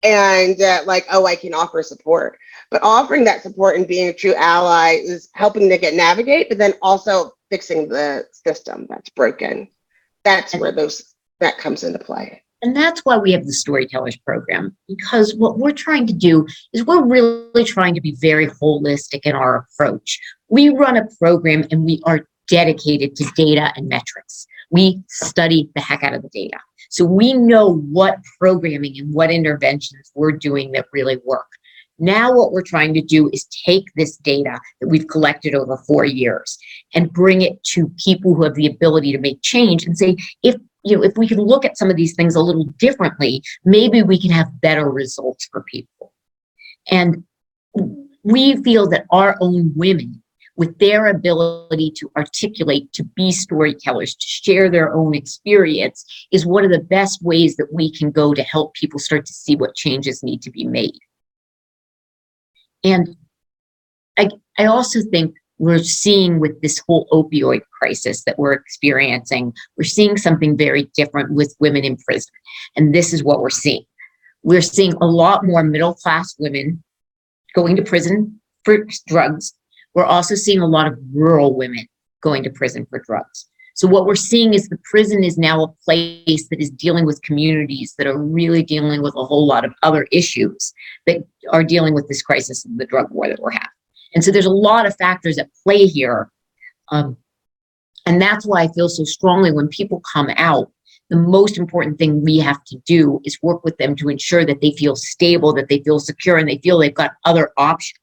and 0.02 0.62
uh, 0.62 0.82
like 0.86 1.06
oh 1.12 1.26
i 1.26 1.36
can 1.36 1.54
offer 1.54 1.84
support. 1.84 2.38
But 2.70 2.84
offering 2.84 3.26
that 3.26 3.44
support 3.44 3.76
and 3.76 3.88
being 3.88 4.08
a 4.08 4.14
true 4.14 4.34
ally 4.36 4.94
is 5.04 5.30
helping 5.34 5.70
to 5.70 5.78
get 5.78 5.94
navigate 5.94 6.48
but 6.50 6.58
then 6.58 6.74
also 6.82 7.34
fixing 7.50 7.90
the 7.90 8.28
system 8.32 8.88
that's 8.90 9.10
broken. 9.10 9.68
That's 10.24 10.56
where 10.56 10.72
those 10.72 11.14
that 11.40 11.58
comes 11.58 11.84
into 11.84 12.00
play 12.00 12.41
And 12.62 12.76
that's 12.76 13.02
why 13.02 13.18
we 13.18 13.32
have 13.32 13.46
the 13.46 13.54
Storytellers 13.54 14.18
program, 14.18 14.76
because 14.88 15.34
what 15.36 15.58
we're 15.58 15.72
trying 15.72 16.06
to 16.08 16.14
do 16.14 16.46
is 16.74 16.86
we're 16.86 17.04
really 17.04 17.64
trying 17.64 17.96
to 17.96 18.02
be 18.02 18.16
very 18.22 18.48
holistic 18.48 19.22
in 19.24 19.36
our 19.36 19.68
approach. 19.80 20.20
We 20.50 20.70
run 20.70 20.98
a 20.98 21.08
program 21.20 21.66
and 21.72 21.86
we 21.86 22.00
are 22.04 22.28
dedicated 22.48 23.16
to 23.16 23.32
data 23.36 23.74
and 23.76 23.88
metrics. 23.88 24.46
We 24.70 25.02
study 25.08 25.70
the 25.74 25.82
heck 25.82 26.04
out 26.04 26.14
of 26.14 26.22
the 26.22 26.30
data. 26.30 26.58
So 26.90 27.06
we 27.06 27.34
know 27.34 27.78
what 27.78 28.20
programming 28.40 28.96
and 29.00 29.14
what 29.14 29.32
interventions 29.32 30.12
we're 30.14 30.34
doing 30.34 30.72
that 30.74 30.86
really 30.94 31.18
work. 31.26 31.48
Now, 32.00 32.36
what 32.36 32.52
we're 32.52 32.64
trying 32.64 32.94
to 32.96 33.02
do 33.02 33.30
is 33.32 33.48
take 33.66 33.86
this 33.96 34.18
data 34.18 34.60
that 34.82 34.88
we've 34.88 35.08
collected 35.08 35.54
over 35.54 35.78
four 35.78 36.04
years 36.04 36.58
and 36.96 37.14
bring 37.14 37.42
it 37.44 37.64
to 37.66 37.92
people 38.04 38.34
who 38.34 38.44
have 38.44 38.56
the 38.56 38.66
ability 38.66 39.12
to 39.12 39.20
make 39.20 39.42
change 39.44 39.86
and 39.86 39.98
say, 39.98 40.18
if 40.42 40.56
you 40.84 40.98
know, 40.98 41.04
if 41.04 41.14
we 41.18 41.28
can 41.28 41.40
look 41.40 41.66
at 41.66 41.78
some 41.78 41.90
of 41.90 41.96
these 41.96 42.16
things 42.16 42.36
a 42.36 42.42
little 42.42 42.66
differently, 42.78 43.44
maybe 43.64 44.04
we 44.04 44.20
can 44.20 44.32
have 44.32 44.62
better 44.62 44.90
results 44.90 45.48
for 45.52 45.64
people. 45.64 46.12
And 46.90 47.24
we 48.24 48.62
feel 48.64 48.90
that 48.90 49.06
our 49.12 49.38
own 49.42 49.74
women, 49.76 50.22
with 50.58 50.78
their 50.80 51.08
ability 51.08 51.92
to 51.98 52.12
articulate, 52.18 52.92
to 52.94 53.04
be 53.04 53.32
storytellers, 53.32 54.16
to 54.16 54.28
share 54.28 54.70
their 54.70 54.94
own 54.94 55.16
experience, 55.16 56.06
is 56.32 56.46
one 56.46 56.66
of 56.66 56.72
the 56.72 56.80
best 56.80 57.22
ways 57.24 57.56
that 57.56 57.72
we 57.72 57.92
can 57.92 58.12
go 58.12 58.34
to 58.34 58.44
help 58.44 58.74
people 58.74 59.00
start 59.00 59.26
to 59.26 59.34
see 59.34 59.56
what 59.56 59.76
changes 59.76 60.24
need 60.24 60.42
to 60.42 60.52
be 60.52 60.66
made. 60.66 61.00
And 62.84 63.16
I, 64.18 64.30
I 64.58 64.66
also 64.66 65.00
think 65.12 65.36
we're 65.62 65.78
seeing 65.78 66.40
with 66.40 66.60
this 66.64 66.80
whole 66.88 67.08
opioid 67.12 67.62
crisis 67.80 68.24
that 68.24 68.40
we're 68.40 68.52
experiencing, 68.52 69.54
we're 69.78 69.84
seeing 69.84 70.18
something 70.18 70.58
very 70.58 70.90
different 70.96 71.32
with 71.34 71.56
women 71.60 71.84
in 71.84 71.98
prison. 71.98 72.32
And 72.76 72.96
this 72.96 73.14
is 73.14 73.24
what 73.24 73.42
we're 73.42 73.52
seeing. 73.52 73.84
We're 74.42 74.64
seeing 74.64 74.94
a 74.94 75.06
lot 75.06 75.46
more 75.46 75.64
middle 75.64 75.94
class 75.94 76.34
women 76.40 76.84
going 77.54 77.76
to 77.76 77.84
prison 77.84 78.42
for 78.66 78.88
drugs. 79.06 79.54
We're 79.94 80.04
also 80.04 80.34
seeing 80.34 80.62
a 80.62 80.68
lot 80.68 80.88
of 80.88 80.98
rural 81.14 81.56
women 81.56 81.88
going 82.24 82.42
to 82.42 82.50
prison 82.50 82.88
for 82.90 82.98
drugs. 82.98 83.46
So 83.76 83.88
what 83.88 84.08
we're 84.08 84.16
seeing 84.16 84.56
is 84.56 84.68
the 84.68 84.80
prison 84.90 85.24
is 85.24 85.38
now 85.38 85.64
a 85.64 85.74
place 85.86 86.48
that 86.50 86.60
is 86.60 86.72
dealing 86.72 87.06
with 87.06 87.22
communities 87.22 87.94
that 88.00 88.08
are 88.08 88.18
really 88.18 88.64
dealing 88.64 89.04
with 89.04 89.14
a 89.16 89.24
whole 89.24 89.46
lot 89.46 89.64
of 89.64 89.76
other 89.84 90.08
issues 90.12 90.74
that 91.06 91.18
are 91.52 91.64
dealing 91.64 91.94
with 91.94 92.08
this 92.08 92.24
crisis 92.24 92.66
of 92.66 92.76
the 92.80 92.86
drug 92.88 93.12
war 93.12 93.28
that 93.28 93.40
we're 93.40 93.52
having. 93.52 93.68
And 94.14 94.24
so 94.24 94.32
there's 94.32 94.46
a 94.46 94.52
lot 94.52 94.86
of 94.86 94.96
factors 94.98 95.38
at 95.38 95.50
play 95.64 95.86
here. 95.86 96.30
Um, 96.90 97.18
and 98.06 98.22
that's 98.22 98.46
why 98.46 98.64
I 98.64 98.68
feel 98.70 98.90
so 98.90 99.04
strongly 99.04 99.52
when 99.52 99.68
people 99.68 100.02
come 100.12 100.30
out, 100.36 100.72
the 101.10 101.18
most 101.18 101.58
important 101.58 101.98
thing 101.98 102.24
we 102.24 102.40
have 102.40 102.64
to 102.66 102.78
do 102.86 103.20
is 103.26 103.38
work 103.42 103.64
with 103.64 103.78
them 103.78 103.96
to 103.98 104.10
ensure 104.10 104.46
that 104.46 104.62
they 104.62 104.72
feel 104.72 104.96
stable, 104.96 105.54
that 105.54 105.68
they 105.68 105.80
feel 105.80 106.00
secure, 106.00 106.38
and 106.38 106.48
they 106.48 106.58
feel 106.58 106.80
they've 106.80 106.94
got 106.94 107.12
other 107.26 107.52
options. 107.58 108.00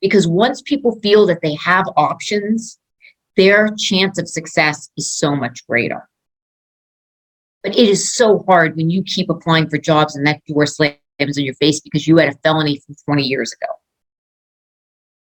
Because 0.00 0.28
once 0.28 0.62
people 0.62 1.00
feel 1.02 1.26
that 1.26 1.40
they 1.42 1.54
have 1.54 1.86
options, 1.96 2.78
their 3.36 3.74
chance 3.78 4.18
of 4.18 4.28
success 4.28 4.90
is 4.96 5.10
so 5.10 5.34
much 5.34 5.66
greater. 5.66 6.08
But 7.62 7.76
it 7.76 7.88
is 7.88 8.14
so 8.14 8.44
hard 8.46 8.76
when 8.76 8.90
you 8.90 9.02
keep 9.02 9.30
applying 9.30 9.68
for 9.68 9.78
jobs 9.78 10.16
and 10.16 10.26
that 10.26 10.42
door 10.46 10.66
slams 10.66 10.98
in 11.18 11.44
your 11.44 11.54
face 11.54 11.80
because 11.80 12.06
you 12.06 12.16
had 12.18 12.28
a 12.28 12.38
felony 12.38 12.80
from 12.86 12.94
20 13.06 13.22
years 13.22 13.52
ago. 13.52 13.79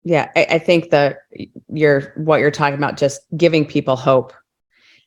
Yeah, 0.04 0.32
I, 0.36 0.48
I 0.52 0.60
think 0.60 0.90
that 0.90 1.20
you're 1.72 2.14
what 2.16 2.40
you're 2.40 2.52
talking 2.52 2.78
about, 2.78 2.98
just 2.98 3.22
giving 3.38 3.66
people 3.66 3.96
hope 3.96 4.34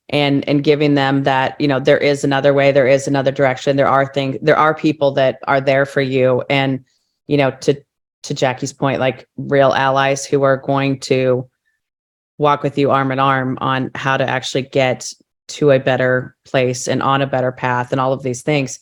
and 0.08 0.48
and 0.48 0.62
giving 0.62 0.94
them 0.94 1.24
that, 1.24 1.60
you 1.60 1.66
know, 1.66 1.80
there 1.80 1.98
is 1.98 2.24
another 2.24 2.54
way, 2.54 2.70
there 2.70 2.86
is 2.86 3.08
another 3.08 3.32
direction. 3.32 3.76
There 3.76 3.88
are 3.88 4.06
things, 4.12 4.36
there 4.42 4.56
are 4.56 4.74
people 4.74 5.12
that 5.12 5.40
are 5.44 5.60
there 5.60 5.86
for 5.86 6.00
you. 6.00 6.44
And, 6.48 6.84
you 7.26 7.36
know, 7.36 7.50
to 7.62 7.82
to 8.24 8.34
Jackye's 8.34 8.72
point, 8.72 9.00
like 9.00 9.28
real 9.36 9.72
allies 9.72 10.24
who 10.24 10.42
are 10.44 10.56
going 10.56 11.00
to 11.00 11.48
walk 12.38 12.62
with 12.62 12.78
you 12.78 12.90
arm 12.90 13.10
in 13.12 13.18
arm 13.18 13.58
on 13.60 13.90
how 13.94 14.16
to 14.16 14.28
actually 14.28 14.62
get 14.62 15.12
to 15.46 15.70
a 15.70 15.78
better 15.78 16.36
place 16.44 16.88
and 16.88 17.02
on 17.02 17.20
a 17.20 17.26
better 17.26 17.52
path 17.52 17.92
and 17.92 18.00
all 18.00 18.12
of 18.12 18.22
these 18.22 18.42
things. 18.42 18.78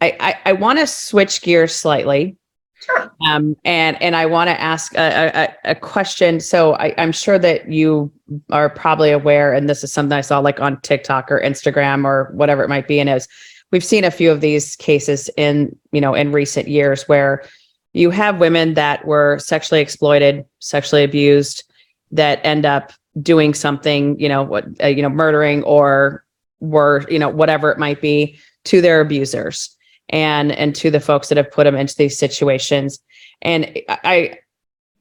I 0.00 0.16
I, 0.20 0.50
I 0.50 0.52
want 0.52 0.78
to 0.78 0.86
switch 0.86 1.42
gears 1.42 1.74
slightly 1.74 2.36
Sure. 2.84 3.12
um, 3.26 3.56
and 3.64 4.00
and 4.02 4.16
I 4.16 4.26
want 4.26 4.48
to 4.48 4.60
ask 4.60 4.94
a, 4.94 5.30
a, 5.64 5.70
a 5.70 5.74
question. 5.74 6.40
So 6.40 6.74
I, 6.74 6.94
I'm 6.98 7.12
sure 7.12 7.38
that 7.38 7.70
you 7.70 8.12
are 8.50 8.68
probably 8.68 9.10
aware, 9.10 9.52
and 9.52 9.68
this 9.68 9.84
is 9.84 9.92
something 9.92 10.16
I 10.16 10.20
saw 10.20 10.38
like 10.38 10.60
on 10.60 10.80
TikTok 10.80 11.30
or 11.30 11.40
Instagram 11.40 12.04
or 12.04 12.30
whatever 12.34 12.62
it 12.62 12.68
might 12.68 12.88
be, 12.88 13.00
and 13.00 13.08
is 13.08 13.28
we've 13.72 13.84
seen 13.84 14.04
a 14.04 14.10
few 14.10 14.30
of 14.30 14.40
these 14.40 14.76
cases 14.76 15.30
in 15.36 15.76
you 15.92 16.00
know 16.00 16.14
in 16.14 16.32
recent 16.32 16.68
years 16.68 17.08
where 17.08 17.44
you 17.92 18.10
have 18.10 18.40
women 18.40 18.74
that 18.74 19.04
were 19.06 19.38
sexually 19.38 19.80
exploited, 19.80 20.44
sexually 20.58 21.04
abused, 21.04 21.62
that 22.10 22.40
end 22.44 22.66
up 22.66 22.92
doing 23.22 23.54
something, 23.54 24.18
you 24.18 24.28
know, 24.28 24.42
what 24.42 24.66
uh, 24.82 24.88
you 24.88 25.02
know, 25.02 25.08
murdering 25.08 25.62
or 25.62 26.24
were 26.60 27.04
you 27.08 27.18
know 27.18 27.28
whatever 27.28 27.70
it 27.70 27.78
might 27.78 28.00
be 28.00 28.38
to 28.64 28.80
their 28.80 29.00
abusers 29.00 29.73
and 30.08 30.52
and 30.52 30.74
to 30.76 30.90
the 30.90 31.00
folks 31.00 31.28
that 31.28 31.38
have 31.38 31.50
put 31.50 31.64
them 31.64 31.76
into 31.76 31.96
these 31.96 32.18
situations. 32.18 33.00
And 33.42 33.78
i 33.88 34.38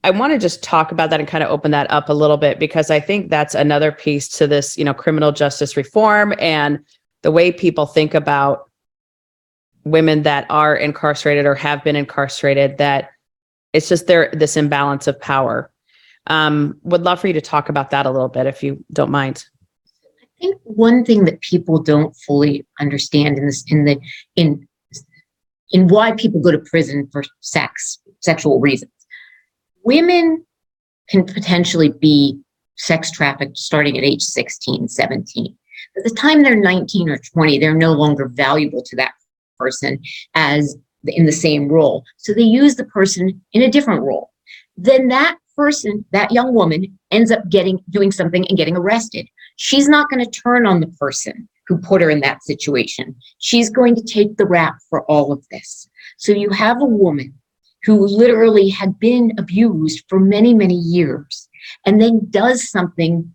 i 0.03 0.09
want 0.09 0.33
to 0.33 0.39
just 0.39 0.61
talk 0.61 0.91
about 0.91 1.09
that 1.09 1.19
and 1.19 1.29
kind 1.29 1.43
of 1.43 1.49
open 1.49 1.71
that 1.71 1.89
up 1.89 2.09
a 2.09 2.13
little 2.13 2.35
bit 2.35 2.59
because 2.59 2.89
i 2.89 2.99
think 2.99 3.29
that's 3.29 3.55
another 3.55 3.89
piece 3.89 4.27
to 4.27 4.47
this 4.47 4.77
you 4.77 4.83
know 4.83 4.93
criminal 4.93 5.31
justice 5.31 5.77
reform 5.77 6.33
and 6.39 6.79
the 7.21 7.31
way 7.31 7.53
people 7.53 7.85
think 7.85 8.13
about 8.13 8.69
women 9.83 10.23
that 10.23 10.45
are 10.49 10.75
incarcerated 10.75 11.45
or 11.45 11.55
have 11.55 11.83
been 11.83 11.95
incarcerated 11.95 12.77
that 12.77 13.09
it's 13.73 13.89
just 13.89 14.07
there 14.07 14.29
this 14.33 14.55
imbalance 14.55 15.07
of 15.07 15.19
power. 15.19 15.71
Um 16.27 16.79
would 16.83 17.01
love 17.01 17.19
for 17.19 17.27
you 17.27 17.33
to 17.33 17.41
talk 17.41 17.69
about 17.69 17.89
that 17.89 18.05
a 18.05 18.11
little 18.11 18.29
bit 18.29 18.45
if 18.45 18.63
you 18.63 18.83
don't 18.93 19.11
mind. 19.11 19.45
I 20.21 20.25
think 20.39 20.61
one 20.63 21.03
thing 21.03 21.25
that 21.25 21.41
people 21.41 21.81
don't 21.81 22.15
fully 22.15 22.65
understand 22.79 23.37
in 23.37 23.45
this 23.45 23.63
in 23.67 23.85
the 23.85 23.99
in 24.35 24.67
in 25.73 25.87
why 25.87 26.13
people 26.13 26.39
go 26.39 26.51
to 26.51 26.59
prison 26.59 27.09
for 27.11 27.23
sex, 27.41 27.99
sexual 28.21 28.59
reasons. 28.59 28.91
Women 29.83 30.45
can 31.09 31.25
potentially 31.25 31.89
be 31.89 32.39
sex 32.77 33.11
trafficked 33.11 33.57
starting 33.57 33.97
at 33.97 34.03
age 34.03 34.21
16, 34.21 34.87
17. 34.87 35.57
At 35.97 36.03
the 36.03 36.11
time 36.11 36.41
they're 36.41 36.55
19 36.55 37.09
or 37.09 37.17
20, 37.17 37.59
they're 37.59 37.75
no 37.75 37.91
longer 37.91 38.27
valuable 38.27 38.81
to 38.83 38.95
that 38.95 39.13
person 39.59 39.99
as 40.35 40.77
in 41.05 41.25
the 41.25 41.31
same 41.31 41.67
role. 41.67 42.03
So 42.17 42.33
they 42.33 42.43
use 42.43 42.75
the 42.75 42.85
person 42.85 43.41
in 43.51 43.63
a 43.63 43.71
different 43.71 44.03
role. 44.03 44.31
Then 44.77 45.09
that 45.09 45.37
person, 45.55 46.05
that 46.11 46.31
young 46.31 46.53
woman, 46.53 46.97
ends 47.11 47.31
up 47.31 47.49
getting 47.49 47.83
doing 47.89 48.11
something 48.11 48.47
and 48.47 48.57
getting 48.57 48.77
arrested. 48.77 49.27
She's 49.57 49.89
not 49.89 50.09
going 50.09 50.23
to 50.23 50.41
turn 50.41 50.65
on 50.65 50.79
the 50.79 50.87
person 50.99 51.47
who 51.67 51.77
put 51.77 52.01
her 52.01 52.09
in 52.09 52.19
that 52.21 52.43
situation. 52.43 53.15
She's 53.39 53.69
going 53.69 53.95
to 53.95 54.03
take 54.03 54.37
the 54.37 54.45
rap 54.45 54.75
for 54.89 55.03
all 55.03 55.31
of 55.31 55.45
this. 55.49 55.89
So 56.17 56.31
you 56.31 56.49
have 56.49 56.81
a 56.81 56.85
woman 56.85 57.33
who 57.83 58.07
literally 58.07 58.69
had 58.69 58.99
been 58.99 59.33
abused 59.37 60.03
for 60.07 60.19
many, 60.19 60.53
many 60.53 60.75
years 60.75 61.49
and 61.85 62.01
then 62.01 62.27
does 62.29 62.69
something 62.69 63.33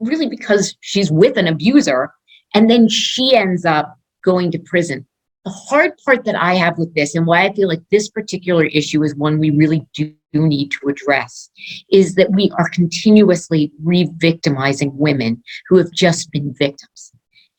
really 0.00 0.28
because 0.28 0.76
she's 0.80 1.10
with 1.10 1.36
an 1.36 1.46
abuser 1.46 2.12
and 2.54 2.70
then 2.70 2.88
she 2.88 3.34
ends 3.34 3.64
up 3.64 3.98
going 4.24 4.50
to 4.50 4.58
prison. 4.58 5.06
The 5.44 5.50
hard 5.50 5.92
part 6.04 6.24
that 6.24 6.36
I 6.36 6.54
have 6.54 6.78
with 6.78 6.94
this 6.94 7.14
and 7.14 7.26
why 7.26 7.44
I 7.44 7.52
feel 7.52 7.68
like 7.68 7.82
this 7.90 8.08
particular 8.08 8.64
issue 8.66 9.02
is 9.02 9.14
one 9.14 9.38
we 9.38 9.50
really 9.50 9.86
do 9.94 10.14
need 10.34 10.70
to 10.70 10.88
address 10.88 11.50
is 11.90 12.14
that 12.14 12.30
we 12.30 12.50
are 12.58 12.68
continuously 12.68 13.72
re 13.82 14.08
victimizing 14.16 14.96
women 14.96 15.42
who 15.68 15.76
have 15.78 15.90
just 15.92 16.30
been 16.30 16.54
victims. 16.54 17.11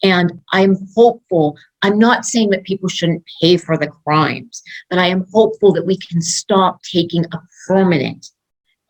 And 0.04 0.42
I'm 0.52 0.76
hopeful, 0.96 1.58
I'm 1.82 1.98
not 1.98 2.26
saying 2.26 2.50
that 2.50 2.66
people 2.66 2.90
shouldn't 2.90 3.24
pay 3.42 3.56
for 3.56 3.78
the 3.78 3.88
crimes, 3.88 4.62
but 4.90 5.00
I 5.00 5.08
am 5.08 5.26
hopeful 5.34 5.72
that 5.74 5.86
we 5.86 5.98
can 5.98 6.22
stop 6.22 6.82
taking 6.84 7.26
a 7.26 7.40
permanent 7.68 8.28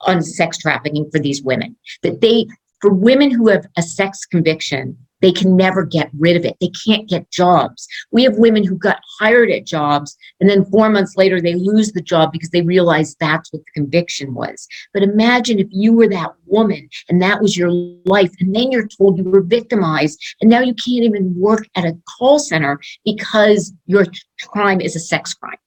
on 0.01 0.21
sex 0.21 0.57
trafficking 0.57 1.09
for 1.11 1.19
these 1.19 1.43
women. 1.43 1.75
That 2.01 2.19
they, 2.21 2.47
for 2.81 2.91
women 2.91 3.29
who 3.29 3.47
have 3.49 3.67
a 3.77 3.83
sex 3.83 4.25
conviction, 4.25 4.97
they 5.23 5.31
can 5.31 5.55
never 5.55 5.83
get 5.85 6.11
rid 6.19 6.35
of 6.35 6.43
it. 6.43 6.57
They 6.59 6.69
can't 6.85 7.09
get 7.09 7.31
jobs. 7.31 7.87
We 8.11 8.23
have 8.23 8.37
women 8.37 8.63
who 8.63 8.77
got 8.77 8.99
hired 9.19 9.49
at 9.49 9.65
jobs 9.65 10.17
and 10.39 10.49
then 10.49 10.65
four 10.65 10.89
months 10.89 11.15
later 11.15 11.39
they 11.39 11.55
lose 11.55 11.93
the 11.93 12.01
job 12.01 12.33
because 12.33 12.49
they 12.49 12.61
realize 12.61 13.15
that's 13.15 13.51
what 13.51 13.63
the 13.65 13.71
conviction 13.73 14.33
was. 14.33 14.67
But 14.93 15.01
imagine 15.01 15.59
if 15.59 15.67
you 15.71 15.93
were 15.93 16.09
that 16.09 16.33
woman 16.45 16.89
and 17.07 17.21
that 17.21 17.41
was 17.41 17.55
your 17.55 17.71
life, 18.05 18.31
and 18.41 18.53
then 18.53 18.71
you're 18.71 18.87
told 18.87 19.17
you 19.17 19.23
were 19.23 19.41
victimized, 19.41 20.21
and 20.41 20.49
now 20.49 20.59
you 20.59 20.73
can't 20.73 21.05
even 21.05 21.33
work 21.39 21.65
at 21.75 21.85
a 21.85 21.97
call 22.17 22.37
center 22.37 22.79
because 23.05 23.73
your 23.85 24.05
crime 24.41 24.81
is 24.81 24.95
a 24.95 24.99
sex 24.99 25.33
crime. 25.33 25.57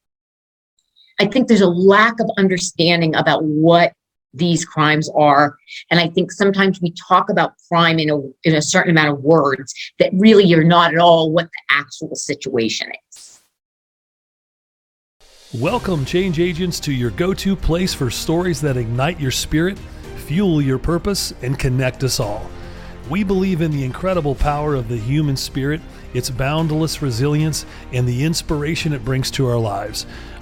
I 1.19 1.25
think 1.25 1.49
there's 1.49 1.63
a 1.63 1.67
lack 1.67 2.21
of 2.21 2.31
understanding 2.37 3.15
about 3.15 3.43
what 3.43 3.95
these 4.35 4.64
crimes 4.64 5.11
are. 5.14 5.57
And 5.91 5.99
I 6.01 6.09
think 6.09 6.33
sometimes 6.33 6.81
we 6.81 6.93
talk 6.93 7.31
about 7.31 7.55
crime 7.68 7.99
in 7.99 8.11
a, 8.11 8.18
in 8.45 8.55
a 8.55 8.62
certain 8.62 8.91
amount 8.91 9.18
of 9.18 9.24
words 9.24 9.74
that 9.99 10.11
really 10.14 10.53
are 10.55 10.64
not 10.64 10.93
at 10.93 11.01
all 11.01 11.33
what 11.33 11.47
the 11.47 11.74
actual 11.74 12.14
situation 12.14 12.91
is. 13.11 13.41
Welcome, 15.55 16.05
change 16.05 16.39
agents, 16.39 16.81
to 16.81 16.93
your 16.93 17.11
go 17.12 17.33
to 17.33 17.57
place 17.57 17.95
for 17.95 18.11
stories 18.11 18.61
that 18.61 18.77
ignite 18.77 19.20
your 19.20 19.31
spirit, 19.31 19.79
fuel 20.27 20.61
your 20.61 20.79
purpose, 20.79 21.33
and 21.43 21.59
connect 21.59 22.05
us 22.05 22.20
all. 22.20 22.51
We 23.09 23.22
believe 23.22 23.61
in 23.61 23.70
the 23.70 23.85
incredible 23.85 24.35
power 24.35 24.74
of 24.74 24.89
the 24.89 24.97
human 24.97 25.37
spirit, 25.37 25.81
its 26.12 26.29
boundless 26.29 27.01
resilience, 27.01 27.64
and 27.93 28.07
the 28.07 28.24
inspiration 28.24 28.93
it 28.93 29.05
brings 29.05 29.31
to 29.33 29.47
our 29.47 29.59
lives. 29.59 30.07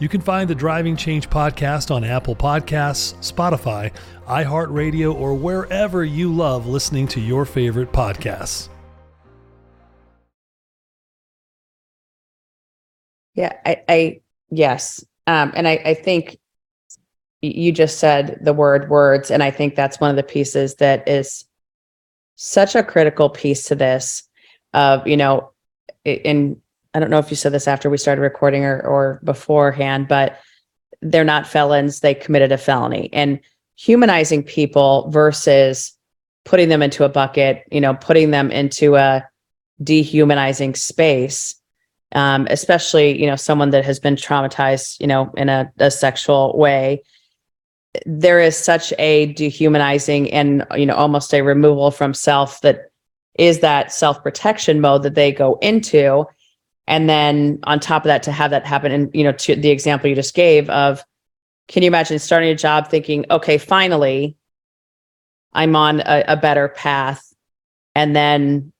You 0.00 0.08
can 0.08 0.22
find 0.22 0.48
the 0.48 0.54
Driving 0.54 0.96
Change 0.96 1.28
podcast 1.28 1.94
on 1.94 2.04
Apple 2.04 2.34
Podcasts, 2.34 3.14
Spotify, 3.20 3.92
iHeartRadio, 4.26 5.14
or 5.14 5.34
wherever 5.34 6.06
you 6.06 6.32
love 6.32 6.66
listening 6.66 7.06
to 7.08 7.20
your 7.20 7.44
favorite 7.44 7.92
podcasts. 7.92 8.70
Yeah, 13.34 13.52
I, 13.66 13.82
I 13.90 14.20
yes. 14.50 15.04
Um, 15.26 15.52
and 15.54 15.68
I, 15.68 15.82
I 15.84 15.94
think 15.94 16.38
you 17.42 17.70
just 17.70 17.98
said 17.98 18.38
the 18.40 18.54
word 18.54 18.88
words, 18.88 19.30
and 19.30 19.42
I 19.42 19.50
think 19.50 19.74
that's 19.74 20.00
one 20.00 20.08
of 20.08 20.16
the 20.16 20.22
pieces 20.22 20.76
that 20.76 21.06
is 21.06 21.44
such 22.36 22.74
a 22.74 22.82
critical 22.82 23.28
piece 23.28 23.64
to 23.64 23.74
this 23.74 24.22
of, 24.72 25.06
you 25.06 25.18
know, 25.18 25.52
and 26.06 26.56
I 26.94 27.00
don't 27.00 27.10
know 27.10 27.18
if 27.18 27.30
you 27.30 27.36
said 27.36 27.52
this 27.52 27.68
after 27.68 27.88
we 27.88 27.98
started 27.98 28.22
recording 28.22 28.64
or, 28.64 28.80
or 28.80 29.20
beforehand, 29.24 30.08
but 30.08 30.38
they're 31.02 31.24
not 31.24 31.46
felons, 31.46 32.00
they 32.00 32.14
committed 32.14 32.52
a 32.52 32.58
felony. 32.58 33.08
And 33.12 33.40
humanizing 33.76 34.42
people 34.42 35.08
versus 35.10 35.96
putting 36.44 36.68
them 36.68 36.82
into 36.82 37.04
a 37.04 37.08
bucket, 37.08 37.64
you 37.70 37.80
know, 37.80 37.94
putting 37.94 38.30
them 38.30 38.50
into 38.50 38.96
a 38.96 39.26
dehumanizing 39.82 40.74
space 40.74 41.60
um, 42.12 42.46
especially 42.50 43.20
you 43.20 43.26
know 43.26 43.36
someone 43.36 43.70
that 43.70 43.84
has 43.84 43.98
been 43.98 44.16
traumatized 44.16 45.00
you 45.00 45.06
know 45.06 45.32
in 45.36 45.48
a, 45.48 45.70
a 45.78 45.90
sexual 45.90 46.56
way 46.56 47.02
there 48.06 48.40
is 48.40 48.56
such 48.56 48.92
a 48.98 49.26
dehumanizing 49.34 50.30
and 50.32 50.66
you 50.76 50.86
know 50.86 50.94
almost 50.94 51.32
a 51.34 51.42
removal 51.42 51.90
from 51.90 52.14
self 52.14 52.60
that 52.62 52.90
is 53.38 53.60
that 53.60 53.92
self 53.92 54.22
protection 54.22 54.80
mode 54.80 55.02
that 55.02 55.14
they 55.14 55.32
go 55.32 55.56
into 55.62 56.24
and 56.90 57.08
then 57.08 57.58
on 57.62 57.80
top 57.80 58.04
of 58.04 58.08
that 58.08 58.24
to 58.24 58.32
have 58.32 58.50
that 58.50 58.66
happen 58.66 58.92
and 58.92 59.10
you 59.14 59.24
know 59.24 59.32
to 59.32 59.56
the 59.56 59.70
example 59.70 60.10
you 60.10 60.14
just 60.14 60.34
gave 60.34 60.68
of 60.68 61.02
can 61.68 61.82
you 61.82 61.86
imagine 61.86 62.18
starting 62.18 62.50
a 62.50 62.54
job 62.54 62.88
thinking 62.88 63.24
okay 63.30 63.56
finally 63.56 64.36
i'm 65.52 65.74
on 65.76 66.00
a, 66.00 66.24
a 66.28 66.36
better 66.36 66.68
path. 66.68 67.26
And 67.94 68.14
then 68.14 68.72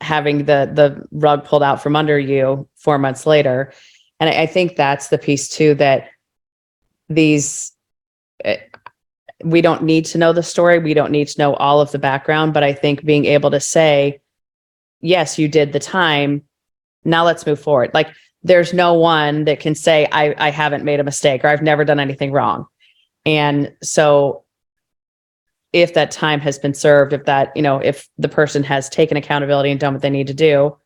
having 0.00 0.38
the 0.38 0.70
the 0.72 1.06
rug 1.12 1.44
pulled 1.44 1.62
out 1.62 1.82
from 1.82 1.96
under 1.96 2.18
you 2.18 2.68
four 2.76 2.98
months 2.98 3.26
later. 3.26 3.72
And 4.20 4.28
i, 4.28 4.42
I 4.42 4.46
think 4.46 4.76
that's 4.76 5.08
the 5.08 5.18
piece 5.18 5.48
too 5.48 5.74
that 5.76 6.08
these 7.08 7.72
uh, 8.44 8.56
we 9.42 9.60
don't 9.60 9.82
need 9.82 10.04
to 10.06 10.18
know 10.18 10.32
the 10.32 10.42
story. 10.42 10.78
We 10.78 10.94
don't 10.94 11.12
need 11.12 11.28
to 11.28 11.38
know 11.38 11.54
all 11.54 11.80
of 11.80 11.92
the 11.92 11.98
background. 11.98 12.54
But 12.54 12.64
i 12.64 12.72
think 12.72 13.04
being 13.04 13.24
able 13.24 13.50
to 13.50 13.60
say 13.60 14.20
yes 15.00 15.38
you 15.38 15.48
did 15.48 15.72
the 15.72 15.80
time 15.80 16.42
now 17.04 17.24
let's 17.24 17.46
move 17.46 17.60
forward 17.60 17.90
like 17.94 18.08
there's 18.42 18.74
no 18.74 18.94
one 18.94 19.44
that 19.44 19.60
can 19.60 19.74
say 19.74 20.06
i 20.12 20.34
i 20.38 20.50
haven't 20.50 20.84
made 20.84 21.00
a 21.00 21.04
mistake 21.04 21.44
or 21.44 21.48
i've 21.48 21.62
never 21.62 21.84
done 21.84 22.00
anything 22.00 22.32
wrong 22.32 22.66
and 23.26 23.72
so 23.82 24.44
if 25.74 25.94
that 25.94 26.12
time 26.12 26.38
has 26.38 26.56
been 26.56 26.72
served, 26.72 27.12
if 27.12 27.24
that, 27.24 27.54
you 27.56 27.60
know, 27.60 27.78
if 27.78 28.08
the 28.16 28.28
person 28.28 28.62
has 28.62 28.88
taken 28.88 29.16
accountability 29.16 29.72
and 29.72 29.80
done 29.80 29.92
what 29.92 30.02
they 30.02 30.08
need 30.08 30.28
to 30.28 30.34
do, 30.34 30.76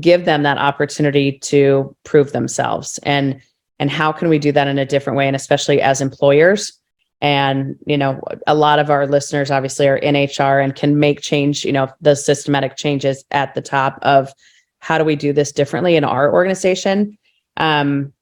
give 0.00 0.24
them 0.24 0.44
that 0.44 0.56
opportunity 0.56 1.36
to 1.40 1.94
prove 2.04 2.30
themselves. 2.32 2.98
And 3.02 3.42
and 3.80 3.90
how 3.90 4.12
can 4.12 4.28
we 4.28 4.38
do 4.38 4.52
that 4.52 4.68
in 4.68 4.78
a 4.78 4.84
different 4.86 5.16
way 5.16 5.26
and 5.26 5.34
especially 5.34 5.80
as 5.80 6.00
employers? 6.00 6.78
And, 7.22 7.76
you 7.86 7.98
know, 7.98 8.20
a 8.46 8.54
lot 8.54 8.78
of 8.78 8.88
our 8.88 9.06
listeners 9.06 9.50
obviously 9.50 9.88
are 9.88 9.96
in 9.96 10.14
HR 10.14 10.60
and 10.60 10.74
can 10.74 11.00
make 11.00 11.20
change, 11.20 11.64
you 11.64 11.72
know, 11.72 11.88
the 12.00 12.14
systematic 12.14 12.76
changes 12.76 13.24
at 13.30 13.54
the 13.54 13.62
top 13.62 13.98
of 14.02 14.32
how 14.80 14.98
do 14.98 15.04
we 15.04 15.16
do 15.16 15.32
this 15.32 15.52
differently 15.52 15.96
in 15.96 16.04
our 16.04 16.32
organization? 16.32 17.16
Um, 17.56 18.12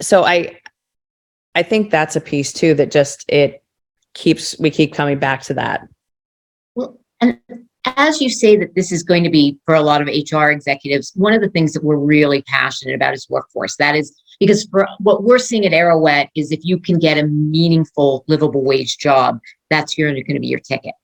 so 0.00 0.24
I 0.24 0.60
I 1.54 1.62
think 1.62 1.90
that's 1.90 2.16
a 2.16 2.20
piece 2.20 2.52
too 2.52 2.74
that 2.74 2.90
just 2.90 3.24
it 3.28 3.62
keeps 4.14 4.58
we 4.58 4.70
keep 4.70 4.92
coming 4.92 5.18
back 5.18 5.42
to 5.44 5.54
that. 5.54 5.88
Well, 6.74 7.00
and 7.20 7.38
as 7.96 8.20
you 8.20 8.28
say 8.28 8.56
that 8.56 8.74
this 8.74 8.90
is 8.92 9.02
going 9.02 9.24
to 9.24 9.30
be 9.30 9.58
for 9.64 9.74
a 9.74 9.80
lot 9.80 10.02
of 10.02 10.08
HR 10.08 10.48
executives, 10.48 11.12
one 11.14 11.32
of 11.32 11.40
the 11.40 11.48
things 11.48 11.72
that 11.72 11.84
we're 11.84 11.96
really 11.96 12.42
passionate 12.42 12.94
about 12.94 13.14
is 13.14 13.28
workforce. 13.30 13.76
That 13.76 13.94
is 13.94 14.14
because 14.40 14.64
for 14.64 14.86
what 14.98 15.22
we're 15.22 15.38
seeing 15.38 15.64
at 15.64 15.72
Arouet 15.72 16.28
is 16.34 16.52
if 16.52 16.60
you 16.62 16.78
can 16.78 16.98
get 16.98 17.16
a 17.16 17.26
meaningful, 17.26 18.24
livable 18.26 18.64
wage 18.64 18.98
job, 18.98 19.38
that's 19.70 19.94
going 19.94 20.14
to 20.14 20.40
be 20.40 20.48
your 20.48 20.60
ticket. 20.60 20.94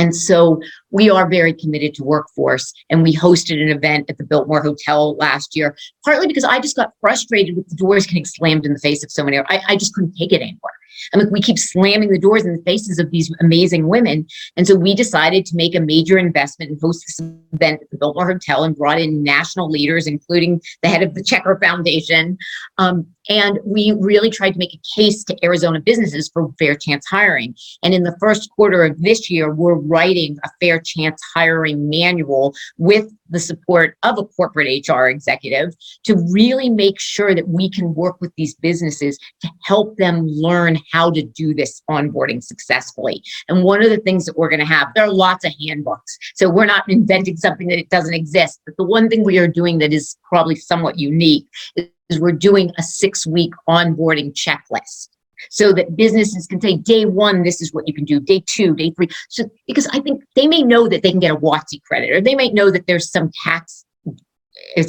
And 0.00 0.16
so 0.16 0.62
we 0.90 1.10
are 1.10 1.28
very 1.28 1.52
committed 1.52 1.92
to 1.96 2.04
workforce. 2.04 2.72
And 2.88 3.02
we 3.02 3.14
hosted 3.14 3.62
an 3.62 3.68
event 3.68 4.08
at 4.08 4.16
the 4.16 4.24
Biltmore 4.24 4.62
Hotel 4.62 5.14
last 5.16 5.54
year, 5.54 5.76
partly 6.06 6.26
because 6.26 6.42
I 6.42 6.58
just 6.58 6.74
got 6.74 6.92
frustrated 7.02 7.54
with 7.54 7.68
the 7.68 7.76
doors 7.76 8.06
getting 8.06 8.24
slammed 8.24 8.64
in 8.64 8.72
the 8.72 8.78
face 8.78 9.04
of 9.04 9.10
so 9.10 9.22
many. 9.22 9.36
I, 9.38 9.60
I 9.68 9.76
just 9.76 9.92
couldn't 9.92 10.16
take 10.16 10.32
it 10.32 10.40
anymore. 10.40 10.72
I 11.12 11.18
mean, 11.18 11.30
we 11.30 11.40
keep 11.40 11.58
slamming 11.58 12.10
the 12.10 12.18
doors 12.18 12.44
in 12.44 12.54
the 12.54 12.62
faces 12.62 12.98
of 12.98 13.10
these 13.10 13.34
amazing 13.40 13.88
women. 13.88 14.26
And 14.56 14.66
so 14.66 14.74
we 14.74 14.94
decided 14.94 15.46
to 15.46 15.56
make 15.56 15.74
a 15.74 15.80
major 15.80 16.18
investment 16.18 16.70
and 16.70 16.80
host 16.80 17.04
this 17.06 17.20
event 17.52 17.82
at 17.82 17.90
the 17.90 17.98
Biltmore 17.98 18.26
Hotel 18.26 18.64
and 18.64 18.76
brought 18.76 19.00
in 19.00 19.22
national 19.22 19.70
leaders, 19.70 20.06
including 20.06 20.60
the 20.82 20.88
head 20.88 21.02
of 21.02 21.14
the 21.14 21.22
Checkr 21.22 21.60
Foundation. 21.62 22.38
Um, 22.78 23.06
and 23.28 23.60
we 23.64 23.94
really 24.00 24.30
tried 24.30 24.52
to 24.52 24.58
make 24.58 24.74
a 24.74 24.80
case 24.94 25.22
to 25.24 25.36
Arizona 25.44 25.80
businesses 25.80 26.30
for 26.32 26.50
fair 26.58 26.74
chance 26.74 27.06
hiring. 27.06 27.54
And 27.82 27.94
in 27.94 28.02
the 28.02 28.16
first 28.18 28.50
quarter 28.50 28.84
of 28.84 29.00
this 29.00 29.30
year, 29.30 29.54
we're 29.54 29.74
writing 29.74 30.36
a 30.44 30.48
fair 30.60 30.80
chance 30.80 31.22
hiring 31.34 31.88
manual 31.88 32.54
with 32.78 33.08
the 33.28 33.38
support 33.38 33.96
of 34.02 34.18
a 34.18 34.24
corporate 34.24 34.88
HR 34.88 35.04
executive 35.04 35.74
to 36.04 36.16
really 36.32 36.68
make 36.68 36.98
sure 36.98 37.34
that 37.34 37.48
we 37.48 37.70
can 37.70 37.94
work 37.94 38.20
with 38.20 38.32
these 38.36 38.54
businesses 38.56 39.18
to 39.40 39.48
help 39.64 39.96
them 39.96 40.26
learn 40.26 40.78
how 40.92 41.10
to 41.10 41.22
do 41.22 41.54
this 41.54 41.82
onboarding 41.90 42.42
successfully. 42.42 43.22
And 43.48 43.64
one 43.64 43.82
of 43.82 43.90
the 43.90 43.98
things 43.98 44.24
that 44.26 44.36
we're 44.36 44.48
going 44.48 44.60
to 44.60 44.66
have, 44.66 44.88
there 44.94 45.04
are 45.04 45.12
lots 45.12 45.44
of 45.44 45.52
handbooks. 45.66 46.18
So 46.34 46.48
we're 46.48 46.66
not 46.66 46.88
inventing 46.88 47.36
something 47.36 47.68
that 47.68 47.78
it 47.78 47.88
doesn't 47.88 48.14
exist. 48.14 48.60
But 48.64 48.76
the 48.76 48.84
one 48.84 49.08
thing 49.08 49.24
we 49.24 49.38
are 49.38 49.48
doing 49.48 49.78
that 49.78 49.92
is 49.92 50.16
probably 50.22 50.56
somewhat 50.56 50.98
unique 50.98 51.46
is 51.76 52.20
we're 52.20 52.32
doing 52.32 52.72
a 52.78 52.82
six 52.82 53.26
week 53.26 53.52
onboarding 53.68 54.32
checklist 54.32 55.08
so 55.48 55.72
that 55.72 55.96
businesses 55.96 56.46
can 56.46 56.60
say 56.60 56.76
day 56.76 57.06
one 57.06 57.42
this 57.42 57.62
is 57.62 57.72
what 57.72 57.88
you 57.88 57.94
can 57.94 58.04
do 58.04 58.20
day 58.20 58.42
two 58.46 58.74
day 58.74 58.90
three 58.90 59.08
so 59.30 59.44
because 59.66 59.86
i 59.92 60.00
think 60.00 60.22
they 60.36 60.46
may 60.46 60.62
know 60.62 60.86
that 60.86 61.02
they 61.02 61.10
can 61.10 61.20
get 61.20 61.30
a 61.30 61.36
WOTC 61.36 61.82
credit 61.82 62.10
or 62.10 62.20
they 62.20 62.34
might 62.34 62.52
know 62.52 62.70
that 62.70 62.86
there's 62.86 63.10
some 63.10 63.30
tax 63.42 63.86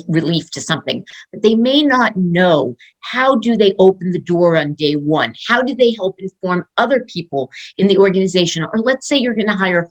relief 0.07 0.49
to 0.51 0.59
something 0.59 1.05
but 1.31 1.41
they 1.43 1.55
may 1.55 1.81
not 1.83 2.15
know 2.15 2.75
how 2.99 3.35
do 3.35 3.55
they 3.55 3.73
open 3.79 4.11
the 4.11 4.19
door 4.19 4.57
on 4.57 4.73
day 4.73 4.95
one 4.95 5.33
how 5.47 5.61
do 5.61 5.75
they 5.75 5.93
help 5.93 6.15
inform 6.19 6.65
other 6.77 7.05
people 7.05 7.49
in 7.77 7.87
the 7.87 7.97
organization 7.97 8.63
or 8.63 8.79
let's 8.79 9.07
say 9.07 9.17
you're 9.17 9.35
going 9.35 9.47
to 9.47 9.53
hire 9.53 9.89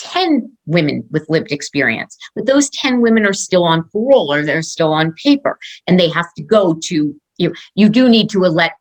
10 0.00 0.50
women 0.66 1.04
with 1.10 1.28
lived 1.28 1.52
experience, 1.52 2.16
but 2.34 2.46
those 2.46 2.70
10 2.70 3.00
women 3.00 3.26
are 3.26 3.34
still 3.34 3.64
on 3.64 3.88
parole 3.90 4.32
or 4.32 4.42
they're 4.42 4.62
still 4.62 4.92
on 4.92 5.12
paper 5.12 5.58
and 5.86 6.00
they 6.00 6.08
have 6.08 6.32
to 6.34 6.42
go 6.42 6.78
to 6.84 7.14
you. 7.38 7.52
You 7.74 7.88
do 7.88 8.08
need 8.08 8.30
to 8.30 8.40
let 8.40 8.72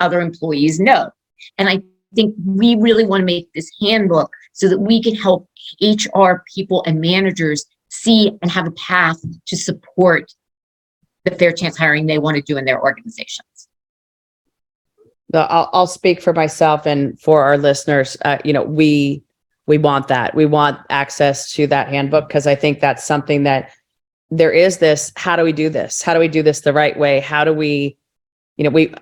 other 0.00 0.20
employees 0.20 0.80
know. 0.80 1.10
And 1.58 1.68
I 1.68 1.82
think 2.14 2.34
we 2.44 2.76
really 2.76 3.04
want 3.04 3.20
to 3.20 3.26
make 3.26 3.52
this 3.52 3.70
handbook 3.80 4.30
so 4.52 4.68
that 4.68 4.78
we 4.78 5.02
can 5.02 5.14
help 5.14 5.48
HR 5.82 6.42
people 6.54 6.82
and 6.86 7.00
managers 7.00 7.64
see 7.90 8.32
and 8.40 8.50
have 8.50 8.66
a 8.66 8.72
path 8.72 9.18
to 9.46 9.56
support 9.56 10.32
the 11.24 11.32
fair 11.32 11.52
chance 11.52 11.76
hiring 11.76 12.06
they 12.06 12.18
want 12.18 12.36
to 12.36 12.42
do 12.42 12.56
in 12.56 12.64
their 12.64 12.80
organizations. 12.80 13.68
I'll, 15.34 15.70
I'll 15.72 15.86
speak 15.86 16.22
for 16.22 16.32
myself 16.32 16.86
and 16.86 17.20
for 17.20 17.42
our 17.44 17.56
listeners. 17.56 18.16
Uh, 18.24 18.38
you 18.44 18.52
know, 18.52 18.62
we 18.62 19.22
we 19.66 19.78
want 19.78 20.08
that. 20.08 20.34
We 20.34 20.46
want 20.46 20.80
access 20.90 21.52
to 21.52 21.66
that 21.68 21.88
handbook 21.88 22.26
because 22.26 22.46
I 22.46 22.56
think 22.56 22.80
that's 22.80 23.04
something 23.04 23.44
that 23.44 23.70
there 24.30 24.50
is 24.50 24.78
this 24.78 25.12
how 25.16 25.36
do 25.36 25.44
we 25.44 25.52
do 25.52 25.68
this? 25.68 26.02
How 26.02 26.14
do 26.14 26.20
we 26.20 26.28
do 26.28 26.42
this 26.42 26.60
the 26.60 26.72
right 26.72 26.98
way? 26.98 27.20
How 27.20 27.44
do 27.44 27.52
we, 27.52 27.96
you 28.56 28.64
know, 28.64 28.70
we 28.70 28.92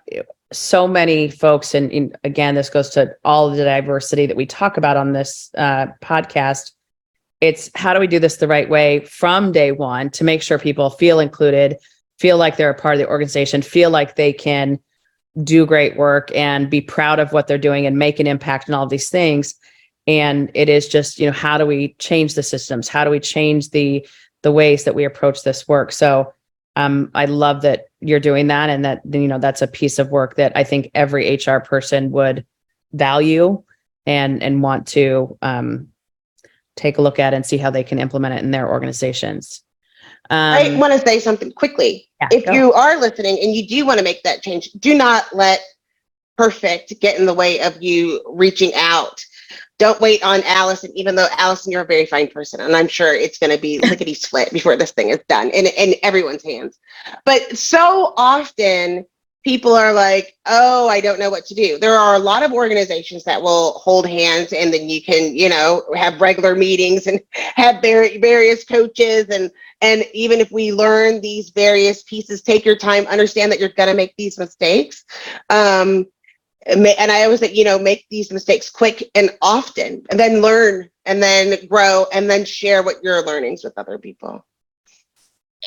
so 0.53 0.89
many 0.89 1.31
folks, 1.31 1.75
and, 1.75 1.93
and 1.93 2.17
again, 2.25 2.55
this 2.55 2.71
goes 2.71 2.91
to 2.91 3.15
all 3.25 3.51
the 3.51 3.65
diversity 3.65 4.27
that 4.27 4.37
we 4.37 4.47
talk 4.47 4.77
about 4.77 4.97
on 4.97 5.13
this 5.13 5.51
uh, 5.57 5.89
podcast. 6.03 6.73
It's 7.41 7.71
how 7.75 7.95
do 7.95 8.01
we 8.01 8.07
do 8.07 8.19
this 8.19 8.37
the 8.37 8.49
right 8.49 8.69
way 8.69 9.01
from 9.01 9.53
day 9.53 9.73
one 9.73 10.11
to 10.11 10.25
make 10.25 10.43
sure 10.43 10.59
people 10.59 10.91
feel 10.91 11.21
included, 11.21 11.77
feel 12.19 12.37
like 12.37 12.57
they're 12.57 12.71
a 12.71 12.75
part 12.75 12.95
of 12.95 12.99
the 12.99 13.09
organization, 13.09 13.63
feel 13.63 13.91
like 13.91 14.17
they 14.17 14.33
can 14.33 14.79
do 15.45 15.65
great 15.65 15.97
work 15.97 16.35
and 16.35 16.69
be 16.69 16.81
proud 16.81 17.21
of 17.21 17.33
what 17.33 17.47
they're 17.47 17.59
doing 17.59 17.87
and 17.87 17.97
make 17.97 18.19
an 18.19 18.27
impact 18.27 18.67
and 18.67 18.75
all 18.75 18.85
of 18.85 18.91
these 18.91 19.09
things. 19.09 19.55
And 20.07 20.51
it 20.55 20.69
is 20.69 20.89
just 20.89 21.19
you 21.19 21.27
know 21.27 21.33
how 21.33 21.59
do 21.59 21.67
we 21.67 21.95
change 21.95 22.35
the 22.35 22.43
systems? 22.43 22.89
How 22.89 23.05
do 23.05 23.11
we 23.11 23.21
change 23.21 23.71
the 23.71 24.07
the 24.43 24.53
ways 24.53 24.85
that 24.85 24.95
we 24.95 25.05
approach 25.05 25.43
this 25.43 25.69
work? 25.69 25.93
So 25.93 26.33
um, 26.79 27.11
i 27.13 27.25
love 27.27 27.63
that 27.63 27.87
you're 28.01 28.21
doing 28.21 28.47
that 28.47 28.71
and 28.71 28.85
that 28.85 29.03
you 29.11 29.27
know 29.29 29.39
that's 29.39 29.61
a 29.63 29.67
piece 29.67 29.99
of 29.99 30.11
work 30.11 30.37
that 30.37 30.53
i 30.55 30.63
think 30.63 30.91
every 30.95 31.35
hr 31.35 31.59
person 31.59 32.11
would 32.13 32.47
value 32.93 33.63
and 34.07 34.43
and 34.43 34.63
want 34.63 34.87
to 34.87 35.37
um, 35.43 35.89
take 36.79 36.99
a 36.99 37.03
look 37.03 37.19
at 37.19 37.35
and 37.35 37.45
see 37.45 37.59
how 37.59 37.71
they 37.71 37.85
can 37.85 37.99
implement 37.99 38.35
it 38.35 38.43
in 38.43 38.51
their 38.51 38.69
organizations 38.69 39.63
um, 40.31 40.39
I 40.39 40.77
want 40.77 40.93
to 40.93 40.99
say 40.99 41.21
something 41.21 41.53
quickly. 41.53 42.09
yeah, 42.21 42.29
if 42.33 42.47
you 42.53 42.73
are 42.73 42.99
listening 42.99 43.39
and 43.43 43.55
you 43.55 43.67
do 43.67 43.87
want 43.87 43.99
to 43.99 44.05
make 44.05 44.23
that 44.25 44.43
change, 44.43 44.71
do 44.73 44.95
not 44.95 45.25
let 45.35 45.61
perfect 46.37 47.01
get 47.01 47.19
in 47.19 47.27
the 47.27 47.35
way 47.35 47.61
of 47.61 47.83
you 47.83 48.23
reaching 48.29 48.73
out. 48.75 49.25
Don't 49.79 50.01
wait 50.01 50.23
on 50.23 50.43
Alison, 50.45 50.91
even 50.95 51.15
though 51.15 51.29
Alison, 51.39 51.73
you're 51.73 51.83
a 51.83 51.87
very 51.87 52.05
fine 52.05 52.29
person, 52.29 52.61
and 52.61 52.77
I'm 52.77 52.89
sure 52.89 53.15
it's 53.15 53.39
going 53.39 53.55
to 53.55 53.61
be 53.61 53.79
lickety 53.79 54.13
split 54.15 54.53
before 54.53 54.77
this 54.77 54.91
thing 54.91 55.11
is 55.11 55.21
done 55.29 55.49
in, 55.51 55.67
in 55.67 55.95
everyone's 56.03 56.45
hands. 56.45 56.79
But 57.25 57.57
so 57.57 58.13
often 58.17 59.07
people 59.49 59.73
are 59.73 59.95
like, 59.95 60.37
oh, 60.45 60.91
I 60.91 61.01
don't 61.01 61.19
know 61.19 61.31
what 61.31 61.47
to 61.47 61.55
do. 61.55 61.79
There 61.79 61.95
are 61.95 62.17
a 62.17 62.19
lot 62.19 62.43
of 62.43 62.53
organizations 62.53 63.25
that 63.25 63.41
will 63.41 63.79
hold 63.79 64.07
hands 64.07 64.53
and 64.53 64.71
then 64.71 64.91
you 64.91 65.03
can, 65.03 65.35
you 65.35 65.49
know, 65.49 65.85
have 65.97 66.21
regular 66.21 66.55
meetings 66.55 67.07
and 67.07 67.19
have 67.33 67.77
var- 67.77 68.19
various 68.21 68.63
coaches 68.63 69.31
and 69.31 69.51
and 69.81 70.05
even 70.13 70.41
if 70.41 70.53
we 70.53 70.71
learn 70.71 71.23
these 71.23 71.49
various 71.49 72.03
pieces, 72.03 72.43
take 72.43 72.67
your 72.67 72.77
time, 72.77 73.07
understand 73.07 73.51
that 73.51 73.59
you're 73.59 73.71
going 73.71 73.89
to 73.89 73.95
make 73.95 74.13
these 74.19 74.37
mistakes. 74.37 75.07
Um, 75.49 76.05
and 76.67 77.11
I 77.11 77.25
always 77.25 77.41
say, 77.41 77.51
you 77.51 77.65
know, 77.65 77.79
make 77.79 78.05
these 78.11 78.31
mistakes 78.31 78.69
quick 78.69 79.09
and 79.15 79.31
often, 79.41 80.05
and 80.11 80.21
then 80.21 80.43
learn, 80.43 80.91
and 81.07 81.23
then 81.23 81.65
grow, 81.69 82.05
and 82.13 82.29
then 82.29 82.45
share 82.45 82.83
what 82.83 83.03
your 83.03 83.25
learnings 83.25 83.65
with 83.65 83.79
other 83.79 83.99
people. 83.99 84.45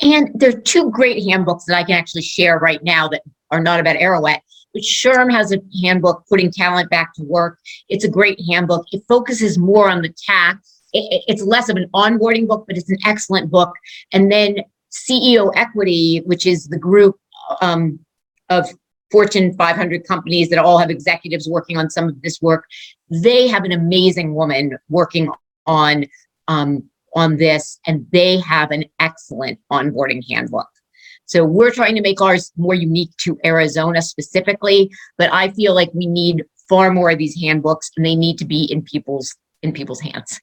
And 0.03 0.29
there 0.35 0.49
are 0.49 0.61
two 0.61 0.91
great 0.91 1.23
handbooks 1.23 1.65
that 1.65 1.77
I 1.77 1.83
can 1.83 1.95
actually 1.95 2.21
share 2.21 2.59
right 2.59 2.83
now 2.83 3.07
that 3.07 3.23
are 3.51 3.61
not 3.61 3.79
about 3.79 3.97
Arouet. 3.97 4.39
But 4.73 4.83
SHRM 4.83 5.31
has 5.31 5.51
a 5.51 5.59
handbook, 5.83 6.25
Putting 6.29 6.51
Talent 6.51 6.89
Back 6.89 7.13
to 7.15 7.23
Work. 7.23 7.59
It's 7.89 8.05
a 8.05 8.09
great 8.09 8.39
handbook. 8.49 8.85
It 8.91 9.03
focuses 9.07 9.57
more 9.57 9.89
on 9.89 10.01
the 10.01 10.13
tax. 10.25 10.81
It- 10.93 11.23
it's 11.27 11.43
less 11.43 11.69
of 11.69 11.75
an 11.75 11.89
onboarding 11.93 12.47
book, 12.47 12.65
but 12.67 12.77
it's 12.77 12.89
an 12.89 12.97
excellent 13.05 13.51
book. 13.51 13.73
And 14.13 14.31
then 14.31 14.57
CEO 14.91 15.51
Equity, 15.55 16.21
which 16.25 16.45
is 16.45 16.67
the 16.67 16.77
group 16.77 17.17
um, 17.61 17.99
of 18.49 18.69
Fortune 19.11 19.53
500 19.53 20.07
companies 20.07 20.49
that 20.49 20.59
all 20.59 20.77
have 20.77 20.89
executives 20.89 21.49
working 21.49 21.77
on 21.77 21.89
some 21.89 22.07
of 22.07 22.21
this 22.21 22.41
work, 22.41 22.65
they 23.09 23.47
have 23.47 23.65
an 23.65 23.73
amazing 23.73 24.33
woman 24.33 24.77
working 24.89 25.29
on 25.65 26.05
um, 26.47 26.89
on 27.13 27.35
this, 27.35 27.79
and 27.87 28.07
they 28.11 28.39
have 28.39 28.71
an 28.71 28.85
excellent 28.99 29.59
onboarding 29.71 30.21
handbook. 30.29 30.67
So 31.31 31.43
we're 31.43 31.71
trying 31.71 31.95
to 31.95 32.01
make 32.01 32.21
ours 32.21 32.51
more 32.57 32.75
unique 32.75 33.11
to 33.21 33.37
Arizona 33.45 34.01
specifically, 34.01 34.91
but 35.17 35.31
I 35.31 35.49
feel 35.51 35.73
like 35.73 35.89
we 35.93 36.07
need 36.07 36.43
far 36.69 36.91
more 36.91 37.09
of 37.09 37.17
these 37.17 37.39
handbooks, 37.41 37.91
and 37.95 38.05
they 38.05 38.15
need 38.15 38.37
to 38.37 38.45
be 38.45 38.63
in 38.65 38.81
people's 38.81 39.35
in 39.61 39.73
people's 39.73 40.01
hands. 40.01 40.39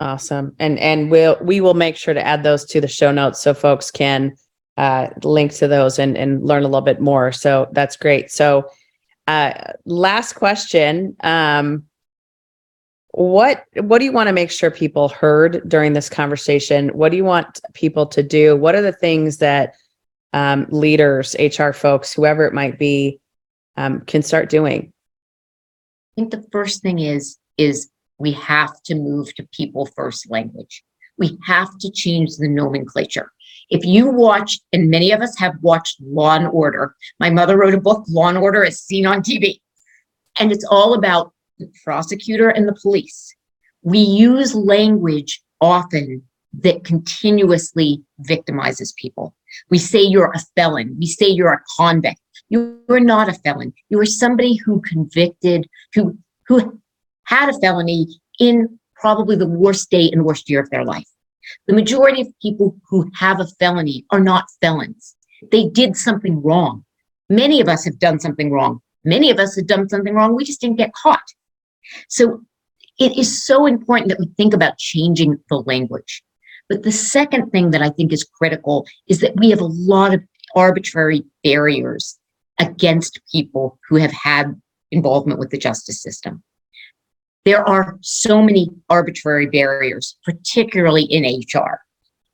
Awesome. 0.00 0.54
And 0.58 0.78
and 0.78 1.10
we'll 1.10 1.38
we 1.42 1.60
will 1.60 1.74
make 1.74 1.96
sure 1.96 2.14
to 2.14 2.24
add 2.24 2.42
those 2.42 2.64
to 2.66 2.80
the 2.80 2.88
show 2.88 3.10
notes 3.10 3.40
so 3.40 3.52
folks 3.52 3.90
can 3.90 4.36
uh, 4.76 5.08
link 5.24 5.52
to 5.54 5.66
those 5.66 5.98
and 5.98 6.16
and 6.16 6.44
learn 6.44 6.62
a 6.62 6.68
little 6.68 6.80
bit 6.80 7.00
more. 7.00 7.32
So 7.32 7.68
that's 7.72 7.96
great. 7.96 8.30
So 8.30 8.70
uh, 9.26 9.52
last 9.84 10.34
question. 10.34 11.16
Um, 11.20 11.87
what 13.18 13.64
what 13.74 13.98
do 13.98 14.04
you 14.04 14.12
want 14.12 14.28
to 14.28 14.32
make 14.32 14.48
sure 14.48 14.70
people 14.70 15.08
heard 15.08 15.68
during 15.68 15.92
this 15.92 16.08
conversation? 16.08 16.90
What 16.90 17.10
do 17.10 17.16
you 17.16 17.24
want 17.24 17.60
people 17.74 18.06
to 18.06 18.22
do? 18.22 18.54
What 18.54 18.76
are 18.76 18.80
the 18.80 18.92
things 18.92 19.38
that 19.38 19.74
um, 20.32 20.68
leaders, 20.70 21.34
HR 21.36 21.72
folks, 21.72 22.12
whoever 22.12 22.46
it 22.46 22.54
might 22.54 22.78
be, 22.78 23.18
um, 23.76 24.02
can 24.02 24.22
start 24.22 24.48
doing? 24.48 24.92
I 26.12 26.20
think 26.20 26.30
the 26.30 26.46
first 26.52 26.80
thing 26.80 27.00
is 27.00 27.38
is 27.56 27.90
we 28.18 28.30
have 28.34 28.80
to 28.84 28.94
move 28.94 29.34
to 29.34 29.48
people 29.52 29.86
first 29.96 30.30
language. 30.30 30.84
We 31.16 31.36
have 31.44 31.76
to 31.78 31.90
change 31.90 32.36
the 32.36 32.48
nomenclature. 32.48 33.32
If 33.68 33.84
you 33.84 34.10
watch, 34.12 34.60
and 34.72 34.90
many 34.90 35.10
of 35.10 35.22
us 35.22 35.36
have 35.38 35.54
watched 35.60 36.00
Law 36.00 36.36
and 36.36 36.46
Order. 36.46 36.94
My 37.18 37.30
mother 37.30 37.58
wrote 37.58 37.74
a 37.74 37.80
book, 37.80 38.04
Law 38.08 38.28
and 38.28 38.38
Order 38.38 38.64
as 38.64 38.80
seen 38.80 39.06
on 39.06 39.22
TV. 39.22 39.60
And 40.38 40.52
it's 40.52 40.66
all 40.70 40.94
about 40.94 41.32
the 41.58 41.70
prosecutor 41.84 42.48
and 42.48 42.68
the 42.68 42.78
police. 42.80 43.34
We 43.82 43.98
use 43.98 44.54
language 44.54 45.42
often 45.60 46.22
that 46.60 46.84
continuously 46.84 48.02
victimizes 48.22 48.94
people. 48.96 49.34
We 49.70 49.78
say 49.78 50.02
you're 50.02 50.32
a 50.32 50.40
felon. 50.56 50.96
We 50.98 51.06
say 51.06 51.28
you're 51.28 51.52
a 51.52 51.62
convict. 51.76 52.20
You 52.48 52.80
are 52.88 53.00
not 53.00 53.28
a 53.28 53.34
felon. 53.34 53.74
You 53.88 54.00
are 54.00 54.06
somebody 54.06 54.56
who 54.56 54.80
convicted, 54.80 55.68
who 55.94 56.18
who 56.46 56.80
had 57.24 57.50
a 57.50 57.58
felony 57.58 58.06
in 58.40 58.78
probably 58.96 59.36
the 59.36 59.46
worst 59.46 59.90
day 59.90 60.10
and 60.10 60.24
worst 60.24 60.48
year 60.48 60.60
of 60.60 60.70
their 60.70 60.84
life. 60.84 61.06
The 61.66 61.74
majority 61.74 62.22
of 62.22 62.28
people 62.40 62.76
who 62.88 63.10
have 63.14 63.40
a 63.40 63.46
felony 63.58 64.04
are 64.10 64.20
not 64.20 64.46
felons. 64.60 65.14
They 65.50 65.68
did 65.68 65.96
something 65.96 66.42
wrong. 66.42 66.84
Many 67.28 67.60
of 67.60 67.68
us 67.68 67.84
have 67.84 67.98
done 67.98 68.18
something 68.18 68.50
wrong. 68.50 68.80
Many 69.04 69.30
of 69.30 69.38
us 69.38 69.56
have 69.56 69.66
done 69.66 69.88
something 69.88 70.14
wrong. 70.14 70.34
We 70.34 70.44
just 70.44 70.60
didn't 70.60 70.78
get 70.78 70.92
caught. 70.94 71.22
So 72.08 72.42
it 72.98 73.16
is 73.16 73.44
so 73.44 73.66
important 73.66 74.08
that 74.08 74.18
we 74.18 74.26
think 74.36 74.54
about 74.54 74.78
changing 74.78 75.38
the 75.48 75.62
language. 75.62 76.22
But 76.68 76.82
the 76.82 76.92
second 76.92 77.50
thing 77.50 77.70
that 77.70 77.82
I 77.82 77.90
think 77.90 78.12
is 78.12 78.24
critical 78.24 78.86
is 79.06 79.20
that 79.20 79.36
we 79.36 79.50
have 79.50 79.60
a 79.60 79.64
lot 79.64 80.14
of 80.14 80.22
arbitrary 80.54 81.24
barriers 81.42 82.18
against 82.58 83.20
people 83.30 83.78
who 83.88 83.96
have 83.96 84.12
had 84.12 84.60
involvement 84.90 85.38
with 85.38 85.50
the 85.50 85.58
justice 85.58 86.02
system. 86.02 86.42
There 87.44 87.66
are 87.66 87.98
so 88.02 88.42
many 88.42 88.68
arbitrary 88.90 89.46
barriers, 89.46 90.18
particularly 90.24 91.04
in 91.04 91.24
HR. 91.24 91.80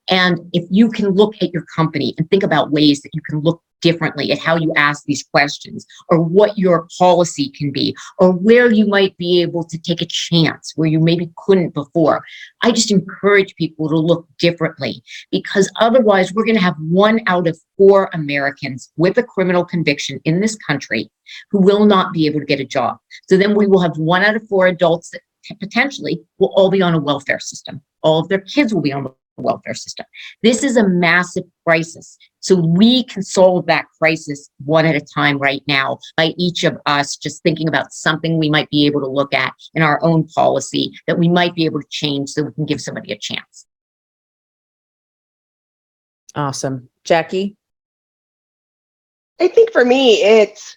And 0.08 0.40
if 0.52 0.64
you 0.70 0.90
can 0.90 1.10
look 1.10 1.34
at 1.40 1.52
your 1.52 1.64
company 1.74 2.14
and 2.18 2.28
think 2.28 2.42
about 2.42 2.72
ways 2.72 3.00
that 3.02 3.10
you 3.12 3.20
can 3.22 3.40
look 3.40 3.62
differently 3.84 4.32
at 4.32 4.38
how 4.38 4.56
you 4.56 4.72
ask 4.76 5.04
these 5.04 5.22
questions 5.22 5.86
or 6.08 6.18
what 6.18 6.56
your 6.56 6.88
policy 6.98 7.50
can 7.50 7.70
be 7.70 7.94
or 8.18 8.32
where 8.32 8.72
you 8.72 8.86
might 8.86 9.14
be 9.18 9.42
able 9.42 9.62
to 9.62 9.76
take 9.76 10.00
a 10.00 10.06
chance 10.06 10.72
where 10.74 10.88
you 10.88 10.98
maybe 10.98 11.30
couldn't 11.36 11.74
before. 11.74 12.24
I 12.62 12.72
just 12.72 12.90
encourage 12.90 13.54
people 13.56 13.90
to 13.90 13.96
look 13.96 14.26
differently 14.38 15.02
because 15.30 15.70
otherwise 15.80 16.32
we're 16.32 16.46
going 16.46 16.56
to 16.56 16.62
have 16.62 16.76
one 16.78 17.20
out 17.26 17.46
of 17.46 17.58
four 17.76 18.08
Americans 18.14 18.90
with 18.96 19.18
a 19.18 19.22
criminal 19.22 19.66
conviction 19.66 20.18
in 20.24 20.40
this 20.40 20.56
country 20.56 21.10
who 21.50 21.60
will 21.60 21.84
not 21.84 22.14
be 22.14 22.24
able 22.24 22.40
to 22.40 22.46
get 22.46 22.60
a 22.60 22.64
job. 22.64 22.96
So 23.28 23.36
then 23.36 23.54
we 23.54 23.66
will 23.66 23.80
have 23.80 23.98
one 23.98 24.24
out 24.24 24.36
of 24.36 24.48
four 24.48 24.66
adults 24.66 25.10
that 25.10 25.20
potentially 25.60 26.22
will 26.38 26.54
all 26.56 26.70
be 26.70 26.80
on 26.80 26.94
a 26.94 26.98
welfare 26.98 27.38
system. 27.40 27.82
All 28.02 28.20
of 28.20 28.30
their 28.30 28.40
kids 28.40 28.72
will 28.72 28.80
be 28.80 28.94
on 28.94 29.12
welfare 29.42 29.74
system. 29.74 30.06
This 30.42 30.62
is 30.62 30.76
a 30.76 30.88
massive 30.88 31.44
crisis. 31.66 32.16
So 32.40 32.56
we 32.56 33.04
can 33.04 33.22
solve 33.22 33.66
that 33.66 33.86
crisis 33.98 34.50
one 34.64 34.86
at 34.86 34.94
a 34.94 35.00
time 35.00 35.38
right 35.38 35.62
now 35.66 35.98
by 36.16 36.34
each 36.36 36.64
of 36.64 36.76
us 36.86 37.16
just 37.16 37.42
thinking 37.42 37.68
about 37.68 37.92
something 37.92 38.38
we 38.38 38.50
might 38.50 38.68
be 38.70 38.86
able 38.86 39.00
to 39.00 39.08
look 39.08 39.32
at 39.32 39.54
in 39.74 39.82
our 39.82 40.02
own 40.02 40.26
policy 40.28 40.92
that 41.06 41.18
we 41.18 41.28
might 41.28 41.54
be 41.54 41.64
able 41.64 41.80
to 41.80 41.88
change 41.90 42.30
so 42.30 42.42
we 42.42 42.52
can 42.52 42.66
give 42.66 42.80
somebody 42.80 43.12
a 43.12 43.18
chance. 43.18 43.66
Awesome. 46.34 46.88
Jackye? 47.04 47.56
I 49.40 49.48
think 49.48 49.72
for 49.72 49.84
me, 49.84 50.22
it's 50.22 50.76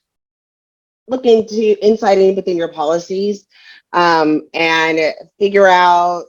looking 1.08 1.48
to 1.48 1.86
inside 1.86 2.18
in 2.18 2.36
within 2.36 2.58
your 2.58 2.68
policies 2.68 3.48
um, 3.94 4.48
and 4.54 5.14
figure 5.40 5.68
out 5.68 6.26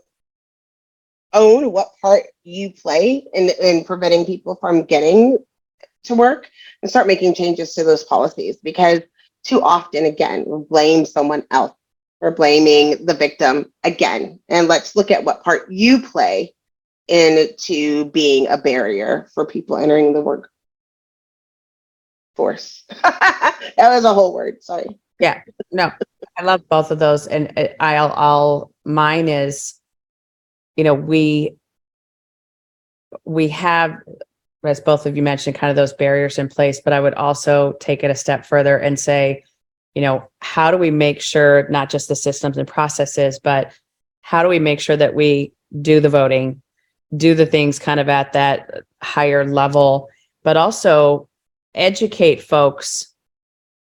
own 1.33 1.73
what 1.73 1.93
part 2.01 2.25
you 2.45 2.73
play 2.73 3.27
in, 3.35 3.51
in 3.61 3.85
preventing 3.85 4.25
people 4.25 4.57
from 4.57 4.83
getting 4.83 5.39
to 6.05 6.15
work 6.15 6.51
and 6.83 6.91
start 6.91 7.07
making 7.07 7.35
changes 7.35 7.75
to 7.75 7.85
those 7.85 8.05
policies 8.05 8.57
because 8.63 9.01
too 9.45 9.63
often 9.63 10.05
again 10.07 10.45
we 10.47 10.65
blame 10.65 11.05
someone 11.05 11.45
else 11.51 11.73
we're 12.21 12.33
blaming 12.33 13.05
the 13.07 13.15
victim 13.15 13.73
again. 13.85 14.41
And 14.49 14.67
let's 14.69 14.97
look 14.97 15.11
at 15.11 15.25
what 15.25 15.45
part 15.45 15.71
you 15.71 16.03
play 16.03 16.55
into 17.07 18.07
being 18.07 18.49
a 18.49 18.59
barrier 18.59 19.29
for 19.35 19.47
people 19.47 19.77
entering 19.77 20.13
the 20.13 20.21
workforce. 22.37 22.85
That 23.77 23.91
was 23.91 24.05
a 24.05 24.15
whole 24.15 24.35
word 24.35 24.63
sorry. 24.63 24.99
Yeah, 25.21 25.43
no, 25.71 25.93
I 26.37 26.43
love 26.43 26.69
both 26.69 26.91
of 26.91 26.99
those. 26.99 27.29
And 27.29 27.53
uh, 27.57 27.69
I'll, 27.79 28.13
I'll, 28.17 28.73
mine 28.85 29.29
is, 29.29 29.75
you 30.79 30.85
know, 30.85 30.95
we, 30.95 31.57
we 33.25 33.49
have, 33.49 33.97
as 34.65 34.81
both 34.81 35.07
of 35.07 35.17
you 35.17 35.25
mentioned, 35.25 35.57
kind 35.57 35.71
of 35.71 35.77
those 35.77 35.93
barriers 35.93 36.39
in 36.39 36.49
place, 36.49 36.81
but 36.81 36.93
I 36.93 37.01
would 37.01 37.15
also 37.15 37.73
take 37.81 38.05
it 38.05 38.13
a 38.13 38.15
step 38.15 38.47
further 38.47 38.79
and 38.79 38.99
say, 38.99 39.43
you 39.97 40.03
know, 40.03 40.31
how 40.41 40.71
do 40.71 40.77
we 40.77 40.93
make 40.93 41.21
sure 41.21 41.69
not 41.69 41.91
just 41.91 42.09
the 42.09 42.15
systems 42.15 42.59
and 42.59 42.69
processes, 42.69 43.41
but 43.41 43.73
how 44.21 44.45
do 44.45 44.49
we 44.49 44.61
make 44.61 44.79
sure 44.79 44.97
that 44.97 45.17
we 45.17 45.53
do 45.83 45.99
the 45.99 46.09
voting, 46.09 46.63
do 47.17 47.35
the 47.35 47.47
things 47.47 47.81
kind 47.81 47.99
of 47.99 48.09
at 48.09 48.35
that 48.35 48.85
higher 49.03 49.45
level, 49.45 50.09
but 50.45 50.57
also 50.57 51.29
educate 51.75 52.41
folks 52.41 53.13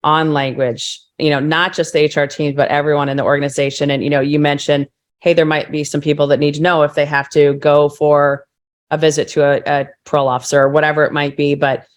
on 0.03 0.33
language, 0.33 0.99
you 1.17 1.29
know, 1.29 1.39
not 1.39 1.73
just 1.73 1.93
the 1.93 2.05
HR 2.13 2.25
teams, 2.25 2.57
but 2.57 2.67
everyone 2.67 3.07
in 3.07 3.15
the 3.15 3.23
organization. 3.23 3.91
And, 3.91 4.03
you 4.03 4.09
know, 4.09 4.19
you 4.19 4.39
mentioned, 4.39 4.89
hey, 5.21 5.33
there 5.33 5.45
might 5.45 5.71
be 5.71 5.83
some 5.83 6.01
people 6.01 6.27
that 6.27 6.39
need 6.39 6.55
to 6.55 6.61
know 6.61 6.83
if 6.83 6.95
they 6.95 7.05
have 7.05 7.29
to 7.29 7.53
go 7.53 7.89
for 7.89 8.45
a 8.89 8.97
visit 8.97 9.27
to 9.29 9.43
a, 9.43 9.61
a 9.65 9.87
parole 10.03 10.27
officer 10.27 10.61
or 10.61 10.69
whatever 10.69 11.05
it 11.05 11.13
might 11.13 11.37
be. 11.37 11.55
But 11.55 11.87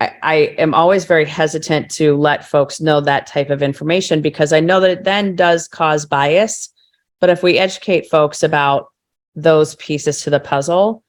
I, 0.00 0.12
I 0.22 0.34
am 0.58 0.74
always 0.74 1.04
very 1.04 1.24
hesitant 1.24 1.90
to 1.92 2.16
let 2.16 2.48
folks 2.48 2.80
know 2.80 3.00
that 3.00 3.26
type 3.26 3.50
of 3.50 3.62
information 3.62 4.20
because 4.22 4.52
I 4.52 4.60
know 4.60 4.80
that 4.80 4.90
it 4.90 5.04
then 5.04 5.36
does 5.36 5.68
cause 5.68 6.04
bias. 6.04 6.70
But 7.20 7.30
if 7.30 7.42
we 7.42 7.58
educate 7.58 8.10
folks 8.10 8.42
about 8.42 8.88
those 9.34 9.74
pieces 9.76 10.22
to 10.22 10.30
the 10.30 10.40
puzzle, 10.40 11.02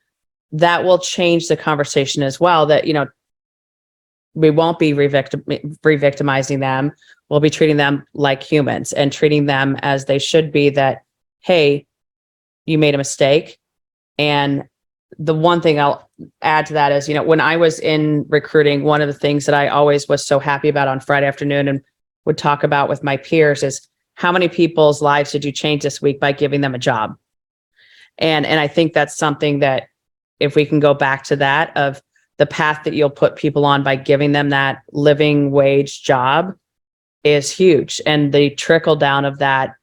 that 0.52 0.84
will 0.84 1.00
change 1.00 1.48
the 1.48 1.58
conversation 1.58 2.24
as 2.24 2.40
well. 2.40 2.66
That, 2.66 2.86
you 2.86 2.94
know, 2.94 3.08
we 4.34 4.50
won't 4.50 4.80
be 4.80 4.92
revictim- 4.92 5.78
re-victimizing 5.84 6.60
them. 6.60 6.92
We'll 7.30 7.40
be 7.40 7.50
treating 7.50 7.78
them 7.78 8.06
like 8.14 8.44
humans 8.44 8.94
and 8.94 9.12
treating 9.12 9.48
them 9.48 9.78
as 9.82 10.06
they 10.06 10.20
should 10.20 10.52
be 10.52 10.70
that, 10.72 11.04
hey, 11.40 11.86
you 12.66 12.78
made 12.78 12.96
a 12.96 12.98
mistake. 12.98 13.58
And 14.18 14.64
the 15.18 15.34
one 15.34 15.62
thing 15.62 15.80
I'll 15.80 16.10
add 16.42 16.66
to 16.68 16.74
that 16.74 16.92
is, 16.92 17.08
you 17.08 17.16
know, 17.16 17.24
when 17.24 17.40
I 17.40 17.58
was 17.58 17.80
in 17.80 18.26
recruiting, 18.28 18.84
one 18.84 19.02
of 19.02 19.08
the 19.08 19.14
things 19.14 19.46
that 19.46 19.56
I 19.56 19.68
always 19.70 20.08
was 20.08 20.26
so 20.26 20.40
happy 20.40 20.68
about 20.68 20.88
on 20.88 21.00
Friday 21.00 21.28
afternoon 21.28 21.68
and 21.68 21.82
would 22.26 22.38
talk 22.38 22.64
about 22.64 22.90
with 22.90 23.04
my 23.04 23.18
peers 23.18 23.64
is 23.64 23.88
how 24.16 24.32
many 24.32 24.50
people's 24.50 25.02
lives 25.02 25.32
did 25.32 25.46
you 25.46 25.52
change 25.52 25.84
this 25.84 26.02
week 26.02 26.20
by 26.20 26.32
giving 26.32 26.62
them 26.62 26.76
a 26.76 26.80
job? 26.80 27.16
And 28.18 28.46
and 28.46 28.60
I 28.60 28.68
think 28.68 28.94
that's 28.94 29.16
something 29.16 29.60
that 29.60 29.88
if 30.40 30.56
we 30.56 30.66
can 30.66 30.80
go 30.80 30.94
back 30.94 31.24
to 31.26 31.36
that 31.38 31.76
of 31.78 32.02
the 32.38 32.46
path 32.46 32.84
that 32.84 32.94
you'll 32.94 33.10
put 33.10 33.36
people 33.36 33.66
on 33.66 33.84
by 33.84 33.96
giving 33.96 34.32
them 34.32 34.50
that 34.50 34.84
living 34.92 35.52
wage 35.52 36.04
job 36.04 36.54
is 37.24 37.52
huge. 37.52 38.02
And 38.06 38.34
the 38.34 38.52
trickle 38.52 38.96
down 38.96 39.26
of 39.26 39.40
that 39.40 39.76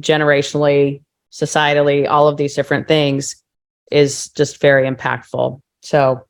generationally, 0.00 1.02
societally, 1.32 2.08
all 2.08 2.28
of 2.28 2.36
these 2.36 2.54
different 2.54 2.88
things 2.88 3.42
is 3.90 4.28
just 4.30 4.60
very 4.60 4.88
impactful. 4.88 5.60
So, 5.82 6.24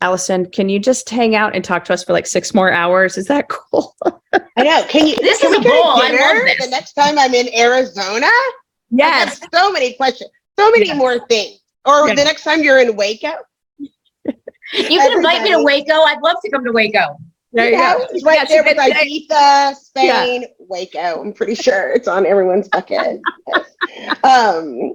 Alison, 0.00 0.46
can 0.50 0.68
you 0.68 0.78
just 0.78 1.10
hang 1.10 1.34
out 1.34 1.54
and 1.56 1.64
talk 1.64 1.84
to 1.86 1.92
us 1.92 2.04
for 2.04 2.12
like 2.12 2.26
six 2.26 2.54
more 2.54 2.70
hours? 2.70 3.18
Is 3.18 3.26
that 3.26 3.48
cool? 3.48 3.96
I 4.32 4.62
know. 4.62 4.84
Can 4.88 5.06
you? 5.06 5.16
This 5.16 5.40
can 5.40 5.52
is 5.52 5.58
we 5.58 5.64
a 5.66 5.68
get 5.68 5.82
goal. 5.82 5.92
I 6.00 6.10
dinner 6.10 6.22
love 6.22 6.44
this. 6.44 6.64
The 6.64 6.70
next 6.70 6.92
time 6.94 7.18
I'm 7.18 7.34
in 7.34 7.52
Arizona. 7.54 8.26
I 8.26 8.52
yes. 8.90 9.40
have 9.40 9.48
so 9.52 9.72
many 9.72 9.94
questions. 9.94 10.30
So 10.58 10.70
many 10.70 10.86
Yes. 10.86 10.96
more 10.96 11.18
things. 11.28 11.58
Or 11.84 12.08
Yeah. 12.08 12.14
the 12.14 12.24
next 12.24 12.44
time 12.44 12.62
you're 12.62 12.78
in 12.80 12.96
Waco. 12.96 13.32
You 13.84 14.32
can 15.00 15.16
invite 15.16 15.42
me 15.42 15.50
to 15.52 15.62
Waco. 15.62 15.94
I'd 15.94 16.20
love 16.22 16.36
to 16.44 16.50
come 16.50 16.64
to 16.64 16.72
Waco. 16.72 17.18
There 17.52 17.70
you 17.70 17.76
Yeah, 17.76 17.94
go. 17.98 18.06
It's 18.10 18.24
right 18.24 18.34
Yes, 18.34 18.48
there 18.48 18.62
with 18.64 18.76
Ibiza, 18.76 19.74
Spain, 19.76 20.44
Waco. 20.58 21.20
I'm 21.22 21.32
pretty 21.32 21.54
sure 21.54 21.90
it's 21.92 22.06
on 22.08 22.26
everyone's 22.26 22.68
bucket. 22.68 23.20
um, 24.24 24.92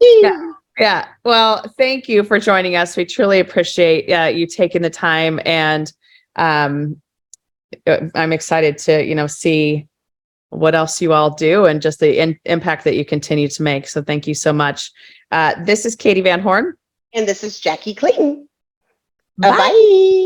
Yeah. 0.00 0.52
Yeah. 0.78 1.06
Well, 1.24 1.64
thank 1.78 2.08
you 2.08 2.22
for 2.24 2.38
joining 2.38 2.76
us. 2.76 2.96
We 2.96 3.04
truly 3.06 3.40
appreciate 3.40 4.10
uh, 4.12 4.24
you 4.26 4.46
taking 4.46 4.82
the 4.82 4.90
time, 4.90 5.40
and 5.46 5.90
um, 6.34 7.00
uh, 7.86 8.00
I'm 8.14 8.32
excited 8.32 8.76
to 8.78 9.02
you 9.02 9.14
know 9.14 9.26
see 9.26 9.88
what 10.50 10.74
else 10.74 11.00
you 11.00 11.12
all 11.14 11.30
do 11.30 11.64
and 11.66 11.80
just 11.80 11.98
the 12.00 12.18
in- 12.20 12.38
impact 12.44 12.84
that 12.84 12.94
you 12.94 13.04
continue 13.04 13.48
to 13.48 13.62
make. 13.62 13.88
So 13.88 14.02
thank 14.02 14.26
you 14.26 14.34
so 14.34 14.52
much. 14.52 14.90
Uh, 15.30 15.54
this 15.64 15.86
is 15.86 15.96
Katee 15.96 16.22
Van 16.22 16.40
Horn. 16.40 16.74
and 17.14 17.26
this 17.26 17.42
is 17.42 17.60
Jackye 17.60 17.96
Clayton. 17.96 18.48
Bye. 19.38 19.50
Bye. 19.50 20.25